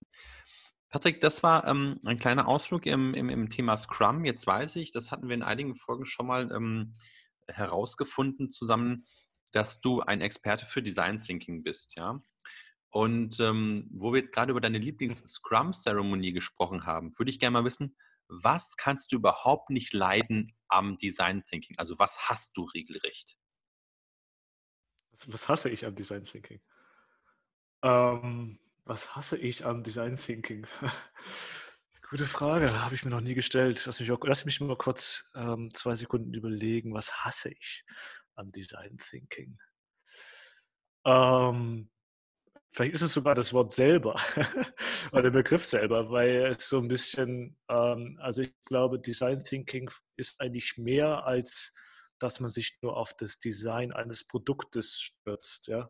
Patrick, 0.96 1.20
das 1.20 1.44
war 1.44 1.68
ähm, 1.68 2.00
ein 2.06 2.20
kleiner 2.20 2.48
Ausflug 2.48 2.86
im, 2.86 3.14
im, 3.16 3.28
im, 3.28 3.50
Thema 3.50 3.76
Scrum. 3.76 4.24
Jetzt 4.24 4.48
weiß 4.48 4.78
ich, 4.78 4.94
das 4.94 5.12
hatten 5.12 5.28
wir 5.28 5.36
in 5.36 5.44
einigen 5.44 5.76
Folgen 5.76 6.06
schon 6.06 6.26
mal 6.26 6.50
ähm, 6.54 6.94
herausgefunden 7.50 8.50
zusammen, 8.50 9.06
dass 9.52 9.82
du 9.82 10.00
ein 10.00 10.22
Experte 10.22 10.66
für 10.66 10.82
Design 10.82 11.20
Thinking 11.20 11.64
bist, 11.64 11.98
ja. 11.98 12.22
Und 12.92 13.42
ähm, 13.42 13.90
wo 13.92 14.14
wir 14.14 14.22
jetzt 14.22 14.34
gerade 14.34 14.52
über 14.52 14.62
deine 14.62 14.78
Lieblings-Scrum-Zeremonie 14.78 16.32
gesprochen 16.32 16.86
haben, 16.86 17.12
würde 17.18 17.30
ich 17.30 17.42
gerne 17.42 17.56
mal 17.56 17.66
wissen, 17.66 17.98
was 18.30 18.78
kannst 18.78 19.12
du 19.12 19.18
überhaupt 19.18 19.72
nicht 19.72 19.92
leiden 19.92 20.56
am 20.70 20.96
Design 20.96 21.44
Thinking? 21.44 21.78
Also 21.78 22.00
was 22.00 22.30
hast 22.30 22.56
du 22.56 22.64
regelrecht? 22.64 23.36
Was, 25.28 25.50
hasse 25.50 25.70
ich 25.70 25.86
am 25.86 25.94
Design 25.94 26.24
Thinking? 26.24 26.62
Ähm, 27.82 28.60
was 28.86 29.16
hasse 29.16 29.38
ich 29.38 29.66
am 29.66 29.84
Design 29.84 30.18
Thinking? 30.18 30.68
Gute 32.10 32.28
Frage, 32.28 32.82
habe 32.84 32.94
ich 32.94 33.04
mir 33.04 33.10
noch 33.10 33.22
nie 33.22 33.34
gestellt. 33.34 33.84
Lass 33.88 34.00
mich, 34.00 34.12
auch, 34.12 34.20
lass 34.24 34.46
mich 34.46 34.62
mal 34.62 34.78
kurz 34.78 35.30
ähm, 35.34 35.74
zwei 35.74 35.96
Sekunden 35.96 36.34
überlegen, 36.36 36.94
was 36.94 37.26
hasse 37.26 37.50
ich 37.50 37.84
am 38.36 38.52
Design 38.52 38.98
Thinking? 39.00 39.58
Ähm, 41.04 41.90
vielleicht 42.74 42.94
ist 42.94 43.02
es 43.02 43.14
sogar 43.14 43.34
das 43.34 43.54
Wort 43.54 43.74
selber 43.74 44.16
oder 45.12 45.24
der 45.24 45.30
Begriff 45.32 45.66
selber, 45.66 46.12
weil 46.12 46.46
es 46.56 46.70
so 46.70 46.78
ein 46.78 46.88
bisschen, 46.88 47.58
ähm, 47.70 48.20
also 48.22 48.44
ich 48.44 48.54
glaube, 48.66 49.00
Design 49.00 49.42
Thinking 49.42 49.90
ist 50.16 50.40
eigentlich 50.40 50.78
mehr 50.78 51.26
als, 51.26 51.74
dass 52.20 52.40
man 52.40 52.52
sich 52.52 52.78
nur 52.84 52.98
auf 52.98 53.16
das 53.18 53.40
Design 53.40 53.92
eines 53.92 54.28
Produktes 54.28 55.02
stürzt, 55.02 55.68
ja. 55.68 55.90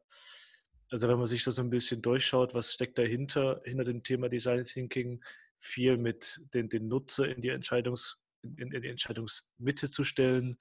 Also 0.90 1.08
wenn 1.08 1.18
man 1.18 1.28
sich 1.28 1.44
das 1.44 1.56
so 1.56 1.62
ein 1.62 1.70
bisschen 1.70 2.02
durchschaut, 2.02 2.54
was 2.54 2.74
steckt 2.74 2.98
dahinter, 2.98 3.62
hinter 3.66 3.84
dem 3.84 4.04
Thema 4.04 4.30
Design 4.30 4.64
Thinking, 4.64 5.24
viel 5.58 5.98
mit 5.98 6.42
den, 6.54 6.70
den 6.70 6.88
Nutzer 6.88 7.28
in 7.28 7.42
die, 7.42 7.50
Entscheidungs, 7.50 8.20
in, 8.44 8.72
in 8.72 8.82
die 8.82 8.90
Entscheidungsmitte 8.90 9.90
zu 9.90 10.04
stellen, 10.04 10.58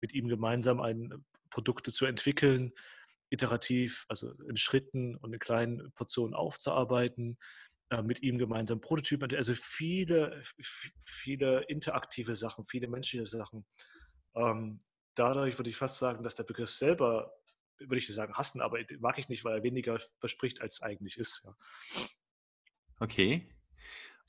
mit 0.00 0.12
ihm 0.12 0.28
gemeinsam 0.28 0.80
ein 0.80 1.24
Produkte 1.50 1.92
zu 1.92 2.06
entwickeln, 2.06 2.72
iterativ, 3.30 4.06
also 4.08 4.32
in 4.48 4.56
Schritten 4.56 5.16
und 5.16 5.32
in 5.32 5.38
kleinen 5.38 5.92
Portionen 5.92 6.34
aufzuarbeiten, 6.34 7.36
äh, 7.90 8.02
mit 8.02 8.22
ihm 8.22 8.38
gemeinsam 8.38 8.80
Prototypen, 8.80 9.34
also 9.34 9.54
viele, 9.54 10.42
viele 11.04 11.62
interaktive 11.62 12.36
Sachen, 12.36 12.66
viele 12.66 12.88
menschliche 12.88 13.26
Sachen. 13.26 13.66
Ähm, 14.34 14.80
dadurch 15.14 15.58
würde 15.58 15.70
ich 15.70 15.76
fast 15.76 15.98
sagen, 15.98 16.22
dass 16.22 16.34
der 16.34 16.44
Begriff 16.44 16.70
selber, 16.70 17.32
würde 17.78 17.98
ich 17.98 18.06
sagen, 18.06 18.34
hassen, 18.34 18.60
aber 18.60 18.78
mag 18.98 19.18
ich 19.18 19.28
nicht, 19.28 19.44
weil 19.44 19.58
er 19.58 19.62
weniger 19.62 19.98
verspricht, 20.18 20.60
als 20.60 20.82
eigentlich 20.82 21.18
ist. 21.18 21.42
Ja. 21.44 21.56
Okay. 23.00 23.48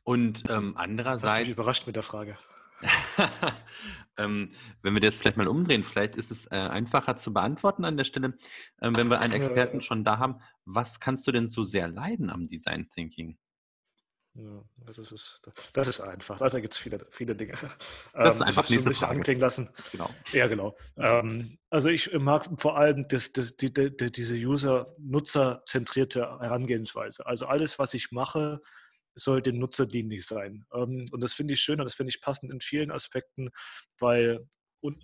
Und 0.03 0.43
ähm, 0.49 0.75
andererseits. 0.77 1.33
Hast 1.33 1.39
mich 1.47 1.49
überrascht 1.49 1.87
mit 1.87 1.95
der 1.95 2.03
Frage. 2.03 2.37
ähm, 4.17 4.51
wenn 4.81 4.93
wir 4.93 5.01
das 5.01 5.17
vielleicht 5.17 5.37
mal 5.37 5.47
umdrehen, 5.47 5.83
vielleicht 5.83 6.15
ist 6.15 6.31
es 6.31 6.45
äh, 6.47 6.55
einfacher 6.55 7.17
zu 7.17 7.33
beantworten 7.33 7.85
an 7.85 7.97
der 7.97 8.03
Stelle, 8.03 8.37
ähm, 8.81 8.95
wenn 8.95 9.09
wir 9.09 9.21
einen 9.21 9.33
Experten 9.33 9.81
schon 9.81 10.03
da 10.03 10.17
haben. 10.17 10.41
Was 10.65 10.99
kannst 10.99 11.25
du 11.27 11.31
denn 11.31 11.49
so 11.49 11.63
sehr 11.63 11.87
leiden 11.87 12.29
am 12.29 12.43
Design 12.43 12.89
Thinking? 12.89 13.37
Ja, 14.37 14.61
das 14.85 15.11
ist, 15.13 15.41
das 15.71 15.87
ist 15.87 16.01
einfach. 16.01 16.37
Da 16.37 16.59
gibt 16.59 16.73
es 16.73 16.79
viele, 16.79 16.99
viele 17.09 17.35
Dinge. 17.37 17.53
Das 18.13 18.35
ist 18.35 18.41
ähm, 18.41 18.47
einfach 18.47 18.69
nicht 18.69 18.81
so 18.81 19.05
anklingen 19.05 19.39
lassen. 19.39 19.69
Genau. 19.93 20.09
Ja, 20.33 20.47
genau. 20.47 20.77
Ähm, 20.97 21.57
also 21.69 21.87
ich 21.87 22.11
mag 22.13 22.49
vor 22.57 22.77
allem 22.77 23.07
das, 23.07 23.31
das, 23.31 23.55
die, 23.55 23.73
die, 23.73 23.95
diese 23.95 24.35
User-Nutzer-zentrierte 24.35 26.19
Herangehensweise. 26.41 27.25
Also 27.25 27.45
alles, 27.45 27.79
was 27.79 27.93
ich 27.93 28.11
mache, 28.11 28.61
soll 29.15 29.41
dem 29.41 29.57
Nutzer 29.57 29.85
dienlich 29.85 30.25
sein. 30.25 30.65
Ähm, 30.73 31.05
und 31.11 31.21
das 31.21 31.33
finde 31.33 31.53
ich 31.53 31.61
schön 31.61 31.79
und 31.79 31.85
das 31.85 31.95
finde 31.95 32.09
ich 32.09 32.19
passend 32.19 32.51
in 32.51 32.59
vielen 32.59 32.91
Aspekten, 32.91 33.51
weil 33.99 34.45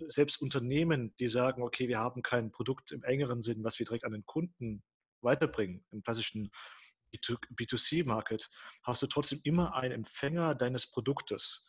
selbst 0.08 0.40
Unternehmen, 0.40 1.14
die 1.18 1.28
sagen, 1.28 1.62
okay, 1.62 1.88
wir 1.88 1.98
haben 1.98 2.22
kein 2.22 2.52
Produkt 2.52 2.92
im 2.92 3.02
engeren 3.02 3.40
Sinn, 3.40 3.64
was 3.64 3.78
wir 3.78 3.86
direkt 3.86 4.04
an 4.04 4.12
den 4.12 4.26
Kunden 4.26 4.84
weiterbringen, 5.22 5.84
im 5.90 6.02
klassischen 6.02 6.50
B2C-Market, 7.12 8.50
hast 8.82 9.02
du 9.02 9.06
trotzdem 9.06 9.40
immer 9.44 9.74
einen 9.74 9.92
Empfänger 9.92 10.54
deines 10.54 10.90
Produktes. 10.90 11.64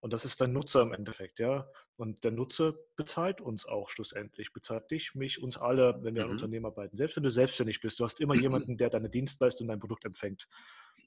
Und 0.00 0.12
das 0.12 0.24
ist 0.24 0.40
dein 0.40 0.52
Nutzer 0.52 0.82
im 0.82 0.92
Endeffekt, 0.92 1.40
ja. 1.40 1.66
Und 1.96 2.22
der 2.22 2.30
Nutzer 2.30 2.74
bezahlt 2.96 3.40
uns 3.40 3.66
auch 3.66 3.88
schlussendlich, 3.88 4.52
bezahlt 4.52 4.90
dich, 4.90 5.14
mich, 5.14 5.42
uns 5.42 5.56
alle, 5.56 5.98
wenn 6.02 6.14
wir 6.14 6.22
mhm. 6.24 6.28
an 6.28 6.36
Unternehmen 6.36 6.66
arbeiten. 6.66 6.96
Selbst 6.96 7.16
wenn 7.16 7.22
du 7.22 7.30
selbstständig 7.30 7.80
bist, 7.80 7.98
du 7.98 8.04
hast 8.04 8.20
immer 8.20 8.34
mhm. 8.34 8.40
jemanden, 8.42 8.76
der 8.76 8.90
deine 8.90 9.10
Dienstleistung 9.10 9.64
und 9.64 9.68
dein 9.68 9.80
Produkt 9.80 10.04
empfängt. 10.04 10.48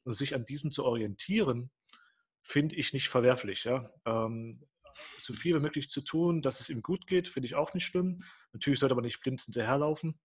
Und 0.03 0.13
sich 0.13 0.35
an 0.35 0.45
diesem 0.45 0.71
zu 0.71 0.85
orientieren, 0.85 1.71
finde 2.43 2.75
ich 2.75 2.93
nicht 2.93 3.09
verwerflich, 3.09 3.63
ja. 3.63 3.91
Ähm, 4.05 4.67
so 5.17 5.33
viel 5.33 5.55
wie 5.55 5.61
möglich 5.61 5.89
zu 5.89 6.01
tun, 6.01 6.41
dass 6.41 6.59
es 6.59 6.69
ihm 6.69 6.81
gut 6.81 7.07
geht, 7.07 7.27
finde 7.27 7.45
ich 7.45 7.55
auch 7.55 7.73
nicht 7.73 7.85
schlimm. 7.85 8.23
Natürlich 8.51 8.79
sollte 8.79 8.95
man 8.95 9.05
nicht 9.05 9.21
blind 9.21 9.41
hinterherlaufen, 9.41 10.19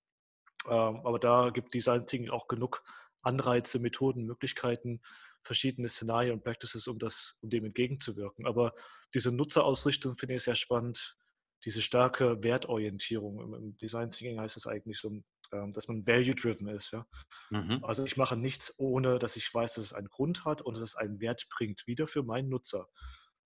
ähm, 0.66 1.00
aber 1.04 1.18
da 1.18 1.50
gibt 1.50 1.74
Design 1.74 2.06
Thinking 2.06 2.30
auch 2.30 2.48
genug 2.48 2.82
Anreize, 3.24 3.78
Methoden, 3.78 4.24
Möglichkeiten, 4.24 5.00
verschiedene 5.42 5.88
Szenarien 5.88 6.34
und 6.34 6.44
Practices, 6.44 6.86
um, 6.88 6.98
das, 6.98 7.38
um 7.42 7.50
dem 7.50 7.64
entgegenzuwirken. 7.64 8.46
Aber 8.46 8.74
diese 9.12 9.30
Nutzerausrichtung 9.30 10.16
finde 10.16 10.36
ich 10.36 10.42
sehr 10.42 10.54
spannend. 10.54 11.16
Diese 11.64 11.82
starke 11.82 12.42
Wertorientierung. 12.42 13.54
Im, 13.54 13.76
Design 13.76 14.10
Thinking 14.10 14.40
heißt 14.40 14.56
es 14.56 14.66
eigentlich 14.66 14.98
so, 14.98 15.10
ähm, 15.52 15.72
dass 15.72 15.88
man 15.88 16.06
value-driven 16.06 16.68
ist. 16.68 16.92
Ja? 16.92 17.06
Mhm. 17.50 17.84
Also 17.84 18.04
ich 18.04 18.16
mache 18.16 18.36
nichts, 18.36 18.74
ohne 18.78 19.18
dass 19.18 19.36
ich 19.36 19.52
weiß, 19.52 19.74
dass 19.74 19.84
es 19.84 19.92
einen 19.92 20.08
Grund 20.08 20.44
hat 20.44 20.62
und 20.62 20.74
dass 20.74 20.82
es 20.82 20.96
einen 20.96 21.20
Wert 21.20 21.46
bringt, 21.50 21.86
wieder 21.86 22.06
für 22.06 22.22
meinen 22.22 22.48
Nutzer. 22.48 22.88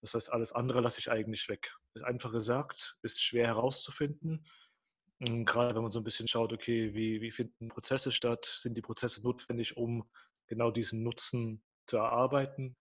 Das 0.01 0.15
heißt, 0.15 0.33
alles 0.33 0.53
andere 0.53 0.81
lasse 0.81 1.01
ich 1.01 1.11
eigentlich 1.11 1.49
weg. 1.49 1.75
Ist 1.95 2.05
einfach 2.05 2.33
gesagt, 2.33 2.97
ist 3.03 3.21
schwer 3.23 3.49
herauszufinden. 3.49 4.45
Hm, 5.21 5.45
gerade 5.45 5.75
wenn 5.75 5.83
man 5.83 5.91
so 5.91 6.01
ein 6.01 6.05
bisschen 6.05 6.29
schaut, 6.29 6.53
okay, 6.53 6.95
wie, 6.95 7.21
wie 7.21 7.31
finden 7.31 7.69
Prozesse 7.69 8.13
statt? 8.13 8.45
Sind 8.61 8.77
die 8.77 8.83
Prozesse 8.83 9.23
notwendig, 9.23 9.77
um 9.77 10.09
genau 10.47 10.71
diesen 10.71 11.03
Nutzen 11.03 11.63
zu 11.87 11.97
erarbeiten? 11.97 12.77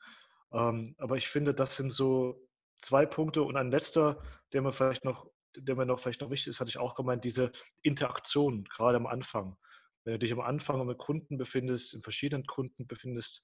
Ähm, 0.51 0.95
aber 0.97 1.17
ich 1.17 1.27
finde, 1.27 1.53
das 1.53 1.75
sind 1.77 1.91
so 1.91 2.47
zwei 2.81 3.05
Punkte. 3.05 3.43
Und 3.43 3.57
ein 3.57 3.71
letzter, 3.71 4.21
der 4.53 4.61
mir 4.61 4.73
vielleicht 4.73 5.03
noch, 5.05 5.29
der 5.55 5.75
mir 5.75 5.85
noch 5.85 5.99
vielleicht 5.99 6.21
noch 6.21 6.29
wichtig 6.29 6.49
ist, 6.49 6.59
hatte 6.59 6.69
ich 6.69 6.77
auch 6.77 6.95
gemeint, 6.95 7.23
diese 7.23 7.51
Interaktion, 7.81 8.65
gerade 8.65 8.97
am 8.97 9.07
Anfang. 9.07 9.57
Wenn 10.03 10.13
du 10.13 10.19
dich 10.19 10.31
am 10.31 10.39
Anfang 10.39 10.85
mit 10.85 10.99
Kunden 10.99 11.37
befindest, 11.37 11.93
in 11.93 12.01
verschiedenen 12.01 12.45
Kunden 12.45 12.87
befindest, 12.87 13.43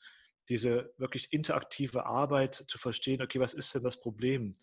diese 0.50 0.94
wirklich 0.98 1.34
interaktive 1.34 2.06
Arbeit 2.06 2.66
zu 2.68 2.78
verstehen, 2.78 3.22
okay, 3.22 3.40
was 3.40 3.54
ist 3.54 3.74
denn 3.74 3.84
das 3.84 4.00
Problem? 4.00 4.56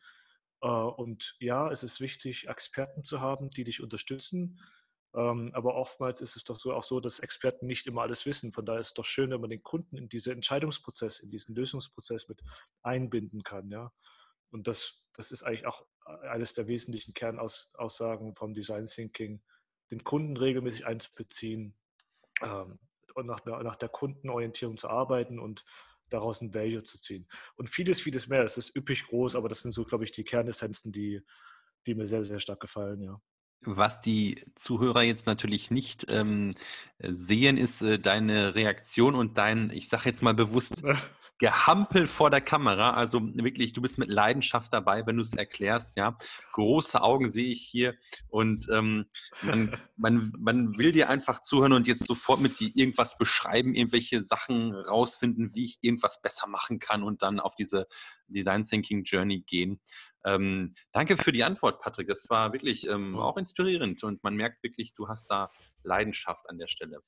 Äh, 0.62 0.66
und 0.66 1.36
ja, 1.40 1.70
es 1.70 1.82
ist 1.82 2.00
wichtig, 2.00 2.48
Experten 2.48 3.02
zu 3.02 3.20
haben, 3.20 3.48
die 3.48 3.64
dich 3.64 3.82
unterstützen. 3.82 4.60
Ähm, 5.14 5.50
aber 5.54 5.74
oftmals 5.74 6.20
ist 6.20 6.36
es 6.36 6.44
doch 6.44 6.58
so, 6.58 6.72
auch 6.72 6.84
so, 6.84 7.00
dass 7.00 7.18
Experten 7.18 7.66
nicht 7.66 7.86
immer 7.86 8.02
alles 8.02 8.26
wissen. 8.26 8.52
Von 8.52 8.64
daher 8.64 8.80
ist 8.80 8.88
es 8.88 8.94
doch 8.94 9.04
schön, 9.04 9.30
wenn 9.30 9.40
man 9.40 9.50
den 9.50 9.62
Kunden 9.62 9.96
in 9.96 10.08
diesen 10.08 10.34
Entscheidungsprozess, 10.34 11.20
in 11.20 11.30
diesen 11.30 11.54
Lösungsprozess 11.54 12.28
mit 12.28 12.40
einbinden 12.82 13.42
kann. 13.42 13.68
Ja? 13.70 13.92
Und 14.50 14.68
das, 14.68 15.02
das 15.14 15.32
ist 15.32 15.42
eigentlich 15.42 15.66
auch 15.66 15.84
eines 16.22 16.54
der 16.54 16.66
wesentlichen 16.66 17.14
Kernaussagen 17.14 18.34
vom 18.36 18.52
Design 18.52 18.86
Thinking, 18.86 19.42
den 19.90 20.04
Kunden 20.04 20.36
regelmäßig 20.36 20.86
einzubeziehen 20.86 21.76
ähm, 22.42 22.78
und 23.14 23.26
nach, 23.26 23.44
nach 23.44 23.76
der 23.76 23.88
Kundenorientierung 23.88 24.76
zu 24.76 24.88
arbeiten 24.88 25.40
und 25.40 25.64
daraus 26.10 26.40
ein 26.40 26.54
Value 26.54 26.82
zu 26.82 27.00
ziehen. 27.00 27.26
Und 27.56 27.70
vieles, 27.70 28.00
vieles 28.00 28.28
mehr. 28.28 28.42
Es 28.42 28.56
ist 28.56 28.76
üppig 28.76 29.06
groß, 29.06 29.36
aber 29.36 29.48
das 29.48 29.62
sind 29.62 29.72
so, 29.72 29.84
glaube 29.84 30.04
ich, 30.04 30.12
die 30.12 30.24
Kernessenzen, 30.24 30.92
die, 30.92 31.22
die 31.86 31.94
mir 31.94 32.06
sehr, 32.06 32.22
sehr 32.22 32.40
stark 32.40 32.60
gefallen, 32.60 33.02
ja. 33.02 33.20
Was 33.62 34.00
die 34.00 34.42
Zuhörer 34.54 35.02
jetzt 35.02 35.26
natürlich 35.26 35.70
nicht 35.70 36.06
ähm, 36.10 36.50
sehen, 36.98 37.58
ist 37.58 37.82
äh, 37.82 37.98
deine 37.98 38.54
Reaktion 38.54 39.14
und 39.14 39.36
dein, 39.36 39.68
ich 39.70 39.90
sage 39.90 40.04
jetzt 40.06 40.22
mal 40.22 40.32
bewusst, 40.32 40.82
Gehampel 41.40 42.06
vor 42.06 42.28
der 42.28 42.42
Kamera. 42.42 42.90
Also 42.90 43.22
wirklich, 43.34 43.72
du 43.72 43.80
bist 43.80 43.98
mit 43.98 44.10
Leidenschaft 44.10 44.74
dabei, 44.74 45.06
wenn 45.06 45.16
du 45.16 45.22
es 45.22 45.32
erklärst. 45.32 45.96
Ja, 45.96 46.18
große 46.52 47.00
Augen 47.00 47.30
sehe 47.30 47.50
ich 47.50 47.62
hier 47.62 47.94
und 48.28 48.68
ähm, 48.70 49.06
man, 49.40 49.74
man, 49.96 50.32
man 50.38 50.78
will 50.78 50.92
dir 50.92 51.08
einfach 51.08 51.40
zuhören 51.40 51.72
und 51.72 51.88
jetzt 51.88 52.06
sofort 52.06 52.40
mit 52.40 52.60
dir 52.60 52.70
irgendwas 52.74 53.16
beschreiben, 53.16 53.74
irgendwelche 53.74 54.22
Sachen 54.22 54.74
rausfinden, 54.74 55.54
wie 55.54 55.64
ich 55.64 55.78
irgendwas 55.80 56.20
besser 56.20 56.46
machen 56.46 56.78
kann 56.78 57.02
und 57.02 57.22
dann 57.22 57.40
auf 57.40 57.54
diese 57.54 57.86
Design 58.28 58.66
Thinking 58.66 59.04
Journey 59.04 59.40
gehen. 59.40 59.80
Ähm, 60.26 60.74
danke 60.92 61.16
für 61.16 61.32
die 61.32 61.44
Antwort, 61.44 61.80
Patrick. 61.80 62.10
Es 62.10 62.28
war 62.28 62.52
wirklich 62.52 62.86
ähm, 62.86 63.16
auch 63.16 63.38
inspirierend 63.38 64.04
und 64.04 64.22
man 64.22 64.36
merkt 64.36 64.62
wirklich, 64.62 64.92
du 64.92 65.08
hast 65.08 65.30
da 65.30 65.50
Leidenschaft 65.84 66.50
an 66.50 66.58
der 66.58 66.68
Stelle. 66.68 67.00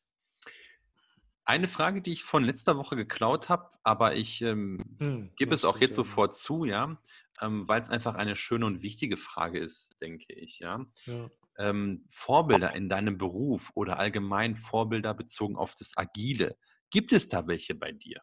Eine 1.45 1.67
Frage, 1.67 2.03
die 2.03 2.13
ich 2.13 2.23
von 2.23 2.45
letzter 2.45 2.77
Woche 2.77 2.95
geklaut 2.95 3.49
habe, 3.49 3.71
aber 3.83 4.15
ich 4.15 4.43
ähm, 4.43 4.97
hm, 4.99 5.33
gebe 5.37 5.55
es 5.55 5.65
auch 5.65 5.79
jetzt 5.79 5.97
sofort 5.97 6.37
zu, 6.37 6.65
ja, 6.65 6.97
ähm, 7.41 7.67
weil 7.67 7.81
es 7.81 7.91
einfach 7.91 8.15
eine 8.15 8.37
schöne 8.37 8.65
und 8.67 8.83
wichtige 8.83 9.17
Frage 9.17 9.59
ist, 9.59 10.01
denke 10.01 10.33
ich, 10.33 10.61
ja. 10.61 10.87
ja. 11.07 11.31
Ähm, 11.59 12.07
Vorbilder 12.11 12.75
in 12.75 12.89
deinem 12.89 13.19
Beruf 13.19 13.73
oder 13.75 13.99
allgemein 13.99 14.57
Vorbilder 14.57 15.15
bezogen 15.15 15.57
auf 15.57 15.75
das 15.75 15.97
Agile. 15.97 16.57
Gibt 16.91 17.13
es 17.13 17.29
da 17.29 17.47
welche 17.49 17.75
bei 17.75 17.91
dir? 17.91 18.23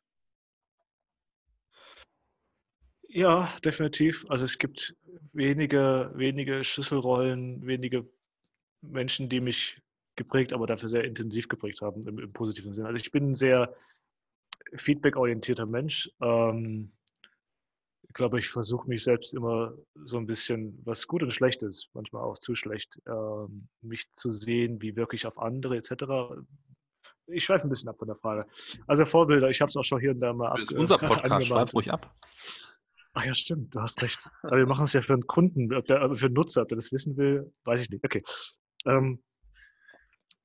Ja, 3.09 3.51
definitiv. 3.65 4.25
Also 4.29 4.45
es 4.45 4.59
gibt 4.59 4.95
wenige, 5.33 6.11
wenige 6.15 6.63
Schlüsselrollen, 6.63 7.65
wenige 7.65 8.07
Menschen, 8.81 9.29
die 9.29 9.41
mich 9.41 9.81
geprägt, 10.19 10.53
aber 10.53 10.67
dafür 10.67 10.89
sehr 10.89 11.05
intensiv 11.05 11.47
geprägt 11.47 11.81
haben 11.81 12.03
im, 12.03 12.19
im 12.19 12.31
positiven 12.31 12.73
Sinne. 12.73 12.89
Also 12.89 12.97
ich 12.97 13.11
bin 13.11 13.31
ein 13.31 13.33
sehr 13.33 13.73
feedback-orientierter 14.75 15.65
Mensch. 15.65 16.11
Ähm, 16.21 16.91
ich 18.07 18.13
glaube, 18.13 18.39
ich 18.39 18.49
versuche 18.49 18.87
mich 18.87 19.03
selbst 19.03 19.33
immer 19.33 19.73
so 20.05 20.17
ein 20.17 20.27
bisschen, 20.27 20.79
was 20.83 21.07
gut 21.07 21.23
und 21.23 21.31
schlecht 21.31 21.63
ist, 21.63 21.89
manchmal 21.93 22.23
auch 22.23 22.37
zu 22.37 22.53
schlecht, 22.53 22.99
ähm, 23.07 23.69
mich 23.81 24.11
zu 24.13 24.31
sehen, 24.31 24.81
wie 24.81 24.95
wirklich 24.95 25.25
auf 25.25 25.39
andere 25.39 25.77
etc. 25.77 26.03
Ich 27.27 27.45
schweife 27.45 27.67
ein 27.67 27.69
bisschen 27.69 27.89
ab 27.89 27.97
von 27.97 28.07
der 28.07 28.17
Frage. 28.17 28.47
Also 28.87 29.05
Vorbilder, 29.05 29.49
ich 29.49 29.61
habe 29.61 29.69
es 29.69 29.77
auch 29.77 29.83
schon 29.83 29.99
hier 29.99 30.11
und 30.11 30.19
da 30.19 30.33
mal 30.33 30.49
ab. 30.49 30.57
Das 30.57 30.71
ist 30.71 30.77
unser 30.77 30.97
Podcast, 30.99 31.47
schweif 31.47 31.73
ruhig 31.73 31.91
ab. 31.91 32.13
Ach 33.13 33.25
ja, 33.25 33.33
stimmt, 33.33 33.75
du 33.75 33.81
hast 33.81 34.01
recht. 34.01 34.29
Aber 34.43 34.57
wir 34.57 34.67
machen 34.67 34.85
es 34.85 34.93
ja 34.93 35.01
für 35.01 35.13
einen 35.13 35.27
Kunden, 35.27 35.69
der, 35.69 36.15
für 36.15 36.25
einen 36.25 36.33
Nutzer, 36.33 36.63
ob 36.63 36.67
der 36.67 36.77
das 36.77 36.91
wissen 36.91 37.15
will, 37.17 37.51
weiß 37.63 37.81
ich 37.81 37.89
nicht. 37.89 38.03
Okay. 38.03 38.23
Ähm, 38.85 39.19
äh, 39.19 39.28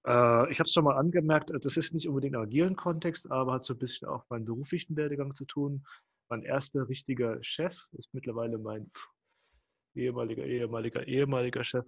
ich 0.07 0.11
habe 0.11 0.65
es 0.65 0.73
schon 0.73 0.85
mal 0.85 0.97
angemerkt, 0.97 1.51
das 1.51 1.79
ist 1.79 1.95
nicht 1.95 2.07
unbedingt 2.07 2.35
im 2.35 2.43
agilen 2.43 2.77
Kontext, 2.77 3.31
aber 3.31 3.55
hat 3.55 3.65
so 3.65 3.73
ein 3.73 3.79
bisschen 3.79 4.07
auch 4.07 4.25
meinen 4.29 4.45
beruflichen 4.45 4.97
Werdegang 4.97 5.33
zu 5.33 5.47
tun. 5.47 5.87
Mein 6.29 6.43
erster 6.43 6.89
richtiger 6.89 7.43
Chef 7.43 7.89
ist 7.93 8.13
mittlerweile 8.13 8.59
mein 8.59 8.91
ehemaliger, 9.95 10.45
ehemaliger, 10.45 11.07
ehemaliger 11.07 11.65
Chef. 11.65 11.87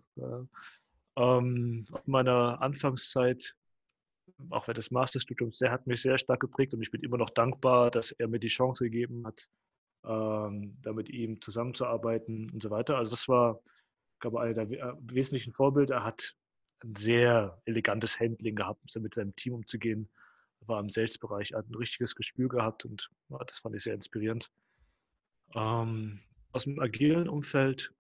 Ähm, 1.17 1.85
auf 1.93 2.07
meiner 2.07 2.61
Anfangszeit, 2.61 3.55
auch 4.51 4.67
während 4.67 4.79
des 4.79 4.91
Masterstudiums, 4.91 5.59
der 5.59 5.71
hat 5.71 5.87
mich 5.87 6.03
sehr 6.03 6.19
stark 6.19 6.41
geprägt 6.41 6.75
und 6.75 6.83
ich 6.83 6.91
bin 6.91 7.03
immer 7.03 7.17
noch 7.17 7.31
dankbar, 7.31 7.91
dass 7.91 8.13
er 8.13 8.29
mir 8.29 8.39
die 8.39 8.49
Chance 8.49 8.85
gegeben 8.85 9.27
hat, 9.27 9.49
ähm, 10.05 10.77
da 10.83 10.93
mit 10.93 11.09
ihm 11.09 11.41
zusammenzuarbeiten 11.41 12.51
und 12.51 12.63
so 12.63 12.71
weiter. 12.71 12.97
Also 12.97 13.11
das 13.11 13.29
war, 13.29 13.61
glaube 14.21 14.37
ich, 14.37 14.43
einer 14.43 14.67
der 14.67 14.81
äh, 14.81 14.95
wesentlichen 15.03 15.53
Vorbilder. 15.53 15.97
Er 15.97 16.05
hat 16.05 16.35
ein 16.85 16.95
sehr 16.95 17.61
elegantes 17.65 18.19
Handling 18.21 18.57
gehabt, 18.57 18.95
mit 18.97 19.15
seinem 19.15 19.35
Team 19.37 19.55
umzugehen 19.55 20.09
war 20.69 20.81
im 20.81 20.91
Sales-Bereich, 20.91 21.53
hat 21.55 21.69
ein 21.69 21.75
richtiges 21.75 22.15
Gespür 22.15 22.49
gehabt 22.49 22.85
und 22.85 23.11
ja, 23.29 23.39
das 23.47 23.59
fand 23.59 23.77
ich 23.77 23.83
sehr 23.83 23.95
inspirierend. 23.95 24.51
Ähm, 25.55 26.21
aus 26.53 26.65
dem 26.65 26.81
agilen 26.81 27.29
Umfeld 27.29 27.93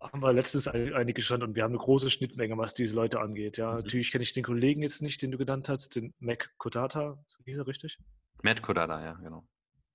haben 0.00 0.20
wir 0.20 0.32
letztens 0.32 0.68
einige 0.68 1.22
schon 1.22 1.42
und 1.42 1.54
wir 1.54 1.62
haben 1.62 1.72
eine 1.72 1.82
große 1.82 2.10
Schnittmenge, 2.10 2.58
was 2.58 2.74
diese 2.74 2.94
Leute 2.94 3.20
angeht. 3.20 3.56
Ja, 3.56 3.72
mhm. 3.72 3.78
natürlich 3.78 4.12
kenne 4.12 4.22
ich 4.22 4.32
den 4.32 4.44
Kollegen 4.44 4.82
jetzt 4.82 5.02
nicht, 5.02 5.22
den 5.22 5.30
du 5.30 5.38
genannt 5.38 5.68
hast, 5.68 5.96
den 5.96 6.12
Mac 6.18 6.52
Kodata, 6.58 7.18
hieß 7.44 7.58
er 7.58 7.66
richtig? 7.66 7.98
Matt 8.42 8.62
Kodata, 8.62 9.02
ja, 9.02 9.12
genau. 9.14 9.46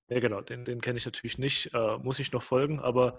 Ja, 0.09 0.19
genau, 0.19 0.41
den, 0.41 0.65
den 0.65 0.81
kenne 0.81 0.97
ich 0.97 1.05
natürlich 1.05 1.37
nicht, 1.37 1.71
äh, 1.73 1.97
muss 1.99 2.17
ich 2.17 2.31
noch 2.31 2.41
folgen, 2.41 2.79
aber 2.79 3.17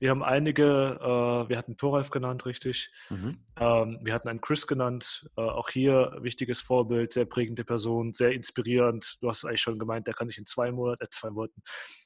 wir 0.00 0.10
haben 0.10 0.24
einige, 0.24 0.98
äh, 1.00 1.48
wir 1.48 1.56
hatten 1.56 1.76
Thoralf 1.76 2.10
genannt, 2.10 2.44
richtig. 2.44 2.90
Mhm. 3.08 3.38
Ähm, 3.56 3.98
wir 4.02 4.12
hatten 4.12 4.28
einen 4.28 4.40
Chris 4.40 4.66
genannt, 4.66 5.30
äh, 5.36 5.42
auch 5.42 5.70
hier 5.70 6.16
wichtiges 6.22 6.60
Vorbild, 6.60 7.12
sehr 7.12 7.24
prägende 7.24 7.64
Person, 7.64 8.12
sehr 8.12 8.32
inspirierend. 8.32 9.18
Du 9.20 9.28
hast 9.28 9.38
es 9.38 9.44
eigentlich 9.44 9.60
schon 9.60 9.78
gemeint, 9.78 10.08
der 10.08 10.14
kann 10.14 10.28
ich 10.28 10.36
in 10.36 10.44
zwei 10.44 10.72
Monaten, 10.72 11.04
äh, 11.04 11.08
zwei 11.10 11.30
Monaten, 11.30 11.62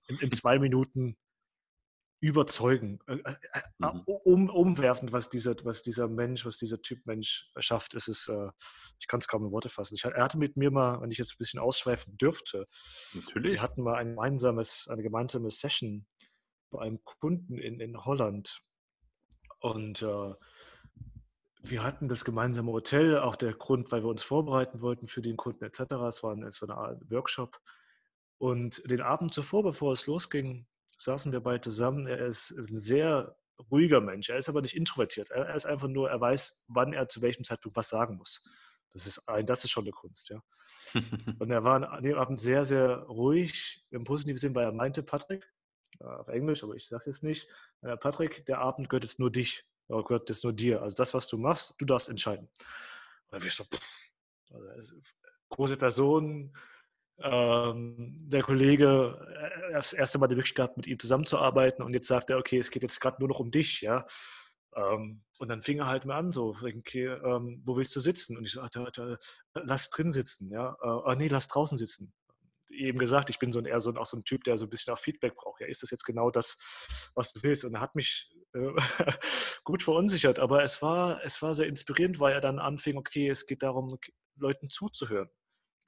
in, 0.09 0.19
in 0.19 0.31
zwei 0.31 0.59
Minuten 0.59 1.17
überzeugen, 2.20 2.98
äh, 3.07 3.14
äh, 3.14 3.37
äh 3.52 3.62
mhm. 3.78 4.00
um, 4.07 4.50
umwerfend, 4.50 5.12
was 5.12 5.31
dieser, 5.31 5.54
was 5.64 5.83
dieser 5.83 6.09
Mensch, 6.09 6.44
was 6.44 6.57
dieser 6.59 6.83
Typ 6.83 7.07
Mensch 7.07 7.50
schafft. 7.59 7.94
Es 7.94 8.09
ist, 8.09 8.28
äh, 8.28 8.50
ich 8.98 9.07
kann 9.07 9.20
es 9.20 9.28
kaum 9.28 9.44
in 9.44 9.52
Worte 9.52 9.68
fassen. 9.68 9.94
Ich, 9.94 10.04
er 10.04 10.22
hatte 10.22 10.38
mit 10.38 10.57
mir 10.57 10.70
mal, 10.70 11.00
wenn 11.00 11.11
ich 11.11 11.18
jetzt 11.18 11.35
ein 11.35 11.38
bisschen 11.38 11.61
ausschweifen 11.61 12.16
dürfte, 12.18 12.66
Natürlich. 13.14 13.52
wir 13.54 13.62
hatten 13.62 13.83
mal 13.83 13.96
ein 13.96 14.11
gemeinsames, 14.11 14.88
eine 14.88 15.02
gemeinsame 15.02 15.50
Session 15.50 16.07
bei 16.70 16.81
einem 16.81 17.02
Kunden 17.04 17.59
in, 17.59 17.81
in 17.81 18.04
Holland 18.04 18.61
und 19.61 20.02
äh, 20.02 20.35
wir 21.62 21.83
hatten 21.83 22.09
das 22.09 22.24
gemeinsame 22.24 22.72
Hotel, 22.72 23.18
auch 23.18 23.37
der 23.37 23.52
Grund, 23.52 23.90
weil 23.90 24.02
wir 24.02 24.09
uns 24.09 24.22
vorbereiten 24.22 24.81
wollten 24.81 25.09
für 25.09 25.22
den 25.22 25.37
Kunden 25.37 25.64
etc. 25.64 25.81
Es 26.09 26.22
war, 26.22 26.37
es 26.38 26.62
war 26.62 26.70
Art 26.76 27.11
Workshop. 27.11 27.59
Und 28.38 28.88
den 28.88 29.00
Abend 29.00 29.35
zuvor, 29.35 29.64
bevor 29.64 29.92
es 29.92 30.07
losging, 30.07 30.66
saßen 30.98 31.32
wir 31.32 31.40
beide 31.40 31.61
zusammen. 31.62 32.06
Er 32.06 32.18
ist, 32.18 32.50
ist, 32.50 32.70
ein 32.70 32.76
sehr 32.76 33.37
ruhiger 33.70 34.00
Mensch. 34.00 34.28
Er 34.28 34.38
ist 34.38 34.48
aber 34.48 34.61
nicht 34.61 34.76
introvertiert. 34.76 35.30
Er, 35.30 35.46
er, 35.46 35.54
ist 35.54 35.66
einfach 35.66 35.88
nur, 35.88 36.11
er 36.11 36.20
weiß, 36.20 36.62
wann 36.68 36.92
er 36.92 37.08
zu 37.08 37.22
welchem 37.22 37.44
Zeitpunkt 37.44 37.76
was 37.76 37.88
sagen 37.88 38.16
muss. 38.16 38.42
Das 38.92 39.06
ist, 39.06 39.22
das 39.44 39.64
ist 39.64 39.70
schon 39.70 39.84
eine 39.84 39.92
Kunst, 39.92 40.28
ja. 40.28 40.42
Und 41.38 41.50
er 41.50 41.64
war 41.64 41.90
an 41.90 42.02
dem 42.02 42.16
Abend 42.16 42.40
sehr, 42.40 42.64
sehr 42.64 42.98
ruhig, 43.00 43.84
im 43.90 44.04
positiven 44.04 44.38
Sinn, 44.38 44.54
weil 44.54 44.64
er 44.64 44.72
meinte, 44.72 45.02
Patrick, 45.02 45.46
äh, 46.00 46.04
auf 46.04 46.28
Englisch, 46.28 46.64
aber 46.64 46.74
ich 46.74 46.87
sage 46.87 47.11
es 47.11 47.22
nicht, 47.22 47.48
äh, 47.82 47.96
Patrick, 47.96 48.46
der 48.46 48.58
Abend 48.61 48.88
gehört 48.88 49.04
jetzt 49.04 49.18
nur 49.18 49.30
dich, 49.30 49.64
oder 49.88 50.02
gehört 50.02 50.28
jetzt 50.28 50.44
nur 50.44 50.52
dir. 50.52 50.82
Also 50.82 50.96
das, 50.96 51.14
was 51.14 51.26
du 51.28 51.37
machst, 51.37 51.74
du 51.78 51.84
darfst 51.84 52.08
entscheiden. 52.08 52.46
Und 52.46 53.32
dann 53.32 53.40
bin 53.40 53.48
ich 53.48 53.54
so, 53.54 53.64
pff, 53.64 53.80
also, 54.74 54.96
große 55.50 55.76
Person, 55.76 56.56
ähm, 57.22 58.16
der 58.20 58.42
Kollege 58.42 59.18
äh, 59.68 59.72
das 59.72 59.92
erste 59.92 60.18
Mal 60.18 60.28
die 60.28 60.37
Möglichkeit 60.37 60.76
mit 60.76 60.87
ihm 60.87 60.98
zusammenzuarbeiten 60.98 61.85
und 61.85 61.92
jetzt 61.92 62.09
sagt 62.09 62.31
er, 62.31 62.38
okay, 62.38 62.59
es 62.59 62.70
geht 62.70 62.83
jetzt 62.83 63.00
gerade 63.00 63.16
nur 63.20 63.28
noch 63.28 63.40
um 63.40 63.50
dich, 63.50 63.81
ja. 63.81 64.07
Ähm, 64.76 65.24
und 65.38 65.48
dann 65.48 65.62
fing 65.62 65.78
er 65.78 65.87
halt 65.87 66.04
mal 66.04 66.16
an, 66.16 66.33
so, 66.33 66.57
okay, 66.62 67.07
ähm, 67.07 67.62
wo 67.64 67.76
willst 67.76 67.94
du 67.96 68.00
sitzen? 68.00 68.37
Und 68.37 68.44
ich 68.44 68.52
so, 68.52 68.61
Alter, 68.61 69.18
lass 69.54 69.90
drin 69.90 70.12
sitzen, 70.12 70.50
ja. 70.50 70.76
Äh, 70.81 70.87
oh, 70.87 71.14
nee, 71.16 71.28
lass 71.28 71.48
draußen 71.48 71.78
sitzen. 71.78 72.12
Eben 72.70 72.98
gesagt, 72.98 73.31
ich 73.31 73.38
bin 73.38 73.50
so 73.50 73.59
ein, 73.59 73.64
eher 73.64 73.81
so 73.81 73.90
ein, 73.90 73.96
auch 73.96 74.07
so 74.07 74.16
ein 74.16 74.24
Typ, 74.24 74.44
der 74.44 74.59
so 74.59 74.66
ein 74.66 74.70
bisschen 74.70 74.92
auch 74.92 74.98
Feedback 74.98 75.35
braucht. 75.35 75.61
Ja, 75.61 75.66
ist 75.66 75.83
das 75.83 75.90
jetzt 75.90 76.04
genau 76.04 76.31
das, 76.31 76.57
was 77.14 77.33
du 77.33 77.42
willst? 77.42 77.64
Und 77.64 77.74
er 77.74 77.81
hat 77.81 77.94
mich 77.94 78.31
äh, 78.52 78.72
gut 79.64 79.83
verunsichert, 79.83 80.38
aber 80.38 80.62
es 80.62 80.83
war, 80.83 81.24
es 81.24 81.40
war 81.42 81.54
sehr 81.54 81.66
inspirierend, 81.66 82.20
weil 82.20 82.35
er 82.35 82.40
dann 82.40 82.59
anfing, 82.59 82.96
okay, 82.96 83.28
es 83.28 83.46
geht 83.46 83.62
darum, 83.62 83.98
Leuten 84.37 84.70
zuzuhören 84.70 85.31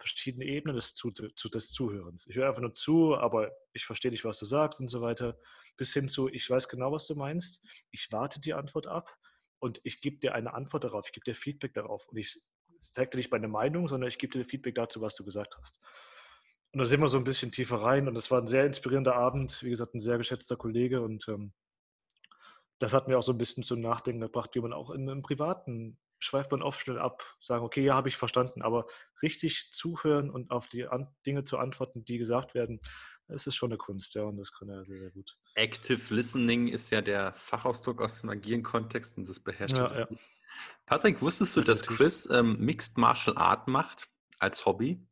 verschiedene 0.01 0.45
Ebenen 0.45 0.77
des, 0.77 0.95
zu, 0.95 1.11
zu, 1.11 1.49
des 1.49 1.73
Zuhörens. 1.73 2.27
Ich 2.27 2.37
höre 2.37 2.49
einfach 2.49 2.63
nur 2.63 2.75
zu, 2.75 3.17
aber 3.17 3.51
ich 3.73 3.85
verstehe 3.85 4.11
nicht, 4.11 4.25
was 4.25 4.39
du 4.39 4.47
sagst 4.47 4.81
und 4.81 4.89
so 4.89 5.01
weiter. 5.01 5.39
Bis 5.77 5.93
hin 5.93 6.09
zu, 6.09 6.29
ich 6.29 6.49
weiß 6.49 6.69
genau, 6.69 6.93
was 6.93 7.07
du 7.07 7.15
meinst. 7.15 7.63
Ich 7.91 8.11
warte 8.11 8.41
die 8.41 8.55
Antwort 8.55 8.87
ab 8.87 9.15
und 9.59 9.81
ich 9.85 10.01
gebe 10.01 10.19
dir 10.19 10.35
eine 10.35 10.55
Antwort 10.55 10.85
darauf. 10.85 11.07
Ich 11.07 11.13
gebe 11.13 11.25
dir 11.25 11.35
Feedback 11.35 11.75
darauf. 11.75 12.09
Und 12.09 12.17
ich 12.17 12.41
zeige 12.81 13.11
dir 13.11 13.19
nicht 13.19 13.31
meine 13.31 13.49
Meinung, 13.49 13.89
sondern 13.89 14.09
ich 14.09 14.19
gebe 14.19 14.37
dir 14.37 14.45
Feedback 14.45 14.75
dazu, 14.75 15.01
was 15.01 15.15
du 15.15 15.25
gesagt 15.25 15.57
hast. 15.59 15.79
Und 16.73 16.79
da 16.79 16.87
sind 16.87 17.01
wir 17.01 17.09
so 17.09 17.19
ein 17.19 17.25
bisschen 17.25 17.53
tiefer 17.53 17.77
rein. 17.77 18.09
Und 18.09 18.17
es 18.17 18.31
war 18.31 18.41
ein 18.41 18.47
sehr 18.47 18.65
inspirierender 18.65 19.17
Abend. 19.17 19.63
Wie 19.63 19.71
gesagt, 19.71 19.95
ein 19.95 20.01
sehr 20.01 20.19
geschätzter 20.19 20.57
Kollege. 20.57 21.03
Und 21.03 21.29
ähm, 21.29 21.53
das 22.79 22.95
hat 22.95 23.09
mir 23.09 23.19
auch 23.19 23.23
so 23.23 23.33
ein 23.33 23.39
bisschen 23.39 23.63
zum 23.65 23.81
Nachdenken 23.81 24.21
gebracht, 24.21 24.55
wie 24.55 24.61
man 24.61 24.73
auch 24.73 24.91
in 24.91 25.09
einem 25.09 25.23
privaten 25.23 25.99
schweift 26.21 26.51
man 26.53 26.63
oft 26.63 26.81
schnell 26.81 26.99
ab, 26.99 27.25
sagen, 27.41 27.65
okay, 27.65 27.83
ja, 27.83 27.95
habe 27.95 28.09
ich 28.09 28.17
verstanden, 28.17 28.63
aber 28.63 28.87
richtig 29.23 29.71
zuhören 29.73 30.31
und 30.31 30.51
auf 30.51 30.69
die 30.69 30.87
An 30.87 31.09
Dinge 31.27 31.45
zu 31.45 31.59
antworten, 31.59 32.05
die 32.05 32.19
gesagt 32.19 32.55
werden, 32.55 32.81
das 33.27 33.47
ist 33.47 33.57
schon 33.57 33.71
eine 33.71 33.79
Kunst, 33.79 34.15
ja, 34.15 34.23
und 34.25 34.37
das 34.37 34.53
kann 34.53 34.69
er 34.69 34.85
sehr, 34.85 34.99
sehr 34.99 35.11
gut. 35.11 35.37
Active 35.55 36.15
Listening 36.15 36.69
ist 36.69 36.91
ja 36.91 37.01
der 37.01 37.33
Fachausdruck 37.35 38.03
aus 38.03 38.21
dem 38.21 38.31
agilen 38.31 38.63
Kontext 38.63 39.19
und 39.19 39.29
das 39.29 39.41
beherrscht 39.41 39.77
ja, 39.77 40.01
ja. 40.01 40.09
Patrick, 40.87 41.23
wusstest 41.23 41.57
du, 41.57 41.63
dass 41.63 41.83
Chris 41.83 42.29
ähm, 42.31 42.59
Mixed 42.59 42.99
Martial 42.99 43.37
Art 43.39 43.69
macht 43.69 44.09
als 44.39 44.67
Hobby? 44.67 45.07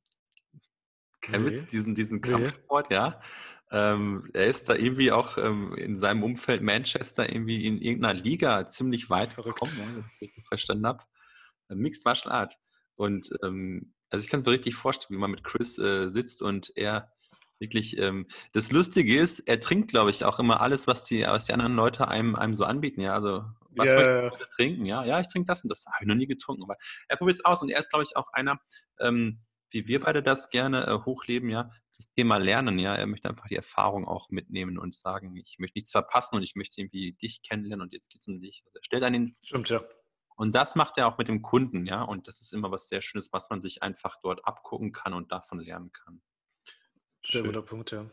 Kennst 1.21 1.53
nee. 1.53 1.69
diesen, 1.71 1.95
diesen 1.95 2.21
Kampfsport, 2.21 2.91
nee. 2.91 2.97
ja? 2.97 3.21
Ähm, 3.71 4.31
er 4.33 4.47
ist 4.47 4.69
da 4.69 4.75
irgendwie 4.75 5.13
auch 5.13 5.37
ähm, 5.37 5.75
in 5.75 5.95
seinem 5.95 6.23
Umfeld 6.23 6.63
Manchester 6.63 7.31
irgendwie 7.31 7.67
in 7.67 7.81
irgendeiner 7.81 8.19
Liga 8.19 8.67
ziemlich 8.67 9.11
weit 9.11 9.37
gekommen, 9.37 9.73
wenn 9.77 10.01
ich 10.01 10.07
es 10.11 10.21
richtig 10.23 10.47
verstanden 10.47 10.87
habe. 10.87 11.05
Äh, 11.69 11.75
Mixed 11.75 12.05
Martial 12.05 12.33
Art. 12.33 12.55
Und 12.97 13.31
ähm, 13.43 13.95
also 14.11 14.25
ich 14.25 14.31
kann 14.31 14.41
es 14.41 14.47
mir 14.47 14.53
richtig 14.53 14.75
vorstellen, 14.75 15.17
wie 15.17 15.21
man 15.21 15.31
mit 15.31 15.45
Chris 15.45 15.79
äh, 15.79 16.09
sitzt 16.09 16.43
und 16.43 16.73
er 16.77 17.13
wirklich, 17.61 17.99
ähm, 17.99 18.27
das 18.53 18.71
Lustige 18.71 19.19
ist, 19.19 19.41
er 19.41 19.61
trinkt, 19.61 19.91
glaube 19.91 20.11
ich, 20.11 20.25
auch 20.25 20.39
immer 20.39 20.61
alles, 20.61 20.87
was 20.87 21.05
die, 21.05 21.23
was 21.23 21.47
die 21.47 21.53
anderen 21.53 21.75
Leute 21.75 22.09
einem, 22.09 22.37
einem 22.37 22.55
so 22.55 22.65
anbieten. 22.65 23.01
Ja, 23.01 23.15
also 23.15 23.45
was 23.71 23.87
yeah. 23.87 24.23
möchte 24.23 24.45
er 24.45 24.51
trinken? 24.51 24.85
Ja, 24.85 25.05
ja, 25.05 25.21
ich 25.21 25.29
trinke 25.29 25.47
das 25.47 25.63
und 25.63 25.71
das 25.71 25.85
habe 25.87 25.97
ich 26.01 26.07
noch 26.09 26.15
nie 26.15 26.27
getrunken. 26.27 26.63
Aber 26.63 26.77
er 27.09 27.17
probiert 27.17 27.37
es 27.37 27.45
aus 27.45 27.61
und 27.61 27.71
er 27.71 27.81
ist, 27.81 27.91
glaube 27.91 28.05
ich, 28.05 28.17
auch 28.17 28.33
einer, 28.33 28.61
ähm, 29.01 29.41
wie 29.71 29.87
wir 29.87 30.01
beide 30.01 30.23
das 30.23 30.51
gerne 30.51 30.87
äh, 30.87 31.05
hochleben, 31.05 31.51
ja, 31.51 31.71
das 31.99 32.11
Thema 32.13 32.39
Lernen, 32.39 32.79
ja, 32.79 32.95
er 32.95 33.07
möchte 33.07 33.29
einfach 33.29 33.49
die 33.49 33.57
Erfahrung 33.57 34.07
auch 34.07 34.31
mitnehmen 34.31 34.79
und 34.79 34.95
sagen, 34.95 35.37
ich 35.37 35.57
möchte 35.59 35.79
nichts 35.79 35.91
verpassen 35.91 36.37
und 36.37 36.43
ich 36.43 36.55
möchte 36.55 36.81
irgendwie 36.81 37.13
dich 37.15 37.43
kennenlernen 37.43 37.83
und 37.83 37.93
jetzt 37.93 38.09
geht 38.09 38.21
es 38.21 38.29
um 38.29 38.41
dich. 38.41 38.63
Also 38.67 38.79
er 38.79 38.85
stellt 38.85 39.03
einen 39.03 39.35
Stimmt, 39.43 39.69
ja. 39.69 39.83
Und 40.37 40.55
das 40.55 40.77
macht 40.77 40.97
er 40.99 41.09
auch 41.09 41.19
mit 41.19 41.27
dem 41.27 41.43
Kunden, 41.43 41.85
ja. 41.87 42.03
Und 42.03 42.29
das 42.29 42.41
ist 42.41 42.53
immer 42.53 42.71
was 42.71 42.89
sehr 42.89 43.03
Schönes, 43.03 43.33
was 43.33 43.51
man 43.51 43.61
sich 43.61 43.83
einfach 43.83 44.17
dort 44.23 44.47
abgucken 44.47 44.93
kann 44.93 45.13
und 45.13 45.33
davon 45.33 45.59
lernen 45.59 45.91
kann. 45.91 46.23
Sehr 47.25 47.43
guter 47.43 47.63
Punkt, 47.63 47.91
ja. 47.91 48.09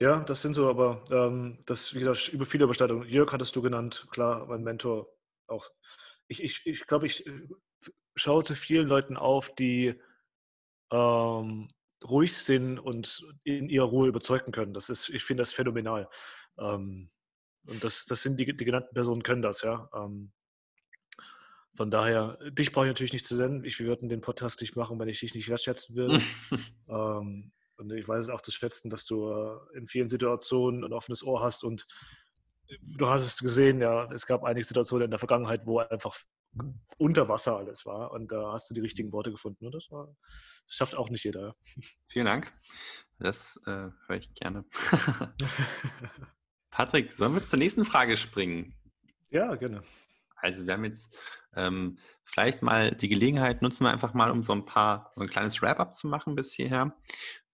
Ja, 0.00 0.18
das 0.24 0.42
sind 0.42 0.54
so, 0.54 0.68
aber 0.68 1.04
ähm, 1.10 1.62
das, 1.64 1.94
wie 1.94 2.00
gesagt, 2.00 2.28
über 2.28 2.44
viele 2.44 2.64
Überstattungen. 2.64 3.08
Jörg 3.08 3.32
hattest 3.32 3.54
du 3.54 3.62
genannt, 3.62 4.08
klar, 4.10 4.44
mein 4.46 4.64
Mentor 4.64 5.08
auch. 5.46 5.64
Ich, 6.26 6.42
ich, 6.42 6.66
ich 6.66 6.86
glaube, 6.88 7.06
ich 7.06 7.24
äh, 7.26 7.48
schaue 8.16 8.42
zu 8.42 8.56
vielen 8.56 8.88
Leuten 8.88 9.16
auf, 9.16 9.54
die 9.54 9.94
ähm, 10.90 11.68
ruhig 12.04 12.36
sind 12.36 12.78
und 12.78 13.26
in 13.44 13.68
ihrer 13.68 13.86
Ruhe 13.86 14.08
überzeugen 14.08 14.52
können. 14.52 14.74
Das 14.74 14.88
ist, 14.88 15.08
ich 15.08 15.24
finde 15.24 15.42
das 15.42 15.52
phänomenal. 15.52 16.08
Ähm, 16.58 17.10
und 17.66 17.82
das, 17.82 18.04
das 18.04 18.22
sind 18.22 18.38
die, 18.38 18.56
die 18.56 18.64
genannten 18.64 18.94
Personen 18.94 19.22
können 19.22 19.42
das, 19.42 19.62
ja. 19.62 19.88
Ähm, 19.94 20.32
von 21.74 21.90
daher, 21.90 22.38
dich 22.52 22.72
brauche 22.72 22.86
ich 22.86 22.90
natürlich 22.90 23.12
nicht 23.12 23.26
zu 23.26 23.36
senden. 23.36 23.64
Ich, 23.64 23.78
wir 23.78 23.86
würden 23.86 24.08
den 24.08 24.22
Podcast 24.22 24.60
nicht 24.60 24.76
machen, 24.76 24.98
wenn 24.98 25.08
ich 25.08 25.20
dich 25.20 25.34
nicht 25.34 25.48
wertschätzen 25.48 25.94
würde. 25.94 26.22
ähm, 26.88 27.52
und 27.76 27.92
ich 27.92 28.08
weiß 28.08 28.24
es 28.24 28.30
auch 28.30 28.40
zu 28.40 28.50
schätzen, 28.50 28.88
dass 28.88 29.04
du 29.04 29.30
äh, 29.30 29.78
in 29.78 29.86
vielen 29.86 30.08
Situationen 30.08 30.84
ein 30.84 30.92
offenes 30.94 31.22
Ohr 31.22 31.42
hast 31.42 31.64
und 31.64 31.86
du 32.80 33.08
hast 33.08 33.24
es 33.24 33.38
gesehen, 33.38 33.80
ja, 33.80 34.10
es 34.12 34.26
gab 34.26 34.44
einige 34.44 34.66
Situationen 34.66 35.06
in 35.06 35.10
der 35.10 35.18
Vergangenheit, 35.18 35.66
wo 35.66 35.80
einfach 35.80 36.16
unter 36.98 37.28
Wasser 37.28 37.56
alles 37.56 37.84
war 37.86 38.12
und 38.12 38.32
da 38.32 38.52
hast 38.52 38.70
du 38.70 38.74
die 38.74 38.80
richtigen 38.80 39.12
Worte 39.12 39.30
gefunden 39.30 39.66
und 39.66 39.74
das, 39.74 39.90
war, 39.90 40.14
das 40.66 40.76
schafft 40.76 40.94
auch 40.94 41.10
nicht 41.10 41.24
jeder. 41.24 41.56
Vielen 42.08 42.26
Dank. 42.26 42.52
Das 43.18 43.60
äh, 43.66 43.90
höre 44.06 44.16
ich 44.16 44.32
gerne. 44.34 44.64
Patrick, 46.70 47.12
sollen 47.12 47.34
wir 47.34 47.44
zur 47.44 47.58
nächsten 47.58 47.84
Frage 47.84 48.16
springen? 48.16 48.74
Ja, 49.30 49.54
gerne. 49.54 49.82
Also 50.36 50.66
wir 50.66 50.74
haben 50.74 50.84
jetzt 50.84 51.18
ähm, 51.54 51.98
vielleicht 52.24 52.62
mal 52.62 52.90
die 52.90 53.08
Gelegenheit, 53.08 53.62
nutzen 53.62 53.84
wir 53.84 53.90
einfach 53.90 54.12
mal, 54.12 54.30
um 54.30 54.44
so 54.44 54.52
ein 54.52 54.66
paar, 54.66 55.12
so 55.16 55.22
ein 55.22 55.28
kleines 55.28 55.62
Wrap-up 55.62 55.94
zu 55.94 56.06
machen 56.06 56.34
bis 56.34 56.52
hierher. 56.52 56.94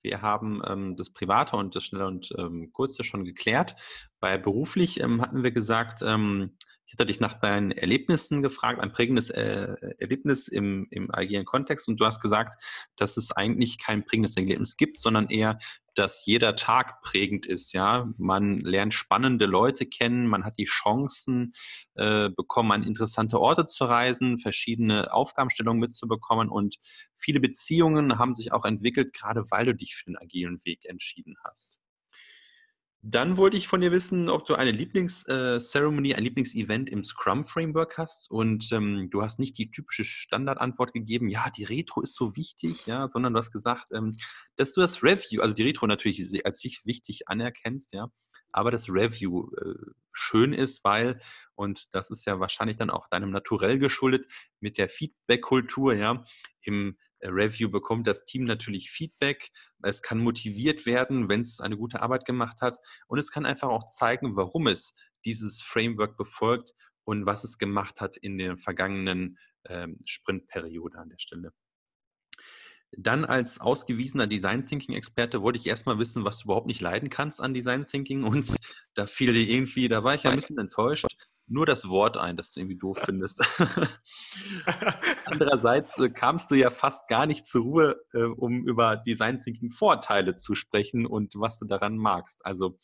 Wir 0.02 0.20
haben 0.20 0.60
ähm, 0.66 0.96
das 0.96 1.12
Private 1.12 1.56
und 1.56 1.76
das 1.76 1.84
Schnelle 1.84 2.06
und 2.08 2.32
ähm, 2.36 2.72
Kurze 2.72 3.04
schon 3.04 3.24
geklärt. 3.24 3.76
Bei 4.18 4.36
beruflich 4.36 5.00
ähm, 5.00 5.22
hatten 5.22 5.44
wir 5.44 5.52
gesagt, 5.52 6.02
ähm, 6.02 6.56
ich 6.92 6.98
hatte 6.98 7.06
dich 7.06 7.20
nach 7.20 7.38
deinen 7.38 7.70
Erlebnissen 7.70 8.42
gefragt, 8.42 8.80
ein 8.80 8.92
prägendes 8.92 9.30
äh, 9.30 9.74
Erlebnis 9.98 10.46
im, 10.46 10.88
im 10.90 11.10
agilen 11.10 11.46
Kontext 11.46 11.88
und 11.88 11.98
du 11.98 12.04
hast 12.04 12.20
gesagt, 12.20 12.62
dass 12.96 13.16
es 13.16 13.32
eigentlich 13.32 13.78
kein 13.78 14.04
prägendes 14.04 14.36
Erlebnis 14.36 14.76
gibt, 14.76 15.00
sondern 15.00 15.28
eher, 15.30 15.58
dass 15.94 16.26
jeder 16.26 16.54
Tag 16.54 17.00
prägend 17.00 17.46
ist. 17.46 17.72
Ja, 17.72 18.12
man 18.18 18.60
lernt 18.60 18.92
spannende 18.92 19.46
Leute 19.46 19.86
kennen, 19.86 20.26
man 20.26 20.44
hat 20.44 20.58
die 20.58 20.66
Chancen 20.66 21.54
äh, 21.94 22.28
bekommen, 22.28 22.72
an 22.72 22.82
interessante 22.82 23.40
Orte 23.40 23.64
zu 23.64 23.84
reisen, 23.84 24.36
verschiedene 24.36 25.14
Aufgabenstellungen 25.14 25.80
mitzubekommen 25.80 26.50
und 26.50 26.76
viele 27.16 27.40
Beziehungen 27.40 28.18
haben 28.18 28.34
sich 28.34 28.52
auch 28.52 28.66
entwickelt, 28.66 29.14
gerade 29.14 29.44
weil 29.50 29.64
du 29.64 29.74
dich 29.74 29.94
für 29.94 30.04
den 30.04 30.18
agilen 30.18 30.62
Weg 30.66 30.84
entschieden 30.84 31.36
hast. 31.42 31.81
Dann 33.04 33.36
wollte 33.36 33.56
ich 33.56 33.66
von 33.66 33.80
dir 33.80 33.90
wissen, 33.90 34.28
ob 34.28 34.46
du 34.46 34.54
eine 34.54 34.70
Lieblingszeremonie, 34.70 36.12
äh, 36.12 36.14
ein 36.14 36.22
Lieblingsevent 36.22 36.88
im 36.88 37.02
Scrum-Framework 37.02 37.98
hast. 37.98 38.30
Und 38.30 38.70
ähm, 38.70 39.10
du 39.10 39.22
hast 39.22 39.40
nicht 39.40 39.58
die 39.58 39.72
typische 39.72 40.04
Standardantwort 40.04 40.92
gegeben, 40.92 41.28
ja, 41.28 41.50
die 41.50 41.64
Retro 41.64 42.00
ist 42.02 42.14
so 42.14 42.36
wichtig, 42.36 42.86
ja, 42.86 43.08
sondern 43.08 43.32
du 43.32 43.40
hast 43.40 43.50
gesagt, 43.50 43.86
ähm, 43.92 44.12
dass 44.54 44.72
du 44.72 44.80
das 44.80 45.02
Review, 45.02 45.42
also 45.42 45.52
die 45.52 45.64
Retro 45.64 45.88
natürlich 45.88 46.46
als 46.46 46.60
sich 46.60 46.82
wichtig 46.84 47.26
anerkennst, 47.26 47.92
ja, 47.92 48.06
aber 48.52 48.70
das 48.70 48.88
Review 48.88 49.50
äh, 49.56 49.74
schön 50.12 50.52
ist, 50.52 50.84
weil, 50.84 51.20
und 51.56 51.92
das 51.94 52.08
ist 52.10 52.24
ja 52.24 52.38
wahrscheinlich 52.38 52.76
dann 52.76 52.90
auch 52.90 53.08
deinem 53.08 53.30
Naturell 53.30 53.80
geschuldet, 53.80 54.30
mit 54.60 54.78
der 54.78 54.88
Feedback-Kultur, 54.88 55.94
ja, 55.94 56.24
im 56.62 56.96
Review 57.22 57.70
bekommt 57.70 58.06
das 58.06 58.24
Team 58.24 58.44
natürlich 58.44 58.90
Feedback. 58.90 59.48
Es 59.82 60.02
kann 60.02 60.18
motiviert 60.18 60.86
werden, 60.86 61.28
wenn 61.28 61.40
es 61.40 61.60
eine 61.60 61.76
gute 61.76 62.02
Arbeit 62.02 62.24
gemacht 62.24 62.60
hat. 62.60 62.78
Und 63.06 63.18
es 63.18 63.30
kann 63.30 63.46
einfach 63.46 63.68
auch 63.68 63.86
zeigen, 63.86 64.36
warum 64.36 64.66
es 64.66 64.94
dieses 65.24 65.62
Framework 65.62 66.16
befolgt 66.16 66.72
und 67.04 67.26
was 67.26 67.44
es 67.44 67.58
gemacht 67.58 68.00
hat 68.00 68.16
in 68.16 68.38
der 68.38 68.56
vergangenen 68.56 69.38
ähm, 69.68 70.00
Sprintperiode 70.04 70.98
an 70.98 71.08
der 71.08 71.18
Stelle. 71.18 71.52
Dann 72.98 73.24
als 73.24 73.58
ausgewiesener 73.58 74.26
Design 74.26 74.66
Thinking 74.66 74.94
Experte 74.94 75.40
wollte 75.40 75.58
ich 75.58 75.66
erstmal 75.66 75.98
wissen, 75.98 76.24
was 76.24 76.38
du 76.38 76.44
überhaupt 76.44 76.66
nicht 76.66 76.82
leiden 76.82 77.08
kannst 77.08 77.40
an 77.40 77.54
Design 77.54 77.86
Thinking. 77.86 78.22
Und 78.24 78.46
da 78.94 79.06
fiel 79.06 79.32
dir 79.32 79.48
irgendwie, 79.48 79.88
da 79.88 80.04
war 80.04 80.14
ich 80.14 80.26
ein 80.26 80.36
bisschen 80.36 80.58
enttäuscht, 80.58 81.06
nur 81.46 81.66
das 81.66 81.88
Wort 81.88 82.16
ein, 82.16 82.36
das 82.36 82.52
du 82.52 82.60
irgendwie 82.60 82.78
doof 82.78 82.98
findest. 83.04 83.42
Andererseits 85.26 85.98
äh, 85.98 86.08
kamst 86.10 86.50
du 86.50 86.54
ja 86.54 86.70
fast 86.70 87.08
gar 87.08 87.26
nicht 87.26 87.46
zur 87.46 87.62
Ruhe, 87.62 87.96
äh, 88.12 88.22
um 88.22 88.66
über 88.66 88.96
Design 88.96 89.36
Thinking 89.36 89.70
Vorteile 89.70 90.34
zu 90.34 90.54
sprechen 90.54 91.06
und 91.06 91.34
was 91.36 91.58
du 91.58 91.66
daran 91.66 91.96
magst. 91.96 92.44
Also 92.44 92.78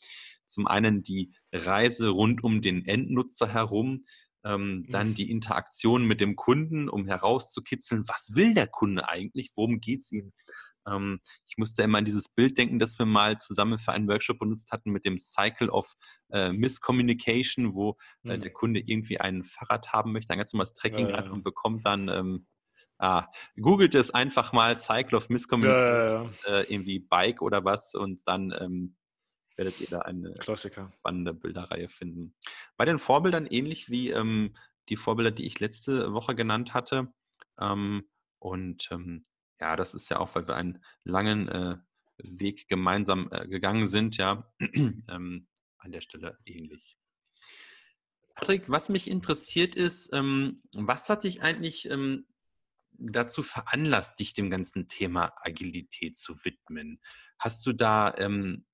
zum 0.45 0.67
einen 0.67 1.03
die 1.03 1.33
Reise 1.51 2.09
rund 2.09 2.43
um 2.43 2.61
den 2.61 2.85
Endnutzer 2.85 3.47
herum, 3.47 4.05
ähm, 4.43 4.85
dann 4.89 5.09
mhm. 5.09 5.15
die 5.15 5.29
Interaktion 5.29 6.05
mit 6.05 6.21
dem 6.21 6.35
Kunden, 6.35 6.89
um 6.89 7.07
herauszukitzeln, 7.07 8.07
was 8.07 8.31
will 8.35 8.53
der 8.53 8.67
Kunde 8.67 9.07
eigentlich, 9.07 9.51
worum 9.55 9.79
geht 9.79 10.01
es 10.01 10.11
ihm. 10.11 10.33
Ähm, 10.89 11.19
ich 11.47 11.57
musste 11.57 11.83
immer 11.83 11.97
an 11.97 12.05
dieses 12.05 12.29
Bild 12.29 12.57
denken, 12.57 12.79
das 12.79 12.97
wir 12.99 13.05
mal 13.05 13.37
zusammen 13.37 13.77
für 13.79 13.91
einen 13.91 14.07
Workshop 14.07 14.39
benutzt 14.39 14.71
hatten 14.71 14.91
mit 14.91 15.05
dem 15.05 15.17
Cycle 15.17 15.69
of 15.69 15.93
äh, 16.31 16.51
Miscommunication, 16.51 17.75
wo 17.75 17.97
äh, 18.23 18.37
mhm. 18.37 18.41
der 18.41 18.53
Kunde 18.53 18.79
irgendwie 18.79 19.19
ein 19.19 19.43
Fahrrad 19.43 19.91
haben 19.93 20.11
möchte, 20.11 20.33
ein 20.33 20.39
ganz 20.39 20.53
normales 20.53 20.73
Trekkingrad 20.73 21.25
ja, 21.25 21.25
ja. 21.25 21.31
und 21.31 21.43
bekommt 21.43 21.85
dann 21.85 22.07
ähm, 22.09 22.47
Ah, 23.01 23.27
googelt 23.55 23.95
es 23.95 24.11
einfach 24.11 24.51
mal 24.51 24.75
Cycle 24.75 25.17
of 25.17 25.29
Miscommunication, 25.29 25.87
ja, 25.87 26.23
ja, 26.23 26.31
ja. 26.47 26.59
Äh, 26.59 26.73
irgendwie 26.73 26.99
Bike 26.99 27.41
oder 27.41 27.63
was 27.63 27.95
und 27.95 28.27
dann 28.27 28.53
ähm, 28.59 28.97
werdet 29.55 29.79
ihr 29.79 29.87
da 29.89 29.99
eine 29.99 30.33
Klassiker. 30.33 30.91
spannende 30.97 31.33
Bilderreihe 31.33 31.87
finden. 31.87 32.35
Bei 32.75 32.83
den 32.83 32.99
Vorbildern 32.99 33.45
ähnlich 33.45 33.89
wie 33.89 34.09
ähm, 34.09 34.53
die 34.89 34.97
Vorbilder, 34.97 35.31
die 35.31 35.45
ich 35.45 35.59
letzte 35.59 36.11
Woche 36.11 36.35
genannt 36.35 36.73
hatte. 36.73 37.13
Ähm, 37.59 38.09
und 38.39 38.89
ähm, 38.91 39.25
ja, 39.59 39.75
das 39.75 39.93
ist 39.93 40.09
ja 40.09 40.17
auch, 40.19 40.35
weil 40.35 40.47
wir 40.47 40.55
einen 40.55 40.83
langen 41.03 41.47
äh, 41.47 41.77
Weg 42.17 42.67
gemeinsam 42.67 43.29
äh, 43.31 43.47
gegangen 43.47 43.87
sind, 43.87 44.17
ja, 44.17 44.51
ähm, 44.59 45.47
an 45.77 45.91
der 45.91 46.01
Stelle 46.01 46.37
ähnlich. 46.45 46.97
Patrick, 48.35 48.69
was 48.69 48.89
mich 48.89 49.09
interessiert 49.09 49.75
ist, 49.75 50.11
ähm, 50.13 50.61
was 50.75 51.09
hat 51.09 51.23
dich 51.23 51.41
eigentlich 51.41 51.89
ähm, 51.89 52.25
dazu 52.93 53.43
veranlasst, 53.43 54.19
dich 54.19 54.33
dem 54.33 54.49
ganzen 54.49 54.87
Thema 54.87 55.33
Agilität 55.41 56.17
zu 56.17 56.35
widmen? 56.45 57.01
Hast 57.37 57.65
du 57.65 57.73
da 57.73 58.13
ähm, 58.17 58.65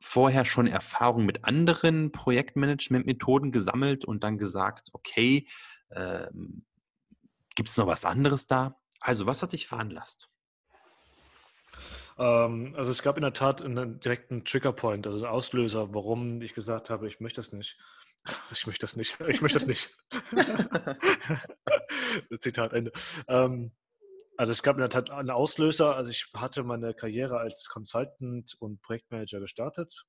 vorher 0.00 0.44
schon 0.44 0.66
Erfahrung 0.66 1.26
mit 1.26 1.44
anderen 1.44 2.12
Projektmanagement-Methoden 2.12 3.52
gesammelt 3.52 4.04
und 4.04 4.24
dann 4.24 4.38
gesagt, 4.38 4.88
okay, 4.92 5.46
ähm, 5.90 6.64
gibt 7.54 7.68
es 7.68 7.76
noch 7.76 7.86
was 7.86 8.04
anderes 8.06 8.46
da? 8.46 8.79
Also, 9.00 9.26
was 9.26 9.42
hat 9.42 9.52
dich 9.52 9.66
veranlasst? 9.66 10.30
Ähm, 12.18 12.74
also 12.76 12.90
es 12.90 13.02
gab 13.02 13.16
in 13.16 13.22
der 13.22 13.32
Tat 13.32 13.62
einen 13.62 13.98
direkten 14.00 14.44
Triggerpoint, 14.44 15.06
also 15.06 15.18
einen 15.18 15.26
Auslöser, 15.26 15.94
warum 15.94 16.42
ich 16.42 16.54
gesagt 16.54 16.90
habe, 16.90 17.08
ich 17.08 17.20
möchte 17.20 17.40
das 17.40 17.52
nicht. 17.52 17.78
Ich 18.52 18.66
möchte 18.66 18.84
das 18.84 18.96
nicht. 18.96 19.18
Ich 19.28 19.40
möchte 19.40 19.56
das 19.58 19.66
nicht. 19.66 19.90
Zitat 22.40 22.74
Ende. 22.74 22.92
Ähm, 23.28 23.72
also 24.36 24.52
es 24.52 24.62
gab 24.62 24.76
in 24.76 24.80
der 24.80 24.90
Tat 24.90 25.10
einen 25.10 25.30
Auslöser. 25.30 25.96
Also 25.96 26.10
ich 26.10 26.26
hatte 26.34 26.62
meine 26.62 26.92
Karriere 26.92 27.38
als 27.38 27.64
Consultant 27.66 28.54
und 28.58 28.82
Projektmanager 28.82 29.40
gestartet, 29.40 30.04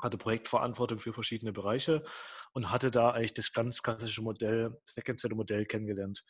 hatte 0.00 0.18
Projektverantwortung 0.18 0.98
für 0.98 1.12
verschiedene 1.12 1.52
Bereiche 1.52 2.04
und 2.52 2.70
hatte 2.70 2.92
da 2.92 3.10
eigentlich 3.10 3.34
das 3.34 3.52
ganz 3.52 3.82
klassische 3.82 4.22
Modell, 4.22 4.80
Second 4.84 5.22
Modell 5.34 5.66
kennengelernt. 5.66 6.24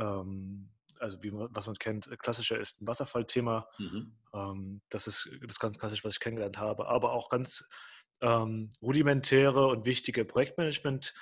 Ähm, 0.00 0.70
also 1.00 1.22
wie 1.22 1.30
man, 1.30 1.48
was 1.50 1.66
man 1.66 1.76
kennt, 1.76 2.08
klassischer 2.18 2.58
ist 2.58 2.80
ein 2.80 2.86
Wasserfallthema. 2.86 3.68
Mhm. 3.78 4.12
Ähm, 4.34 4.80
das 4.88 5.06
ist 5.06 5.30
das 5.46 5.58
ganz 5.58 5.78
klassisch, 5.78 6.04
was 6.04 6.14
ich 6.14 6.20
kennengelernt 6.20 6.58
habe, 6.58 6.88
aber 6.88 7.12
auch 7.12 7.28
ganz 7.28 7.66
ähm, 8.20 8.70
rudimentäre 8.82 9.66
und 9.68 9.86
wichtige 9.86 10.24
Projektmanagement 10.24 11.14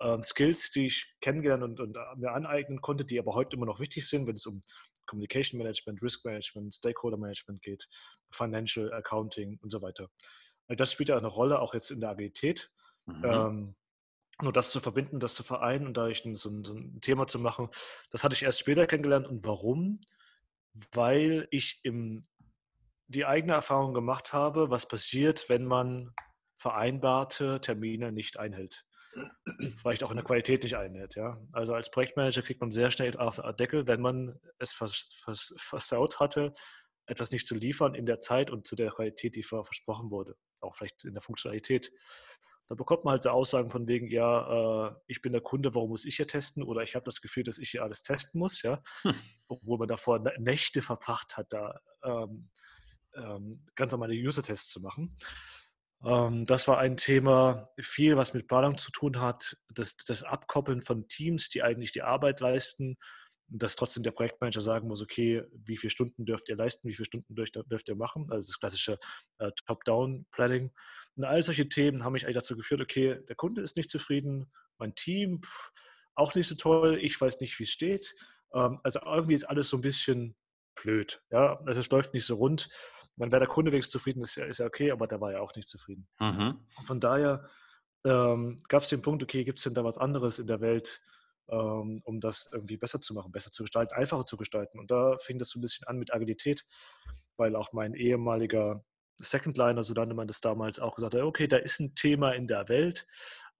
ähm, 0.00 0.22
Skills, 0.22 0.70
die 0.70 0.86
ich 0.86 1.14
kennengelernt 1.20 1.62
und, 1.62 1.80
und, 1.80 1.96
mir 2.16 2.32
aneignen 2.32 2.80
konnte, 2.80 3.04
die 3.04 3.18
aber 3.18 3.34
heute 3.34 3.56
immer 3.56 3.66
noch 3.66 3.80
wichtig 3.80 4.08
sind, 4.08 4.26
wenn 4.26 4.36
es 4.36 4.46
um 4.46 4.60
Communication 5.06 5.58
Management, 5.58 6.02
Risk 6.02 6.24
Management, 6.24 6.74
Stakeholder 6.74 7.16
Management 7.16 7.62
geht, 7.62 7.86
Financial 8.30 8.92
Accounting 8.92 9.58
und 9.62 9.70
so 9.70 9.82
weiter. 9.82 10.08
Das 10.68 10.92
spielt 10.92 11.10
ja 11.10 11.18
eine 11.18 11.28
Rolle, 11.28 11.60
auch 11.60 11.74
jetzt 11.74 11.90
in 11.90 12.00
der 12.00 12.10
Agilität. 12.10 12.70
Mhm. 13.06 13.24
Ähm, 13.24 13.74
nur 14.42 14.52
das 14.52 14.70
zu 14.70 14.80
verbinden, 14.80 15.20
das 15.20 15.34
zu 15.34 15.42
vereinen 15.42 15.86
und 15.86 15.96
da 15.96 16.08
ich 16.08 16.22
so 16.34 16.50
ein, 16.50 16.64
so 16.64 16.74
ein, 16.74 17.00
Thema 17.00 17.26
zu 17.26 17.38
machen, 17.38 17.68
das 18.10 18.24
hatte 18.24 18.34
ich 18.34 18.42
erst 18.42 18.60
später 18.60 18.86
kennengelernt. 18.86 19.26
Und 19.26 19.44
warum? 19.46 20.00
Weil 20.92 21.46
ich 21.50 21.80
im, 21.84 22.24
die 23.06 23.24
eigene 23.24 23.52
Erfahrung 23.52 23.94
gemacht 23.94 24.32
habe, 24.32 24.70
was 24.70 24.88
passiert, 24.88 25.48
wenn 25.48 25.64
man 25.64 26.12
vereinbarte 26.58 27.60
Termine 27.60 28.12
nicht 28.12 28.38
einhält 28.38 28.84
vielleicht 29.76 30.02
auch 30.04 30.10
in 30.10 30.16
der 30.16 30.24
Qualität 30.24 30.62
nicht 30.62 30.76
einhält. 30.76 31.14
Ja? 31.14 31.40
Also 31.52 31.74
als 31.74 31.90
Projektmanager 31.90 32.42
kriegt 32.42 32.60
man 32.60 32.72
sehr 32.72 32.90
schnell 32.90 33.16
auf 33.16 33.36
den 33.36 33.56
Deckel, 33.56 33.86
wenn 33.86 34.00
man 34.00 34.40
es 34.58 34.72
vers 34.72 35.08
vers 35.24 35.54
versaut 35.56 36.20
hatte, 36.20 36.52
etwas 37.06 37.30
nicht 37.30 37.46
zu 37.46 37.54
liefern 37.54 37.94
in 37.94 38.06
der 38.06 38.20
Zeit 38.20 38.50
und 38.50 38.66
zu 38.66 38.76
der 38.76 38.90
Qualität, 38.90 39.36
die 39.36 39.42
versprochen 39.42 40.10
wurde. 40.10 40.36
Auch 40.60 40.74
vielleicht 40.74 41.04
in 41.04 41.12
der 41.12 41.22
Funktionalität. 41.22 41.92
Da 42.66 42.74
bekommt 42.74 43.04
man 43.04 43.12
halt 43.12 43.22
so 43.22 43.30
Aussagen 43.30 43.70
von 43.70 43.86
wegen, 43.86 44.08
ja, 44.08 44.88
äh, 44.88 44.94
ich 45.06 45.20
bin 45.20 45.32
der 45.32 45.42
Kunde, 45.42 45.74
warum 45.74 45.90
muss 45.90 46.04
ich 46.04 46.16
hier 46.16 46.26
testen? 46.26 46.62
Oder 46.62 46.82
ich 46.82 46.94
habe 46.94 47.04
das 47.04 47.20
Gefühl, 47.20 47.44
dass 47.44 47.58
ich 47.58 47.70
hier 47.70 47.82
alles 47.82 48.02
testen 48.02 48.38
muss, 48.38 48.62
ja. 48.62 48.82
Hm. 49.02 49.14
Obwohl 49.48 49.78
man 49.78 49.88
davor 49.88 50.24
Nächte 50.38 50.80
verbracht 50.80 51.36
hat, 51.36 51.52
da 51.52 51.78
ähm, 52.02 52.48
ähm, 53.16 53.58
ganz 53.74 53.92
normale 53.92 54.14
User-Tests 54.14 54.70
zu 54.70 54.80
machen. 54.80 55.10
Ähm, 56.04 56.44
das 56.44 56.68
war 56.68 56.78
ein 56.78 56.96
Thema, 56.96 57.68
viel, 57.80 58.16
was 58.16 58.34
mit 58.34 58.48
Planung 58.48 58.78
zu 58.78 58.90
tun 58.90 59.20
hat, 59.20 59.56
das, 59.72 59.96
das 59.96 60.22
Abkoppeln 60.22 60.82
von 60.82 61.08
Teams, 61.08 61.48
die 61.48 61.62
eigentlich 61.62 61.92
die 61.92 62.02
Arbeit 62.02 62.40
leisten, 62.40 62.96
dass 63.48 63.76
trotzdem 63.76 64.02
der 64.02 64.10
Projektmanager 64.10 64.60
sagen 64.60 64.88
muss, 64.88 65.02
okay, 65.02 65.44
wie 65.52 65.76
viele 65.76 65.90
Stunden 65.90 66.24
dürft 66.24 66.48
ihr 66.48 66.56
leisten, 66.56 66.88
wie 66.88 66.94
viele 66.94 67.06
Stunden 67.06 67.34
dürft, 67.34 67.56
dürft 67.70 67.88
ihr 67.88 67.96
machen, 67.96 68.28
also 68.30 68.46
das 68.46 68.58
klassische 68.58 68.98
äh, 69.38 69.50
Top-Down-Planning. 69.66 70.72
Und 71.16 71.24
all 71.24 71.42
solche 71.42 71.68
Themen 71.68 72.04
haben 72.04 72.12
mich 72.12 72.24
eigentlich 72.24 72.36
dazu 72.36 72.56
geführt, 72.56 72.80
okay, 72.80 73.20
der 73.28 73.36
Kunde 73.36 73.62
ist 73.62 73.76
nicht 73.76 73.90
zufrieden, 73.90 74.50
mein 74.78 74.94
Team 74.94 75.42
pff, 75.42 75.70
auch 76.14 76.34
nicht 76.34 76.48
so 76.48 76.54
toll, 76.54 76.98
ich 77.00 77.20
weiß 77.20 77.40
nicht, 77.40 77.58
wie 77.58 77.64
es 77.64 77.70
steht. 77.70 78.14
Ähm, 78.52 78.80
also 78.82 79.00
irgendwie 79.04 79.34
ist 79.34 79.44
alles 79.44 79.68
so 79.68 79.76
ein 79.76 79.82
bisschen 79.82 80.36
blöd. 80.74 81.22
Ja? 81.30 81.60
Also 81.66 81.80
es 81.80 81.90
läuft 81.90 82.14
nicht 82.14 82.26
so 82.26 82.36
rund. 82.36 82.68
Wenn 83.16 83.30
der 83.30 83.46
Kunde 83.46 83.70
wenigstens 83.70 83.92
zufrieden 83.92 84.22
ist, 84.22 84.36
ist 84.36 84.58
ja 84.58 84.66
okay, 84.66 84.90
aber 84.90 85.06
der 85.06 85.20
war 85.20 85.32
ja 85.32 85.40
auch 85.40 85.54
nicht 85.54 85.68
zufrieden. 85.68 86.08
Mhm. 86.18 86.58
Von 86.84 87.00
daher 87.00 87.48
ähm, 88.04 88.56
gab 88.68 88.82
es 88.82 88.88
den 88.88 89.02
Punkt, 89.02 89.22
okay, 89.22 89.44
gibt 89.44 89.58
es 89.58 89.64
denn 89.64 89.74
da 89.74 89.84
was 89.84 89.98
anderes 89.98 90.40
in 90.40 90.48
der 90.48 90.60
Welt, 90.60 91.00
ähm, 91.48 92.00
um 92.04 92.20
das 92.20 92.48
irgendwie 92.52 92.76
besser 92.76 93.00
zu 93.00 93.14
machen, 93.14 93.30
besser 93.30 93.52
zu 93.52 93.62
gestalten, 93.62 93.94
einfacher 93.94 94.26
zu 94.26 94.36
gestalten. 94.36 94.80
Und 94.80 94.90
da 94.90 95.16
fing 95.18 95.38
das 95.38 95.50
so 95.50 95.58
ein 95.58 95.62
bisschen 95.62 95.86
an 95.86 95.98
mit 95.98 96.12
Agilität, 96.12 96.64
weil 97.36 97.54
auch 97.54 97.72
mein 97.72 97.94
ehemaliger 97.94 98.82
Secondliner, 99.20 99.82
so 99.82 99.94
nannte 99.94 100.14
man 100.14 100.28
das 100.28 100.40
damals, 100.40 100.78
auch 100.78 100.96
gesagt 100.96 101.14
hat, 101.14 101.22
okay, 101.22 101.46
da 101.46 101.56
ist 101.56 101.80
ein 101.80 101.94
Thema 101.94 102.32
in 102.32 102.46
der 102.46 102.68
Welt, 102.68 103.06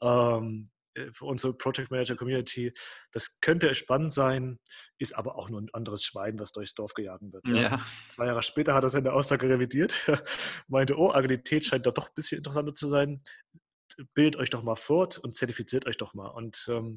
ähm, 0.02 0.70
äh, 0.94 1.12
für 1.12 1.26
unsere 1.26 1.54
Project 1.54 1.90
Manager 1.90 2.16
Community. 2.16 2.72
Das 3.12 3.40
könnte 3.40 3.74
spannend 3.74 4.12
sein, 4.12 4.58
ist 4.98 5.16
aber 5.16 5.36
auch 5.36 5.50
nur 5.50 5.60
ein 5.60 5.70
anderes 5.72 6.04
Schwein, 6.04 6.38
was 6.38 6.52
durchs 6.52 6.74
Dorf 6.74 6.94
gejagt 6.94 7.22
wird. 7.32 7.46
Ja. 7.48 7.54
Ja. 7.54 7.78
Zwei 8.14 8.26
Jahre 8.26 8.42
später 8.42 8.74
hat 8.74 8.84
er 8.84 8.90
seine 8.90 9.12
Aussage 9.12 9.48
revidiert, 9.48 9.94
meinte, 10.68 10.96
oh, 10.98 11.12
Agilität 11.12 11.64
scheint 11.64 11.86
da 11.86 11.90
doch 11.90 12.08
ein 12.08 12.14
bisschen 12.14 12.38
interessanter 12.38 12.74
zu 12.74 12.88
sein. 12.88 13.22
Bildet 14.14 14.36
euch 14.36 14.50
doch 14.50 14.62
mal 14.62 14.76
fort 14.76 15.18
und 15.18 15.36
zertifiziert 15.36 15.86
euch 15.86 15.96
doch 15.96 16.14
mal. 16.14 16.28
Und 16.28 16.66
ähm, 16.68 16.96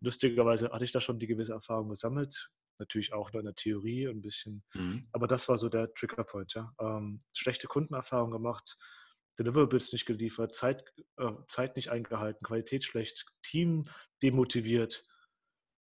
lustigerweise 0.00 0.70
hatte 0.70 0.84
ich 0.84 0.92
da 0.92 1.00
schon 1.00 1.18
die 1.18 1.26
gewisse 1.28 1.52
Erfahrung 1.52 1.88
gesammelt. 1.88 2.50
Natürlich 2.78 3.12
auch 3.12 3.32
in 3.32 3.44
der 3.44 3.54
Theorie 3.54 4.06
ein 4.08 4.22
bisschen. 4.22 4.64
Mhm. 4.74 5.06
Aber 5.12 5.26
das 5.26 5.48
war 5.48 5.58
so 5.58 5.68
der 5.68 5.92
Triggerpoint. 5.94 6.54
Ja. 6.54 6.72
Ähm, 6.80 7.18
schlechte 7.32 7.68
Kundenerfahrung 7.68 8.30
gemacht, 8.30 8.76
Deliverables 9.38 9.92
nicht 9.92 10.06
geliefert, 10.06 10.54
Zeit, 10.54 10.84
äh, 11.16 11.32
Zeit 11.48 11.76
nicht 11.76 11.90
eingehalten, 11.90 12.44
Qualität 12.44 12.84
schlecht, 12.84 13.26
Team 13.42 13.84
demotiviert. 14.22 15.04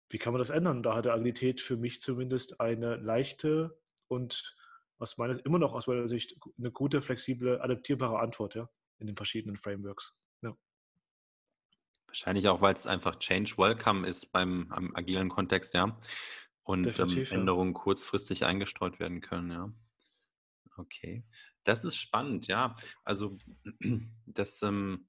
Wie 0.09 0.17
kann 0.17 0.33
man 0.33 0.39
das 0.39 0.49
ändern? 0.49 0.83
Da 0.83 0.95
hatte 0.95 1.11
Agilität 1.11 1.61
für 1.61 1.75
mich 1.75 1.99
zumindest 1.99 2.59
eine 2.59 2.97
leichte 2.97 3.79
und 4.07 4.55
aus 4.99 5.17
meiner, 5.17 5.43
immer 5.45 5.59
noch 5.59 5.73
aus 5.73 5.87
meiner 5.87 6.07
Sicht 6.07 6.35
eine 6.57 6.71
gute, 6.71 7.01
flexible, 7.01 7.59
adaptierbare 7.61 8.19
Antwort 8.19 8.55
ja, 8.55 8.69
in 8.99 9.07
den 9.07 9.17
verschiedenen 9.17 9.57
Frameworks. 9.57 10.13
Ja. 10.41 10.55
Wahrscheinlich 12.07 12.47
auch, 12.47 12.61
weil 12.61 12.73
es 12.73 12.87
einfach 12.87 13.17
Change 13.17 13.57
Welcome 13.57 14.07
ist 14.07 14.31
beim 14.31 14.71
agilen 14.93 15.29
Kontext, 15.29 15.73
ja. 15.73 15.97
Und 16.63 16.99
ähm, 16.99 17.25
Änderungen 17.29 17.73
ja. 17.73 17.79
kurzfristig 17.79 18.45
eingestreut 18.45 18.99
werden 18.99 19.21
können, 19.21 19.51
ja. 19.51 19.73
Okay. 20.77 21.23
Das 21.63 21.85
ist 21.85 21.95
spannend, 21.95 22.47
ja. 22.47 22.75
Also 23.03 23.37
das 24.25 24.61
ähm, 24.61 25.07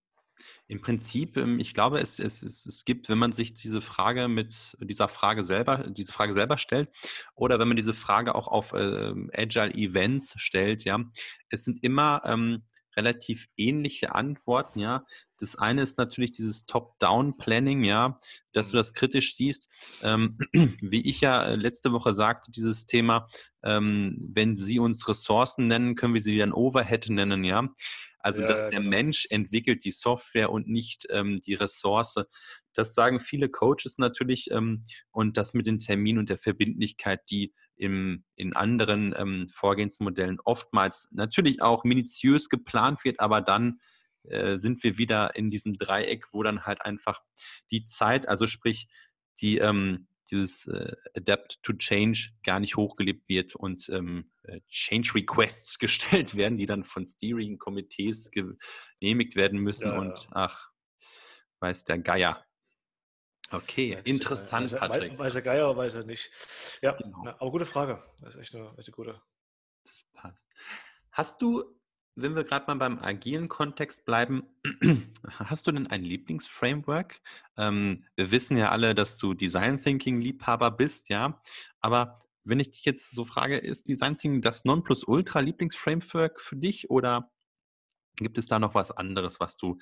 im 0.66 0.80
Prinzip, 0.80 1.36
ähm, 1.36 1.58
ich 1.58 1.74
glaube, 1.74 2.00
es, 2.00 2.18
es, 2.18 2.42
es, 2.42 2.66
es 2.66 2.84
gibt, 2.84 3.08
wenn 3.08 3.18
man 3.18 3.32
sich 3.32 3.54
diese 3.54 3.80
Frage 3.80 4.28
mit 4.28 4.76
dieser 4.80 5.08
Frage 5.08 5.44
selber, 5.44 5.78
diese 5.88 6.12
Frage 6.12 6.32
selber 6.32 6.58
stellt, 6.58 6.90
oder 7.34 7.58
wenn 7.58 7.68
man 7.68 7.76
diese 7.76 7.94
Frage 7.94 8.34
auch 8.34 8.48
auf 8.48 8.72
äh, 8.72 9.14
Agile 9.32 9.74
Events 9.74 10.34
stellt, 10.36 10.84
ja, 10.84 10.98
es 11.50 11.64
sind 11.64 11.82
immer 11.82 12.22
ähm, 12.24 12.64
relativ 12.96 13.46
ähnliche 13.56 14.14
Antworten, 14.14 14.78
ja. 14.78 15.04
Das 15.38 15.56
eine 15.56 15.82
ist 15.82 15.98
natürlich 15.98 16.32
dieses 16.32 16.64
Top-Down-Planning, 16.66 17.84
ja, 17.84 18.16
dass 18.52 18.70
du 18.70 18.76
mhm. 18.76 18.78
das 18.78 18.94
kritisch 18.94 19.34
siehst. 19.34 19.68
Ähm, 20.02 20.38
wie 20.80 21.02
ich 21.08 21.20
ja 21.20 21.42
äh, 21.42 21.56
letzte 21.56 21.92
Woche 21.92 22.14
sagte, 22.14 22.50
dieses 22.52 22.86
Thema, 22.86 23.28
ähm, 23.62 24.16
wenn 24.32 24.56
Sie 24.56 24.78
uns 24.78 25.08
Ressourcen 25.08 25.66
nennen, 25.66 25.96
können 25.96 26.14
wir 26.14 26.22
sie 26.22 26.38
dann 26.38 26.52
Overhead 26.52 27.08
nennen, 27.08 27.44
ja. 27.44 27.68
Also, 28.24 28.40
ja, 28.40 28.48
dass 28.48 28.68
der 28.70 28.80
genau. 28.80 28.88
Mensch 28.88 29.26
entwickelt 29.28 29.84
die 29.84 29.90
Software 29.90 30.50
und 30.50 30.66
nicht 30.66 31.06
ähm, 31.10 31.42
die 31.42 31.52
Ressource. 31.52 32.14
Das 32.72 32.94
sagen 32.94 33.20
viele 33.20 33.50
Coaches 33.50 33.98
natürlich 33.98 34.50
ähm, 34.50 34.86
und 35.10 35.36
das 35.36 35.52
mit 35.52 35.66
den 35.66 35.78
Terminen 35.78 36.20
und 36.20 36.30
der 36.30 36.38
Verbindlichkeit, 36.38 37.20
die 37.28 37.52
im, 37.76 38.24
in 38.34 38.54
anderen 38.54 39.14
ähm, 39.14 39.46
Vorgehensmodellen 39.46 40.38
oftmals 40.42 41.06
natürlich 41.10 41.60
auch 41.60 41.84
minutiös 41.84 42.48
geplant 42.48 43.04
wird, 43.04 43.20
aber 43.20 43.42
dann 43.42 43.78
äh, 44.22 44.56
sind 44.56 44.82
wir 44.82 44.96
wieder 44.96 45.36
in 45.36 45.50
diesem 45.50 45.74
Dreieck, 45.74 46.32
wo 46.32 46.42
dann 46.42 46.64
halt 46.64 46.80
einfach 46.80 47.20
die 47.70 47.84
Zeit, 47.84 48.26
also 48.26 48.46
sprich 48.46 48.88
die, 49.42 49.58
ähm, 49.58 50.06
dieses 50.34 50.66
äh, 50.66 50.92
Adapt 51.16 51.62
to 51.62 51.72
Change 51.74 52.30
gar 52.42 52.60
nicht 52.60 52.76
hochgelebt 52.76 53.28
wird 53.28 53.54
und 53.54 53.88
ähm, 53.88 54.30
äh, 54.42 54.60
Change 54.68 55.14
Requests 55.14 55.78
gestellt 55.78 56.36
werden, 56.36 56.58
die 56.58 56.66
dann 56.66 56.84
von 56.84 57.04
Steering-Komitees 57.04 58.30
genehmigt 58.30 59.36
werden 59.36 59.60
müssen 59.60 59.88
ja, 59.88 59.98
und 59.98 60.28
ach, 60.32 60.70
weiß 61.60 61.84
der 61.84 61.98
Geier. 61.98 62.44
Okay, 63.50 63.96
weiß 63.96 64.02
interessant, 64.04 64.72
der, 64.72 64.78
Patrick. 64.78 65.18
Weiß 65.18 65.34
der 65.34 65.42
Geier, 65.42 65.70
oder 65.70 65.78
weiß 65.78 65.94
er 65.94 66.04
nicht. 66.04 66.30
Ja, 66.82 66.92
genau. 66.92 67.28
aber 67.28 67.50
gute 67.50 67.66
Frage. 67.66 68.02
Das 68.20 68.34
ist 68.34 68.40
echt 68.40 68.54
eine, 68.54 68.68
echt 68.78 68.88
eine 68.88 68.94
gute. 68.94 69.22
Das 69.84 70.04
passt. 70.12 70.48
Hast 71.10 71.40
du 71.42 71.62
wenn 72.16 72.36
wir 72.36 72.44
gerade 72.44 72.66
mal 72.66 72.76
beim 72.76 72.98
agilen 72.98 73.48
Kontext 73.48 74.04
bleiben, 74.04 74.44
hast 75.28 75.66
du 75.66 75.72
denn 75.72 75.88
ein 75.88 76.02
Lieblingsframework? 76.02 77.20
Ähm, 77.56 78.04
wir 78.14 78.30
wissen 78.30 78.56
ja 78.56 78.70
alle, 78.70 78.94
dass 78.94 79.18
du 79.18 79.34
Design 79.34 79.78
Thinking 79.78 80.20
Liebhaber 80.20 80.70
bist, 80.70 81.08
ja. 81.08 81.40
Aber 81.80 82.20
wenn 82.44 82.60
ich 82.60 82.70
dich 82.70 82.84
jetzt 82.84 83.10
so 83.10 83.24
frage, 83.24 83.58
ist 83.58 83.88
Design 83.88 84.14
Thinking 84.14 84.42
das 84.42 84.64
Nonplusultra 84.64 85.40
Lieblingsframework 85.40 86.40
für 86.40 86.56
dich 86.56 86.88
oder 86.90 87.30
gibt 88.16 88.38
es 88.38 88.46
da 88.46 88.60
noch 88.60 88.74
was 88.74 88.92
anderes, 88.92 89.40
was 89.40 89.56
du 89.56 89.78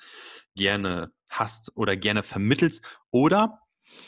gerne 0.55 1.13
hast 1.29 1.71
oder 1.75 1.95
gerne 1.95 2.23
vermittelst? 2.23 2.83
Oder 3.11 3.59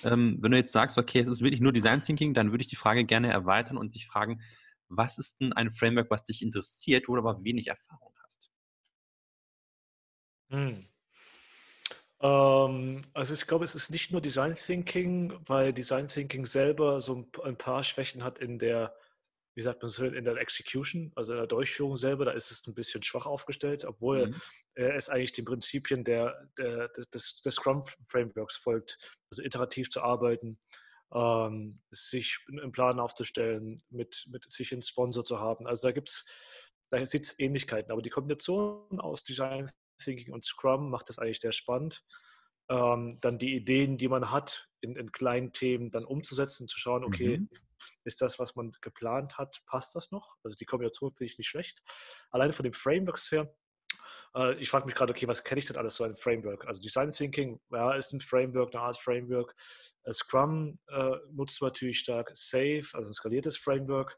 ähm, 0.04 0.40
wenn 0.42 0.52
du 0.52 0.58
jetzt 0.58 0.74
sagst, 0.74 0.98
okay, 0.98 1.20
es 1.20 1.28
ist 1.28 1.44
wirklich 1.44 1.62
nur 1.62 1.74
Design 1.74 2.02
Thinking, 2.02 2.34
dann 2.34 2.52
würde 2.52 2.64
ich 2.64 2.70
die 2.70 2.76
Frage 2.76 3.06
gerne 3.06 3.32
erweitern 3.32 3.78
und 3.78 3.94
dich 3.94 4.08
fragen, 4.08 4.42
was 4.88 5.18
ist 5.20 5.42
denn 5.42 5.54
ein 5.54 5.72
Framework, 5.72 6.10
was 6.10 6.24
dich 6.24 6.42
interessiert, 6.42 7.08
wo 7.08 7.16
du 7.16 7.22
aber 7.22 7.44
wenig 7.44 7.68
Erfahrung 7.68 8.14
hm. 10.50 10.86
Ähm, 12.22 13.04
also 13.14 13.34
ich 13.34 13.46
glaube, 13.48 13.66
es 13.66 13.76
ist 13.76 13.92
nicht 13.92 14.12
nur 14.12 14.22
Design 14.22 14.56
Thinking, 14.56 15.34
weil 15.46 15.74
Design 15.74 16.08
Thinking 16.08 16.46
selber 16.46 17.02
so 17.02 17.28
ein 17.44 17.58
paar 17.58 17.84
Schwächen 17.84 18.24
hat 18.24 18.40
in 18.40 18.58
der, 18.58 18.96
wie 19.56 19.62
sagt 19.62 19.82
man 19.82 19.90
so, 19.90 20.06
in 20.06 20.24
der 20.24 20.38
Execution, 20.38 21.12
also 21.16 21.34
in 21.34 21.40
der 21.40 21.48
Durchführung 21.48 21.98
selber. 21.98 22.26
Da 22.26 22.32
ist 22.32 22.52
es 22.52 22.66
ein 22.68 22.74
bisschen 22.74 23.04
schwach 23.04 23.26
aufgestellt, 23.26 23.86
obwohl 23.86 24.28
mhm. 24.28 24.42
es 24.76 25.10
eigentlich 25.10 25.34
den 25.34 25.46
Prinzipien 25.46 26.04
der, 26.04 26.50
der, 26.58 26.88
des, 27.14 27.42
des 27.42 27.56
Scrum-Frameworks 27.56 28.56
folgt, 28.56 28.98
also 29.30 29.44
iterativ 29.44 29.90
zu 29.90 30.02
arbeiten, 30.02 30.58
ähm, 31.14 31.80
sich 31.92 32.40
einen 32.50 32.72
Plan 32.72 33.00
aufzustellen, 33.00 33.82
mit, 33.90 34.26
mit 34.32 34.52
sich 34.52 34.72
einen 34.72 34.82
Sponsor 34.82 35.26
zu 35.26 35.40
haben. 35.40 35.68
Also 35.68 35.88
da 35.88 35.92
gibt 35.92 36.10
es 36.10 36.26
da 36.92 37.06
sieht 37.06 37.26
es 37.26 37.40
Ähnlichkeiten, 37.40 37.92
aber 37.92 38.02
die 38.02 38.10
Kombination 38.10 39.00
aus 39.00 39.24
Design 39.24 39.70
Thinking 39.98 40.34
und 40.34 40.44
Scrum 40.44 40.90
macht 40.90 41.10
das 41.10 41.20
eigentlich 41.20 41.40
sehr 41.40 41.52
spannend. 41.52 42.04
Ähm, 42.70 43.20
dann 43.22 43.38
die 43.38 43.56
Ideen, 43.56 43.98
die 43.98 44.08
man 44.08 44.32
hat, 44.32 44.70
in, 44.82 44.96
in, 44.96 45.12
kleinen 45.12 45.52
Themen 45.52 45.92
dann 45.92 46.06
umzusetzen, 46.06 46.68
zu 46.68 46.80
schauen, 46.80 47.04
okay, 47.04 47.38
mhm. 47.38 47.50
ist 48.06 48.22
das, 48.22 48.40
was 48.40 48.56
man 48.56 48.72
geplant 48.82 49.38
hat, 49.38 49.62
passt 49.68 49.96
das 49.96 50.12
noch? 50.12 50.36
Also 50.44 50.56
die 50.56 50.66
Kombination 50.66 51.14
finde 51.14 51.32
ich 51.32 51.38
nicht 51.38 51.48
schlecht. 51.48 51.84
Alleine 52.32 52.54
von 52.54 52.64
den 52.64 52.74
Frameworks 52.74 53.32
her, 53.32 53.54
äh, 54.36 54.56
ich 54.56 54.70
frage 54.70 54.86
mich 54.86 54.96
gerade, 54.96 55.12
okay, 55.12 55.28
was 55.28 55.44
kenne 55.44 55.60
ich 55.60 55.66
denn 55.66 55.78
alles 55.78 55.96
so 55.96 56.04
ein 56.04 56.16
Framework? 56.16 56.68
Also 56.68 56.82
Design 56.82 57.12
Thinking, 57.12 57.60
ja, 57.72 57.94
ist 57.94 58.14
ein 58.14 58.22
Framework, 58.22 58.76
eine 58.76 58.84
Art 58.84 58.98
Framework. 58.98 59.56
Äh, 60.04 60.14
Scrum 60.14 60.80
äh, 60.88 61.16
nutzt 61.32 61.62
man 61.62 61.70
natürlich 61.70 62.00
stark. 62.00 62.32
Safe, 62.34 62.84
also 62.93 63.10
ein 63.10 63.14
skaliertes 63.14 63.58
Framework, 63.58 64.18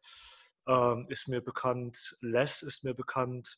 ähm, 0.67 1.05
ist 1.09 1.27
mir 1.27 1.41
bekannt. 1.41 2.17
Less 2.21 2.61
ist 2.61 2.83
mir 2.83 2.93
bekannt. 2.93 3.57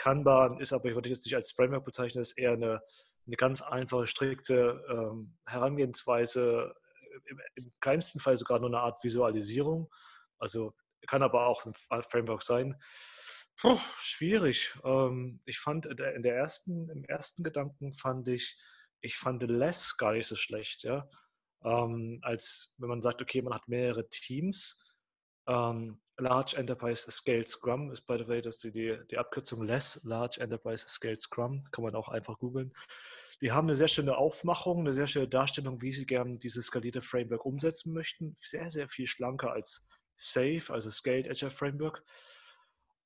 Kanban 0.00 0.58
ist 0.60 0.72
aber, 0.72 0.88
ich 0.88 0.94
würde 0.94 1.10
jetzt 1.10 1.26
nicht 1.26 1.36
als 1.36 1.52
Framework 1.52 1.84
bezeichnen, 1.84 2.22
ist 2.22 2.38
eher 2.38 2.52
eine, 2.52 2.80
eine 3.26 3.36
ganz 3.36 3.60
einfache, 3.60 4.06
strikte 4.06 4.82
ähm, 4.88 5.36
Herangehensweise, 5.44 6.74
im, 7.26 7.40
im, 7.54 7.72
kleinsten 7.80 8.18
Fall 8.18 8.38
sogar 8.38 8.60
nur 8.60 8.70
eine 8.70 8.80
Art 8.80 9.04
Visualisierung. 9.04 9.90
Also 10.38 10.74
kann 11.06 11.22
aber 11.22 11.46
auch 11.46 11.66
ein 11.66 12.02
Framework 12.02 12.42
sein. 12.42 12.80
Puh, 13.60 13.78
schwierig. 13.98 14.74
Ähm, 14.84 15.42
ich 15.44 15.58
fand 15.58 15.84
in 15.84 16.22
der 16.22 16.34
ersten, 16.34 16.88
im 16.88 17.04
ersten 17.04 17.42
Gedanken 17.42 17.92
fand 17.92 18.26
ich, 18.28 18.58
ich 19.02 19.18
fand 19.18 19.42
Less 19.42 19.98
gar 19.98 20.12
nicht 20.12 20.26
so 20.26 20.34
schlecht, 20.36 20.82
ja. 20.82 21.10
Ähm, 21.62 22.20
als 22.22 22.74
wenn 22.78 22.88
man 22.88 23.02
sagt, 23.02 23.20
okay, 23.20 23.42
man 23.42 23.52
hat 23.52 23.68
mehrere 23.68 24.08
Teams. 24.08 24.78
Ähm, 25.46 26.00
Large 26.20 26.56
Enterprise 26.56 27.10
Scale 27.10 27.46
Scrum 27.46 27.90
ist, 27.90 28.02
by 28.02 28.18
the 28.18 28.28
way, 28.28 28.42
das 28.42 28.56
ist 28.56 28.74
die, 28.74 28.98
die 29.10 29.18
Abkürzung 29.18 29.62
Less 29.62 30.00
Large 30.04 30.40
Enterprise 30.40 30.86
Scale 30.86 31.20
Scrum. 31.20 31.64
Kann 31.72 31.84
man 31.84 31.94
auch 31.94 32.08
einfach 32.08 32.38
googeln. 32.38 32.72
Die 33.40 33.52
haben 33.52 33.68
eine 33.68 33.76
sehr 33.76 33.88
schöne 33.88 34.16
Aufmachung, 34.16 34.80
eine 34.80 34.92
sehr 34.92 35.06
schöne 35.06 35.28
Darstellung, 35.28 35.80
wie 35.80 35.92
sie 35.92 36.04
gerne 36.04 36.36
dieses 36.36 36.66
skalierte 36.66 37.00
Framework 37.00 37.46
umsetzen 37.46 37.92
möchten. 37.92 38.36
Sehr, 38.40 38.70
sehr 38.70 38.88
viel 38.88 39.06
schlanker 39.06 39.52
als 39.52 39.86
Safe, 40.16 40.64
also 40.68 40.90
Scaled 40.90 41.28
Agile 41.28 41.50
Framework. 41.50 42.04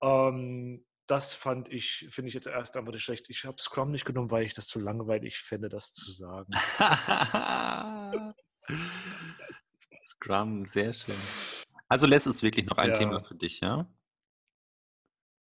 Ähm, 0.02 0.84
das 1.06 1.34
fand 1.34 1.68
ich, 1.70 2.08
finde 2.10 2.28
ich 2.28 2.34
jetzt 2.34 2.46
erst 2.46 2.76
einmal 2.76 2.94
nicht 2.94 3.04
schlecht. 3.04 3.28
Ich 3.30 3.44
habe 3.44 3.60
Scrum 3.60 3.90
nicht 3.90 4.04
genommen, 4.04 4.30
weil 4.30 4.44
ich 4.44 4.54
das 4.54 4.66
zu 4.66 4.80
langweilig 4.80 5.38
fände, 5.38 5.68
das 5.68 5.92
zu 5.92 6.10
sagen. 6.10 6.52
Scrum, 10.06 10.64
sehr 10.66 10.92
schön. 10.94 11.14
Also 11.88 12.06
lässt 12.06 12.26
es 12.26 12.42
wirklich 12.42 12.66
noch 12.66 12.78
ein 12.78 12.90
ja. 12.90 12.98
Thema 12.98 13.20
für 13.22 13.34
dich, 13.34 13.60
ja? 13.60 13.86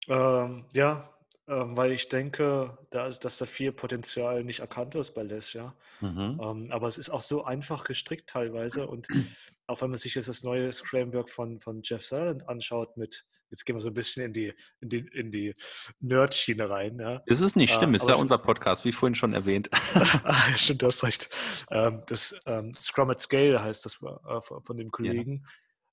Ähm, 0.08 0.66
ja, 0.74 1.14
ähm, 1.48 1.76
weil 1.76 1.92
ich 1.92 2.08
denke, 2.08 2.78
da 2.90 3.08
ist, 3.08 3.20
dass 3.20 3.38
da 3.38 3.46
viel 3.46 3.74
Potenzial 3.74 4.44
nicht 4.46 4.62
erkannt 4.62 4.96
ist 4.96 5.12
bei 5.12 5.24
Les, 5.24 5.52
ja. 5.54 5.76
Mhm. 6.00 6.40
Ähm, 6.42 6.72
aber 6.72 6.88
es 6.88 6.98
ist 6.98 7.10
auch 7.10 7.22
so 7.22 7.44
einfach 7.44 7.84
gestrickt 7.84 8.30
teilweise 8.30 8.88
und 8.88 9.08
auch 9.68 9.82
wenn 9.82 9.90
man 9.90 10.00
sich 10.00 10.16
jetzt 10.16 10.30
das 10.30 10.44
neue 10.44 10.72
Framework 10.72 11.30
von, 11.30 11.60
von 11.60 11.82
Jeff 11.84 12.06
Sutherland 12.06 12.48
anschaut 12.48 12.96
mit, 12.96 13.26
jetzt 13.50 13.66
gehen 13.66 13.76
wir 13.76 13.82
so 13.82 13.90
ein 13.90 13.94
bisschen 13.94 14.26
in 14.26 14.34
die, 14.34 14.54
in 14.80 14.90
die, 14.90 15.00
in 15.00 15.32
die 15.32 15.54
Nerd-Schiene 16.00 16.70
rein. 16.70 17.00
Ja. 17.00 17.22
Das 17.28 17.42
ist 17.42 17.56
nicht 17.56 17.74
schlimm, 17.74 17.94
äh, 17.94 17.98
ist 17.98 18.08
ja 18.08 18.16
unser 18.16 18.38
Podcast, 18.38 18.86
wie 18.86 18.94
vorhin 18.94 19.16
schon 19.16 19.34
erwähnt. 19.34 19.70
ah, 20.24 20.58
stimmt, 20.58 20.82
du 20.82 20.88
hast 20.88 21.04
recht. 21.04 21.30
Ähm, 21.72 22.04
das 22.08 22.40
ähm, 22.46 22.74
Scrum 22.76 23.10
at 23.10 23.22
Scale 23.22 23.62
heißt 23.62 23.86
das 23.86 24.02
äh, 24.02 24.42
von 24.42 24.78
dem 24.78 24.92
Kollegen. 24.92 25.46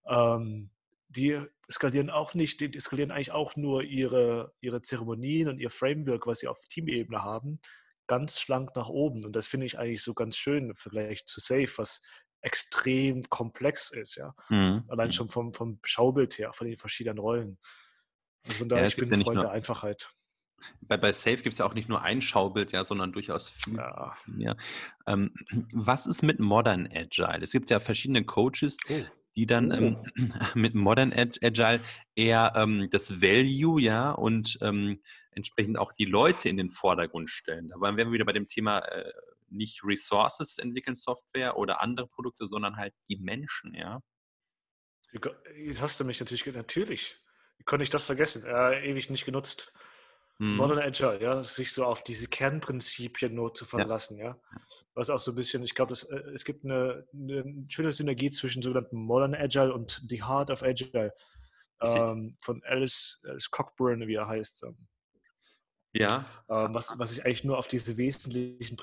Ähm, 0.07 0.71
die 1.09 1.41
skalieren 1.71 2.11
auch 2.11 2.35
nicht, 2.35 2.61
die 2.61 2.81
skalieren 2.81 3.11
eigentlich 3.11 3.33
auch 3.33 3.57
nur 3.57 3.83
ihre, 3.83 4.53
ihre 4.61 4.83
Zeremonien 4.83 5.49
und 5.49 5.59
ihr 5.59 5.71
Framework, 5.71 6.27
was 6.27 6.41
sie 6.41 6.49
auf 6.49 6.61
Teamebene 6.69 7.23
haben, 7.23 7.61
ganz 8.07 8.41
schlank 8.41 8.75
nach 8.77 8.89
oben. 8.89 9.25
Und 9.25 9.35
das 9.35 9.47
finde 9.47 9.67
ich 9.67 9.79
eigentlich 9.79 10.03
so 10.03 10.15
ganz 10.15 10.37
schön 10.37 10.71
im 10.71 10.77
Vergleich 10.77 11.27
zu 11.27 11.41
Safe, 11.41 11.71
was 11.77 12.01
extrem 12.43 13.23
komplex 13.29 13.91
ist, 13.91 14.17
ja. 14.17 14.35
Mhm. 14.49 14.85
Allein 14.89 15.09
mhm. 15.09 15.13
schon 15.13 15.29
vom, 15.29 15.53
vom 15.53 15.79
Schaubild 15.85 16.39
her, 16.39 16.53
von 16.53 16.67
den 16.67 16.79
verschiedenen 16.79 17.19
Rollen. 17.19 17.59
Und 18.47 18.55
von 18.55 18.69
daher, 18.69 18.85
ja, 18.85 18.89
ich 18.89 18.97
bin 18.97 19.13
ein 19.13 19.23
Freund 19.23 19.43
der 19.43 19.51
Einfachheit. 19.51 20.11
Bei, 20.83 20.97
bei 20.97 21.13
Safe 21.13 21.37
gibt 21.37 21.53
es 21.55 21.59
ja 21.59 21.67
auch 21.67 21.75
nicht 21.75 21.89
nur 21.89 22.03
ein 22.03 22.21
Schaubild, 22.23 22.73
ja, 22.73 22.85
sondern 22.85 23.13
durchaus 23.13 23.51
viel 23.51 23.77
ja. 23.77 24.17
mehr. 24.27 24.57
Ähm, 25.07 25.33
was 25.73 26.07
ist 26.07 26.23
mit 26.23 26.39
Modern 26.39 26.89
Agile? 26.93 27.43
Es 27.43 27.53
gibt 27.53 27.71
ja 27.71 27.81
verschiedene 27.81 28.25
Coaches, 28.25 28.77
oh 28.89 29.03
die 29.41 29.47
dann 29.47 29.71
ähm, 29.71 29.97
mit 30.55 30.75
Modern 30.75 31.15
Agile 31.15 31.81
eher 32.15 32.53
ähm, 32.57 32.89
das 32.91 33.23
Value, 33.23 33.81
ja, 33.81 34.11
und 34.11 34.59
ähm, 34.61 35.01
entsprechend 35.31 35.79
auch 35.79 35.93
die 35.93 36.05
Leute 36.05 36.51
in 36.51 36.59
den 36.59 36.69
Vordergrund 36.69 37.31
stellen. 37.31 37.71
Da 37.71 37.81
wären 37.81 37.97
wir 37.97 38.13
wieder 38.13 38.27
bei 38.27 38.35
dem 38.35 38.47
Thema 38.47 38.81
äh, 38.81 39.11
nicht 39.49 39.83
Resources 39.83 40.59
entwickeln 40.59 40.95
Software 40.95 41.57
oder 41.57 41.81
andere 41.81 42.07
Produkte, 42.07 42.49
sondern 42.49 42.77
halt 42.77 42.93
die 43.09 43.17
Menschen, 43.17 43.73
ja. 43.75 44.01
Jetzt 45.57 45.81
hast 45.81 45.99
du 45.99 46.05
mich 46.05 46.21
natürlich, 46.21 46.45
natürlich, 46.47 47.17
wie 47.57 47.65
konnte 47.65 47.83
ich 47.83 47.91
das 47.91 48.05
vergessen? 48.05 48.45
Äh, 48.45 48.91
ewig 48.91 49.09
nicht 49.09 49.25
genutzt. 49.25 49.73
Hm. 50.41 50.57
Modern 50.57 50.79
Agile, 50.79 51.21
ja, 51.21 51.45
sich 51.45 51.71
so 51.71 51.85
auf 51.85 52.03
diese 52.03 52.27
Kernprinzipien 52.27 53.35
nur 53.35 53.53
zu 53.53 53.67
verlassen, 53.67 54.17
ja. 54.17 54.25
ja. 54.25 54.41
Was 54.95 55.11
auch 55.11 55.21
so 55.21 55.33
ein 55.33 55.35
bisschen, 55.35 55.63
ich 55.63 55.75
glaube, 55.75 55.93
äh, 55.93 56.31
es 56.31 56.47
gibt 56.47 56.65
eine, 56.65 57.07
eine, 57.13 57.67
schöne 57.69 57.93
Synergie 57.93 58.31
zwischen 58.31 58.63
sogenannten 58.63 58.97
Modern 58.97 59.35
Agile 59.35 59.75
und 59.75 60.03
The 60.09 60.25
Heart 60.25 60.51
of 60.51 60.63
Agile 60.63 61.15
ähm, 61.83 62.39
von 62.41 62.63
Alice, 62.65 63.21
Alice 63.25 63.51
Cockburn, 63.51 64.09
wie 64.09 64.15
er 64.15 64.29
heißt. 64.29 64.63
Ähm. 64.63 64.89
Ja. 65.93 66.25
Ähm, 66.49 66.73
was, 66.73 66.99
was 66.99 67.11
sich 67.11 67.23
eigentlich 67.23 67.45
nur 67.45 67.59
auf 67.59 67.69
diese 67.69 67.99
wesentlichen 67.99 68.79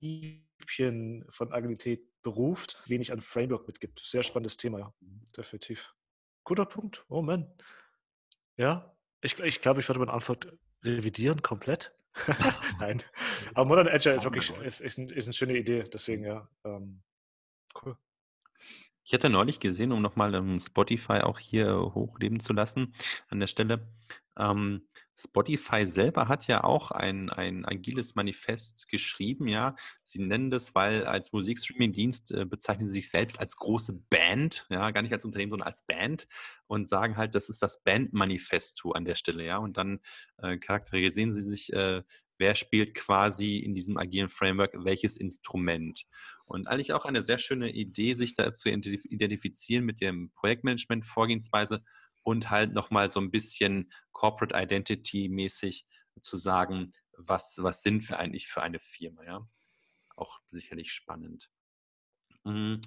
Prinzipien 0.00 1.26
von 1.28 1.52
Agilität 1.52 2.02
beruft, 2.22 2.82
wenig 2.86 3.12
an 3.12 3.20
Framework 3.20 3.66
mitgibt. 3.66 4.00
Sehr 4.02 4.22
spannendes 4.22 4.56
Thema, 4.56 4.78
ja. 4.78 4.94
definitiv. 5.36 5.94
Guter 6.44 6.64
Punkt. 6.64 7.04
Oh 7.10 7.20
Mann. 7.20 7.52
Ja, 8.60 8.94
ich, 9.22 9.38
ich 9.38 9.62
glaube, 9.62 9.80
ich 9.80 9.88
würde 9.88 10.00
meine 10.00 10.12
Antwort 10.12 10.52
revidieren 10.84 11.40
komplett. 11.40 11.94
Nein. 12.78 13.02
Aber 13.54 13.64
Modern 13.64 13.88
Agile 13.88 14.16
ist 14.16 14.24
wirklich 14.24 14.50
ist, 14.50 14.82
ist, 14.82 14.98
ist 14.98 15.26
eine 15.26 15.32
schöne 15.32 15.56
Idee. 15.56 15.84
Deswegen, 15.84 16.24
ja, 16.24 16.46
ähm, 16.64 17.00
cool. 17.82 17.96
Ich 19.02 19.14
hatte 19.14 19.30
neulich 19.30 19.60
gesehen, 19.60 19.92
um 19.92 20.02
nochmal 20.02 20.34
um 20.34 20.60
Spotify 20.60 21.22
auch 21.22 21.38
hier 21.38 21.74
hochleben 21.94 22.38
zu 22.38 22.52
lassen, 22.52 22.94
an 23.28 23.40
der 23.40 23.46
Stelle. 23.46 23.88
Ähm, 24.36 24.86
Spotify 25.22 25.86
selber 25.86 26.28
hat 26.28 26.46
ja 26.46 26.64
auch 26.64 26.90
ein, 26.90 27.30
ein 27.30 27.64
agiles 27.64 28.14
Manifest 28.14 28.88
geschrieben, 28.88 29.48
ja. 29.48 29.76
Sie 30.02 30.22
nennen 30.22 30.50
das, 30.50 30.74
weil 30.74 31.04
als 31.04 31.32
Musikstreaming-Dienst 31.32 32.32
äh, 32.32 32.44
bezeichnen 32.46 32.86
sie 32.86 32.94
sich 32.94 33.10
selbst 33.10 33.38
als 33.38 33.56
große 33.56 33.92
Band, 34.08 34.66
ja, 34.70 34.90
gar 34.90 35.02
nicht 35.02 35.12
als 35.12 35.24
Unternehmen, 35.24 35.52
sondern 35.52 35.68
als 35.68 35.82
Band 35.82 36.26
und 36.66 36.88
sagen 36.88 37.16
halt, 37.16 37.34
das 37.34 37.48
ist 37.48 37.62
das 37.62 37.82
Band-Manifesto 37.82 38.92
an 38.92 39.04
der 39.04 39.14
Stelle, 39.14 39.44
ja. 39.44 39.58
Und 39.58 39.76
dann 39.76 40.00
äh, 40.38 40.56
charakterisieren 40.56 41.32
sie 41.32 41.42
sich, 41.42 41.72
äh, 41.72 42.02
wer 42.38 42.54
spielt 42.54 42.94
quasi 42.94 43.58
in 43.58 43.74
diesem 43.74 43.98
agilen 43.98 44.30
Framework 44.30 44.72
welches 44.84 45.18
Instrument. 45.18 46.04
Und 46.46 46.66
eigentlich 46.66 46.92
auch 46.94 47.04
eine 47.04 47.22
sehr 47.22 47.38
schöne 47.38 47.70
Idee, 47.70 48.14
sich 48.14 48.34
da 48.34 48.52
zu 48.52 48.70
identifizieren 48.70 49.84
mit 49.84 50.00
dem 50.00 50.32
Projektmanagement-Vorgehensweise 50.34 51.84
und 52.30 52.50
halt 52.50 52.72
nochmal 52.72 53.10
so 53.10 53.20
ein 53.20 53.30
bisschen 53.30 53.92
Corporate 54.12 54.54
Identity 54.56 55.28
mäßig 55.28 55.86
zu 56.22 56.36
sagen, 56.36 56.92
was, 57.16 57.58
was 57.60 57.82
sind 57.82 58.08
wir 58.08 58.18
eigentlich 58.18 58.48
für 58.48 58.62
eine 58.62 58.80
Firma, 58.80 59.24
ja. 59.24 59.46
Auch 60.16 60.40
sicherlich 60.46 60.92
spannend. 60.92 61.50
Hm, 62.44 62.80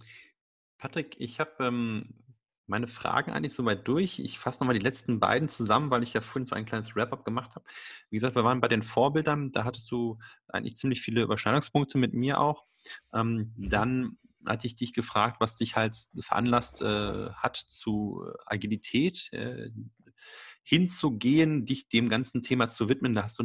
Patrick, 0.77 1.15
ich 1.19 1.39
habe 1.39 1.65
ähm, 1.65 2.23
meine 2.67 2.87
Fragen 2.87 3.31
eigentlich 3.31 3.53
soweit 3.53 3.87
durch. 3.87 4.19
Ich 4.19 4.39
fasse 4.39 4.59
nochmal 4.61 4.77
die 4.77 4.83
letzten 4.83 5.19
beiden 5.19 5.49
zusammen, 5.49 5.89
weil 5.89 6.03
ich 6.03 6.13
ja 6.13 6.21
vorhin 6.21 6.47
so 6.47 6.55
ein 6.55 6.65
kleines 6.65 6.95
Wrap-up 6.95 7.25
gemacht 7.25 7.55
habe. 7.55 7.65
Wie 8.09 8.17
gesagt, 8.17 8.35
wir 8.35 8.43
waren 8.43 8.61
bei 8.61 8.67
den 8.67 8.83
Vorbildern, 8.83 9.51
da 9.51 9.63
hattest 9.63 9.91
du 9.91 10.19
eigentlich 10.47 10.77
ziemlich 10.77 11.01
viele 11.01 11.21
Überschneidungspunkte 11.23 11.97
mit 11.97 12.13
mir 12.13 12.39
auch. 12.39 12.65
Ähm, 13.13 13.53
mhm. 13.55 13.69
dann 13.69 14.17
hatte 14.47 14.67
ich 14.67 14.75
dich 14.75 14.93
gefragt, 14.93 15.37
was 15.39 15.55
dich 15.55 15.75
halt 15.75 15.97
veranlasst 16.19 16.81
äh, 16.81 17.29
hat 17.31 17.57
zu 17.57 18.25
Agilität 18.45 19.29
äh, 19.31 19.69
hinzugehen, 20.63 21.65
dich 21.65 21.89
dem 21.89 22.09
ganzen 22.09 22.41
Thema 22.41 22.69
zu 22.69 22.87
widmen. 22.87 23.13
Da 23.15 23.23
hast 23.23 23.37
du 23.37 23.43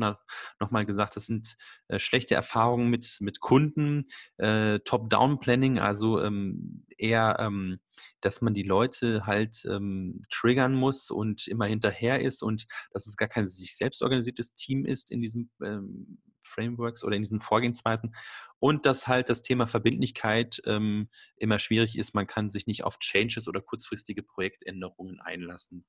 nochmal 0.61 0.87
gesagt, 0.87 1.17
das 1.17 1.27
sind 1.27 1.57
äh, 1.89 1.99
schlechte 1.99 2.35
Erfahrungen 2.35 2.89
mit, 2.91 3.19
mit 3.21 3.41
Kunden, 3.41 4.07
äh, 4.37 4.79
Top-Down-Planning, 4.81 5.81
also 5.81 6.23
ähm, 6.23 6.87
eher, 6.97 7.37
ähm, 7.41 7.81
dass 8.21 8.41
man 8.41 8.55
die 8.55 8.63
Leute 8.63 9.27
halt 9.27 9.65
ähm, 9.65 10.23
triggern 10.31 10.75
muss 10.75 11.11
und 11.11 11.49
immer 11.49 11.67
hinterher 11.67 12.23
ist 12.23 12.43
und 12.43 12.67
dass 12.93 13.07
es 13.07 13.17
gar 13.17 13.29
kein 13.29 13.47
sich 13.47 13.77
selbst 13.77 14.03
organisiertes 14.03 14.55
Team 14.55 14.87
ist 14.87 15.11
in 15.11 15.21
diesen 15.21 15.51
ähm, 15.63 16.21
Frameworks 16.45 17.03
oder 17.05 17.17
in 17.17 17.23
diesen 17.23 17.41
Vorgehensweisen 17.41 18.15
und 18.61 18.87
dass 18.87 19.07
halt 19.07 19.29
das 19.29 19.43
Thema 19.43 19.67
Verbindlichkeit 19.67 20.61
ähm, 20.67 21.09
immer 21.37 21.59
schwierig 21.59 21.97
ist. 21.97 22.15
Man 22.15 22.27
kann 22.27 22.51
sich 22.51 22.67
nicht 22.67 22.85
auf 22.85 22.99
Changes 22.99 23.49
oder 23.49 23.61
kurzfristige 23.61 24.23
Projektänderungen 24.23 25.21
einlassen. 25.21 25.85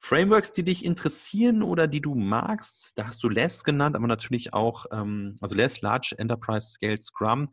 Frameworks, 0.00 0.52
die 0.52 0.62
dich 0.62 0.84
interessieren 0.84 1.62
oder 1.62 1.88
die 1.88 2.00
du 2.00 2.14
magst, 2.14 2.92
da 2.96 3.06
hast 3.06 3.22
du 3.22 3.28
LESS 3.28 3.64
genannt, 3.64 3.96
aber 3.96 4.06
natürlich 4.06 4.52
auch, 4.52 4.86
ähm, 4.92 5.36
also 5.40 5.54
LESS, 5.54 5.80
Large 5.80 6.14
Enterprise 6.18 6.68
Scale 6.68 7.02
Scrum. 7.02 7.50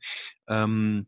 Ähm, 0.48 1.08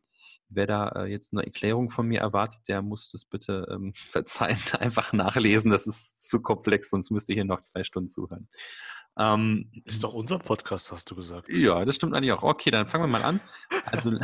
wer 0.49 0.67
da 0.67 0.89
äh, 0.89 1.05
jetzt 1.05 1.33
eine 1.33 1.45
Erklärung 1.45 1.89
von 1.89 2.07
mir 2.07 2.21
erwartet, 2.21 2.61
der 2.67 2.81
muss 2.81 3.11
das 3.11 3.25
bitte 3.25 3.67
ähm, 3.69 3.93
verzeihen, 4.07 4.59
einfach 4.79 5.13
nachlesen. 5.13 5.71
Das 5.71 5.85
ist 5.85 6.27
zu 6.27 6.41
komplex, 6.41 6.89
sonst 6.89 7.11
müsst 7.11 7.29
ihr 7.29 7.35
hier 7.35 7.45
noch 7.45 7.61
zwei 7.61 7.83
Stunden 7.83 8.09
zuhören. 8.09 8.47
Ähm, 9.17 9.71
ist 9.85 10.03
doch 10.03 10.13
unser 10.13 10.39
Podcast, 10.39 10.91
hast 10.91 11.09
du 11.09 11.15
gesagt. 11.15 11.49
Ja, 11.51 11.85
das 11.85 11.95
stimmt 11.95 12.15
eigentlich 12.15 12.33
auch. 12.33 12.43
Okay, 12.43 12.69
dann 12.69 12.87
fangen 12.87 13.05
wir 13.05 13.07
mal 13.07 13.23
an. 13.23 13.39
Also, 13.85 14.09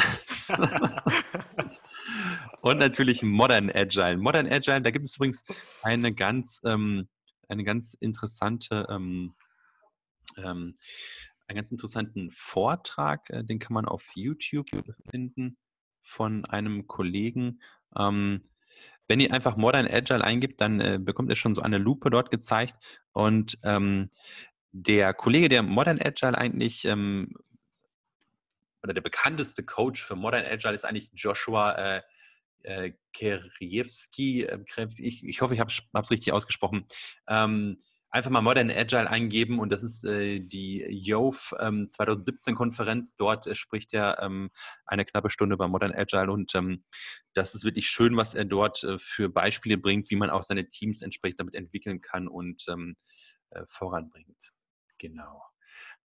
und 2.62 2.78
natürlich 2.78 3.24
Modern 3.24 3.72
Agile. 3.74 4.18
Modern 4.18 4.48
Agile, 4.48 4.82
da 4.82 4.92
gibt 4.92 5.06
es 5.06 5.16
übrigens 5.16 5.44
eine 5.82 6.14
ganz, 6.14 6.60
ähm, 6.66 7.08
eine 7.48 7.64
ganz 7.64 7.94
interessante, 7.94 8.86
ähm, 8.90 9.34
ähm, 10.38 10.76
einen 11.48 11.56
ganz 11.56 11.72
interessanten 11.72 12.30
Vortrag, 12.32 13.30
äh, 13.30 13.44
den 13.46 13.60
kann 13.60 13.74
man 13.74 13.86
auf 13.86 14.04
YouTube 14.16 14.68
finden 15.10 15.58
von 16.04 16.44
einem 16.46 16.88
Kollegen. 16.88 17.62
Ähm, 17.98 18.44
wenn 19.08 19.20
ihr 19.20 19.34
einfach 19.34 19.58
Modern 19.58 19.88
Agile 19.88 20.24
eingibt, 20.24 20.62
dann 20.62 20.80
äh, 20.80 20.98
bekommt 20.98 21.30
ihr 21.30 21.36
schon 21.36 21.54
so 21.54 21.62
eine 21.62 21.78
Lupe 21.78 22.10
dort 22.10 22.32
gezeigt 22.32 22.76
und 23.12 23.58
ähm, 23.64 24.10
der 24.72 25.14
Kollege, 25.14 25.50
der 25.50 25.64
Modern 25.64 26.00
Agile 26.02 26.38
eigentlich, 26.38 26.86
ähm, 26.86 27.34
oder 28.84 28.94
der 28.94 29.02
bekannteste 29.02 29.64
Coach 29.64 30.04
für 30.04 30.16
Modern 30.16 30.46
Agile 30.46 30.74
ist 30.74 30.86
eigentlich 30.86 31.12
Joshua 31.14 31.74
äh, 31.74 32.02
äh, 32.64 32.94
Kerjewski, 33.14 34.44
äh, 34.44 34.60
ich, 34.98 35.24
ich 35.24 35.42
hoffe, 35.42 35.54
ich 35.54 35.60
habe 35.60 35.72
es 35.72 36.12
richtig 36.12 36.34
ausgesprochen. 36.34 36.86
Ähm, 37.28 37.78
einfach 38.12 38.30
mal 38.30 38.42
Modern 38.42 38.70
Agile 38.70 39.10
eingeben 39.10 39.60
und 39.60 39.72
das 39.72 39.84
ist 39.84 40.04
äh, 40.04 40.40
die 40.40 40.84
YOF 40.90 41.56
ähm, 41.60 41.88
2017-Konferenz. 41.88 43.16
Dort 43.16 43.48
äh, 43.48 43.56
spricht 43.56 43.94
er 43.94 44.20
ähm, 44.22 44.52
eine 44.86 45.06
knappe 45.06 45.30
Stunde 45.30 45.56
über 45.56 45.68
Modern 45.68 45.94
Agile 45.94 46.32
und 46.32 46.54
ähm, 46.56 46.84
das 47.34 47.56
ist 47.56 47.64
wirklich 47.64 47.88
schön, 47.88 48.18
was 48.18 48.36
er 48.36 48.46
dort 48.46 48.84
äh, 48.84 49.00
für 49.00 49.30
Beispiele 49.30 49.78
bringt, 49.78 50.12
wie 50.12 50.18
man 50.18 50.30
auch 50.30 50.44
seine 50.44 50.68
Teams 50.68 51.02
entsprechend 51.02 51.40
damit 51.40 51.56
entwickeln 51.56 52.02
kann 52.02 52.28
und 52.28 52.66
ähm, 52.68 52.98
äh, 53.52 53.64
voranbringt. 53.68 54.51
Genau. 55.02 55.42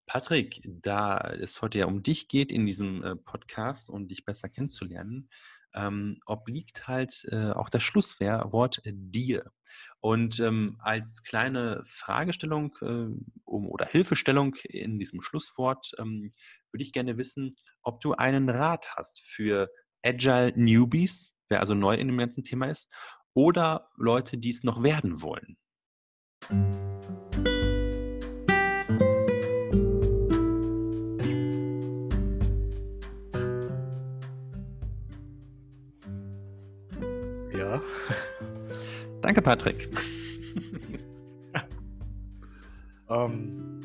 Patrick, 0.06 0.62
da 0.64 1.18
es 1.18 1.62
heute 1.62 1.80
ja 1.80 1.86
um 1.86 2.02
dich 2.02 2.30
geht 2.30 2.50
in 2.50 2.66
diesem 2.66 3.04
äh, 3.04 3.16
Podcast 3.18 3.90
und 3.90 4.08
dich 4.08 4.24
besser 4.24 4.48
kennenzulernen, 4.48 5.30
ähm, 5.74 6.22
obliegt 6.26 6.88
halt 6.88 7.28
äh, 7.30 7.52
auch 7.52 7.68
das 7.68 7.84
Schlusswort 7.84 8.82
dir. 8.86 9.52
Und 10.00 10.40
ähm, 10.40 10.78
als 10.80 11.24
kleine 11.24 11.84
Fragestellung 11.86 12.74
äh, 12.82 13.10
um, 13.44 13.68
oder 13.68 13.86
Hilfestellung 13.86 14.56
in 14.64 14.98
diesem 14.98 15.22
Schlusswort 15.22 15.92
ähm, 15.98 16.34
würde 16.72 16.84
ich 16.84 16.94
gerne 16.94 17.18
wissen, 17.18 17.58
ob 17.82 18.00
du 18.00 18.14
einen 18.14 18.50
Rat 18.50 18.96
hast 18.96 19.22
für 19.26 19.70
Agile 20.06 20.54
Newbies, 20.56 21.36
wer 21.50 21.60
also 21.60 21.74
neu 21.74 21.96
in 21.96 22.08
dem 22.08 22.18
ganzen 22.18 22.46
Thema 22.46 22.68
ist, 22.68 22.90
oder 23.34 23.90
Leute, 23.98 24.38
die 24.38 24.52
es 24.52 24.64
noch 24.64 24.84
werden 24.84 25.22
wollen. 25.22 25.58
Danke, 39.22 39.42
Patrick. 39.42 39.90
ähm, 43.10 43.82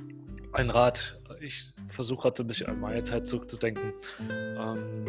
ein 0.53 0.71
Rat. 0.71 1.21
Ich 1.41 1.73
versuche 1.89 2.23
gerade 2.23 2.37
so 2.37 2.45
ein 2.45 2.47
bisschen 2.47 2.69
an 2.69 2.81
meine 2.81 3.03
Zeit 3.03 3.29
zurückzudenken. 3.29 3.93
Ähm, 4.31 5.05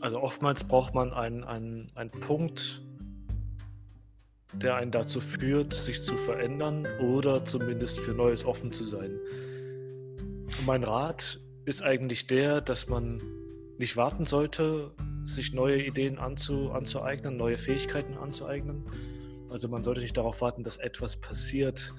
also 0.00 0.20
oftmals 0.20 0.64
braucht 0.64 0.94
man 0.94 1.12
einen, 1.12 1.44
einen, 1.44 1.90
einen 1.94 2.10
Punkt, 2.10 2.82
der 4.54 4.74
einen 4.74 4.90
dazu 4.90 5.20
führt, 5.20 5.72
sich 5.72 6.02
zu 6.02 6.16
verändern 6.16 6.86
oder 7.00 7.44
zumindest 7.44 8.00
für 8.00 8.12
Neues 8.12 8.44
offen 8.44 8.72
zu 8.72 8.84
sein. 8.84 9.18
mein 10.66 10.84
Rat 10.84 11.40
ist 11.64 11.82
eigentlich 11.82 12.26
der, 12.26 12.60
dass 12.60 12.88
man 12.88 13.22
nicht 13.78 13.96
warten 13.96 14.26
sollte, 14.26 14.92
sich 15.24 15.52
neue 15.52 15.82
Ideen 15.82 16.18
anzu, 16.18 16.72
anzueignen, 16.72 17.36
neue 17.36 17.58
Fähigkeiten 17.58 18.16
anzueignen. 18.16 18.84
Also 19.50 19.68
man 19.68 19.84
sollte 19.84 20.00
nicht 20.00 20.16
darauf 20.16 20.40
warten, 20.40 20.62
dass 20.62 20.78
etwas 20.78 21.16
passiert, 21.16 21.92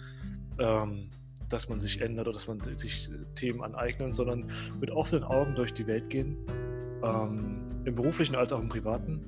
ähm, 0.60 1.10
dass 1.50 1.70
man 1.70 1.80
sich 1.80 2.02
ändert 2.02 2.28
oder 2.28 2.34
dass 2.34 2.48
man 2.48 2.60
sich 2.62 3.10
Themen 3.36 3.62
aneignet, 3.62 4.16
sondern 4.16 4.50
mit 4.80 4.90
offenen 4.90 5.24
Augen 5.24 5.56
durch 5.56 5.74
die 5.74 5.86
Welt 5.86 6.10
gehen, 6.10 6.38
ähm, 7.04 7.68
im 7.86 7.96
beruflichen 7.96 8.36
als 8.36 8.52
auch 8.54 8.60
im 8.60 8.70
privaten, 8.70 9.26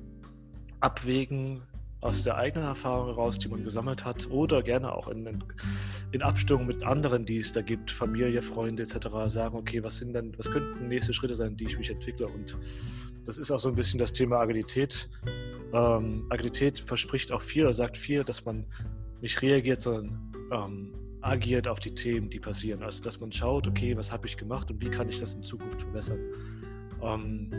abwägen 0.80 1.62
aus 2.00 2.22
der 2.22 2.36
eigenen 2.36 2.68
Erfahrung 2.68 3.06
heraus, 3.06 3.38
die 3.38 3.48
man 3.48 3.64
gesammelt 3.64 4.04
hat, 4.04 4.30
oder 4.30 4.62
gerne 4.62 4.92
auch 4.92 5.08
in, 5.08 5.26
in, 5.26 5.44
in 6.12 6.22
Abstimmung 6.22 6.66
mit 6.66 6.84
anderen, 6.84 7.24
die 7.24 7.38
es 7.38 7.52
da 7.52 7.62
gibt, 7.62 7.90
Familie, 7.90 8.42
Freunde 8.42 8.82
etc., 8.82 9.08
sagen, 9.26 9.56
okay, 9.56 9.82
was 9.82 9.98
sind 9.98 10.14
denn, 10.14 10.36
was 10.36 10.50
könnten 10.50 10.88
nächste 10.88 11.14
Schritte 11.14 11.34
sein, 11.34 11.56
die 11.56 11.64
ich 11.64 11.78
mich 11.78 11.90
entwickle 11.90 12.28
und 12.28 12.56
das 13.26 13.38
ist 13.38 13.50
auch 13.50 13.58
so 13.58 13.68
ein 13.68 13.74
bisschen 13.74 13.98
das 13.98 14.12
Thema 14.12 14.38
Agilität. 14.38 15.08
Ähm, 15.72 16.26
Agilität 16.30 16.78
verspricht 16.78 17.32
auch 17.32 17.42
viel, 17.42 17.70
sagt 17.72 17.96
viel, 17.96 18.24
dass 18.24 18.44
man 18.44 18.64
nicht 19.20 19.42
reagiert, 19.42 19.80
sondern 19.80 20.32
ähm, 20.52 20.94
agiert 21.22 21.66
auf 21.66 21.80
die 21.80 21.94
Themen, 21.94 22.30
die 22.30 22.38
passieren. 22.38 22.82
Also 22.82 23.02
dass 23.02 23.20
man 23.20 23.32
schaut, 23.32 23.66
okay, 23.66 23.96
was 23.96 24.12
habe 24.12 24.26
ich 24.26 24.36
gemacht 24.36 24.70
und 24.70 24.82
wie 24.82 24.90
kann 24.90 25.08
ich 25.08 25.18
das 25.18 25.34
in 25.34 25.42
Zukunft 25.42 25.82
verbessern. 25.82 26.20
Ähm, 27.02 27.50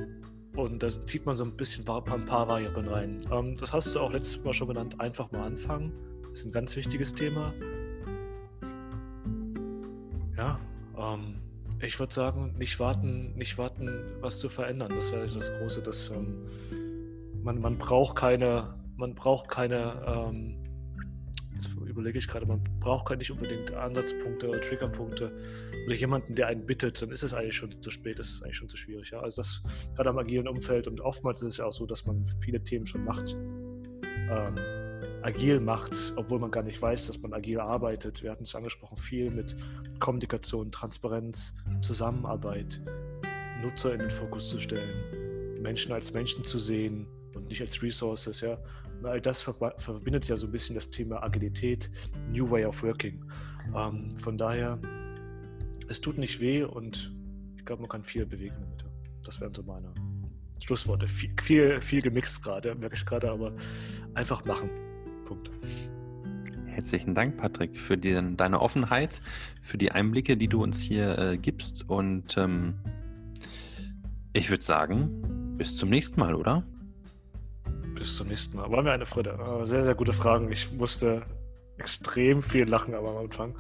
und 0.56 0.82
da 0.82 0.90
zieht 1.06 1.26
man 1.26 1.36
so 1.36 1.44
ein 1.44 1.56
bisschen 1.56 1.88
ein 1.88 2.26
paar 2.26 2.48
Variablen 2.48 2.88
rein. 2.88 3.18
Ähm, 3.32 3.56
das 3.56 3.74
hast 3.74 3.94
du 3.94 4.00
auch 4.00 4.12
letztes 4.12 4.44
Mal 4.44 4.54
schon 4.54 4.70
genannt, 4.70 5.00
einfach 5.00 5.32
mal 5.32 5.44
anfangen. 5.44 5.92
Das 6.30 6.40
ist 6.40 6.46
ein 6.46 6.52
ganz 6.54 6.76
wichtiges 6.76 7.14
Thema. 7.14 7.54
Ja, 10.38 10.60
ähm, 10.98 11.42
ich 11.80 12.00
würde 12.00 12.14
sagen, 12.14 12.56
nicht 12.58 12.80
warten, 12.80 13.36
nicht 13.36 13.58
warten, 13.58 13.90
was 14.22 14.40
zu 14.40 14.50
verändern. 14.50 14.92
Das 14.96 15.12
wäre 15.12 15.28
das 15.28 15.52
Große. 15.60 15.82
Dass, 15.82 16.10
ähm, 16.10 16.36
man, 17.44 17.60
man 17.60 17.78
braucht 17.78 18.18
keine, 18.18 18.76
man 18.96 19.14
braucht 19.14 19.50
keine, 19.50 20.04
ähm, 20.08 20.64
jetzt 21.54 21.70
überlege 21.86 22.18
ich 22.18 22.28
gerade, 22.28 22.46
man 22.46 22.64
braucht 22.80 23.16
nicht 23.18 23.32
unbedingt 23.32 23.72
Ansatzpunkte 23.74 24.50
oder 24.50 24.62
Triggerpunkte 24.62 25.32
oder 25.86 25.96
jemanden, 25.96 26.36
der 26.36 26.48
einen 26.48 26.66
bittet, 26.66 27.02
dann 27.02 27.12
ist 27.12 27.24
es 27.24 27.34
eigentlich 27.34 27.56
schon 27.56 27.82
zu 27.82 27.90
spät, 27.92 28.20
ist 28.20 28.34
es 28.34 28.44
eigentlich 28.44 28.58
schon 28.58 28.70
zu 28.70 28.78
schwierig. 28.78 29.12
Ja? 29.12 29.22
Also 29.22 29.42
das 29.42 29.62
gerade 29.96 30.10
am 30.10 30.18
agilen 30.18 30.48
Umfeld 30.48 30.88
und 30.88 31.00
oftmals 31.02 31.42
ist 31.42 31.48
es 31.48 31.58
ja 31.58 31.66
auch 31.66 31.74
so, 31.74 31.86
dass 31.86 32.06
man 32.06 32.28
viele 32.42 32.62
Themen 32.62 32.86
schon 32.86 33.06
macht. 33.06 33.36
Ähm, 34.30 34.56
agil 35.28 35.60
macht, 35.60 35.92
obwohl 36.16 36.40
man 36.40 36.52
gar 36.52 36.64
nicht 36.64 36.82
weiß, 36.82 37.08
dass 37.08 37.22
man 37.22 37.34
agil 37.34 37.60
arbeitet. 37.60 38.24
Wir 38.24 38.32
hatten 38.32 38.46
es 38.46 38.56
angesprochen, 38.56 38.98
viel 38.98 39.30
mit 39.30 39.58
Kommunikation, 40.00 40.72
Transparenz, 40.72 41.54
Zusammenarbeit, 41.82 42.80
Nutzer 43.62 43.94
in 43.94 44.00
den 44.00 44.10
Fokus 44.10 44.48
zu 44.48 44.58
stellen, 44.58 45.62
Menschen 45.62 45.92
als 45.92 46.14
Menschen 46.14 46.46
zu 46.46 46.60
sehen 46.60 47.08
und 47.36 47.50
nicht 47.50 47.60
als 47.60 47.84
Resources. 47.84 48.40
Ja. 48.40 48.58
Und 49.00 49.06
all 49.06 49.20
das 49.20 49.42
verbindet 49.42 50.30
ja 50.30 50.38
so 50.38 50.48
ein 50.48 50.52
bisschen 50.52 50.76
das 50.76 50.90
Thema 50.90 51.22
Agilität, 51.22 51.92
New 52.32 52.50
Way 52.50 52.64
of 52.64 52.82
Working. 52.82 53.22
Ähm, 53.76 54.18
von 54.20 54.38
daher, 54.38 54.80
es 55.90 56.00
tut 56.00 56.18
nicht 56.18 56.40
weh 56.40 56.64
und 56.64 57.14
ich 57.58 57.66
glaube, 57.66 57.82
man 57.82 57.90
kann 57.90 58.04
viel 58.04 58.26
bewegen 58.26 58.56
damit. 58.62 58.86
Das 59.26 59.42
wären 59.42 59.54
so 59.54 59.62
meine 59.62 59.94
Schlussworte. 60.64 61.10
Viel, 61.10 61.32
viel, 61.42 61.82
viel 61.82 62.02
gemixt 62.02 62.42
gerade, 62.42 62.76
merke 62.76 62.96
ich 62.96 63.06
gerade, 63.06 63.30
aber 63.30 63.52
einfach 64.14 64.46
machen. 64.46 64.70
Punkt. 65.28 65.52
Herzlichen 66.68 67.16
Dank, 67.16 67.38
Patrick, 67.38 67.76
für 67.76 67.98
die, 67.98 68.20
deine 68.36 68.62
Offenheit, 68.62 69.22
für 69.62 69.78
die 69.78 69.92
Einblicke, 69.92 70.38
die 70.38 70.48
du 70.48 70.64
uns 70.64 70.80
hier 70.80 71.18
äh, 71.18 71.38
gibst. 71.38 71.90
Und 71.90 72.38
ähm, 72.38 72.76
ich 74.34 74.50
würde 74.50 74.64
sagen, 74.64 75.56
bis 75.58 75.76
zum 75.76 75.90
nächsten 75.90 76.20
Mal, 76.20 76.36
oder? 76.36 76.64
Bis 77.96 78.16
zum 78.16 78.28
nächsten 78.28 78.58
Mal. 78.58 78.72
War 78.72 78.84
mir 78.84 78.92
eine 78.92 79.06
Freude. 79.06 79.32
Äh, 79.32 79.66
sehr, 79.66 79.84
sehr 79.84 79.96
gute 79.96 80.14
Fragen. 80.14 80.52
Ich 80.52 80.72
musste 80.72 81.26
extrem 81.80 82.42
viel 82.42 82.68
lachen 82.68 82.96
aber 82.96 83.10
am 83.10 83.18
Anfang. 83.18 83.56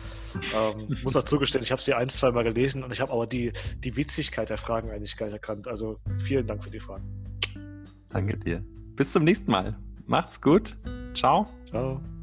Ähm, 0.56 0.96
muss 1.04 1.16
auch 1.16 1.24
zugestehen, 1.24 1.64
ich 1.64 1.72
habe 1.72 1.82
sie 1.82 1.94
ein, 1.94 2.10
zwei 2.10 2.32
Mal 2.32 2.44
gelesen 2.44 2.84
und 2.84 2.92
ich 2.92 3.02
habe 3.02 3.12
aber 3.12 3.28
die, 3.28 3.52
die 3.84 3.96
Witzigkeit 3.96 4.50
der 4.50 4.58
Fragen 4.58 4.90
eigentlich 4.90 5.18
gar 5.18 5.26
nicht 5.26 5.34
erkannt. 5.34 5.68
Also 5.68 6.00
vielen 6.24 6.48
Dank 6.48 6.64
für 6.64 6.72
die 6.72 6.80
Fragen. 6.80 7.06
Danke 8.10 8.38
dir. 8.38 8.64
Bis 8.96 9.12
zum 9.12 9.24
nächsten 9.24 9.52
Mal. 9.52 9.78
Macht's 10.06 10.40
gut. 10.40 10.78
Ciao. 11.18 11.48
Ciao. 11.66 12.17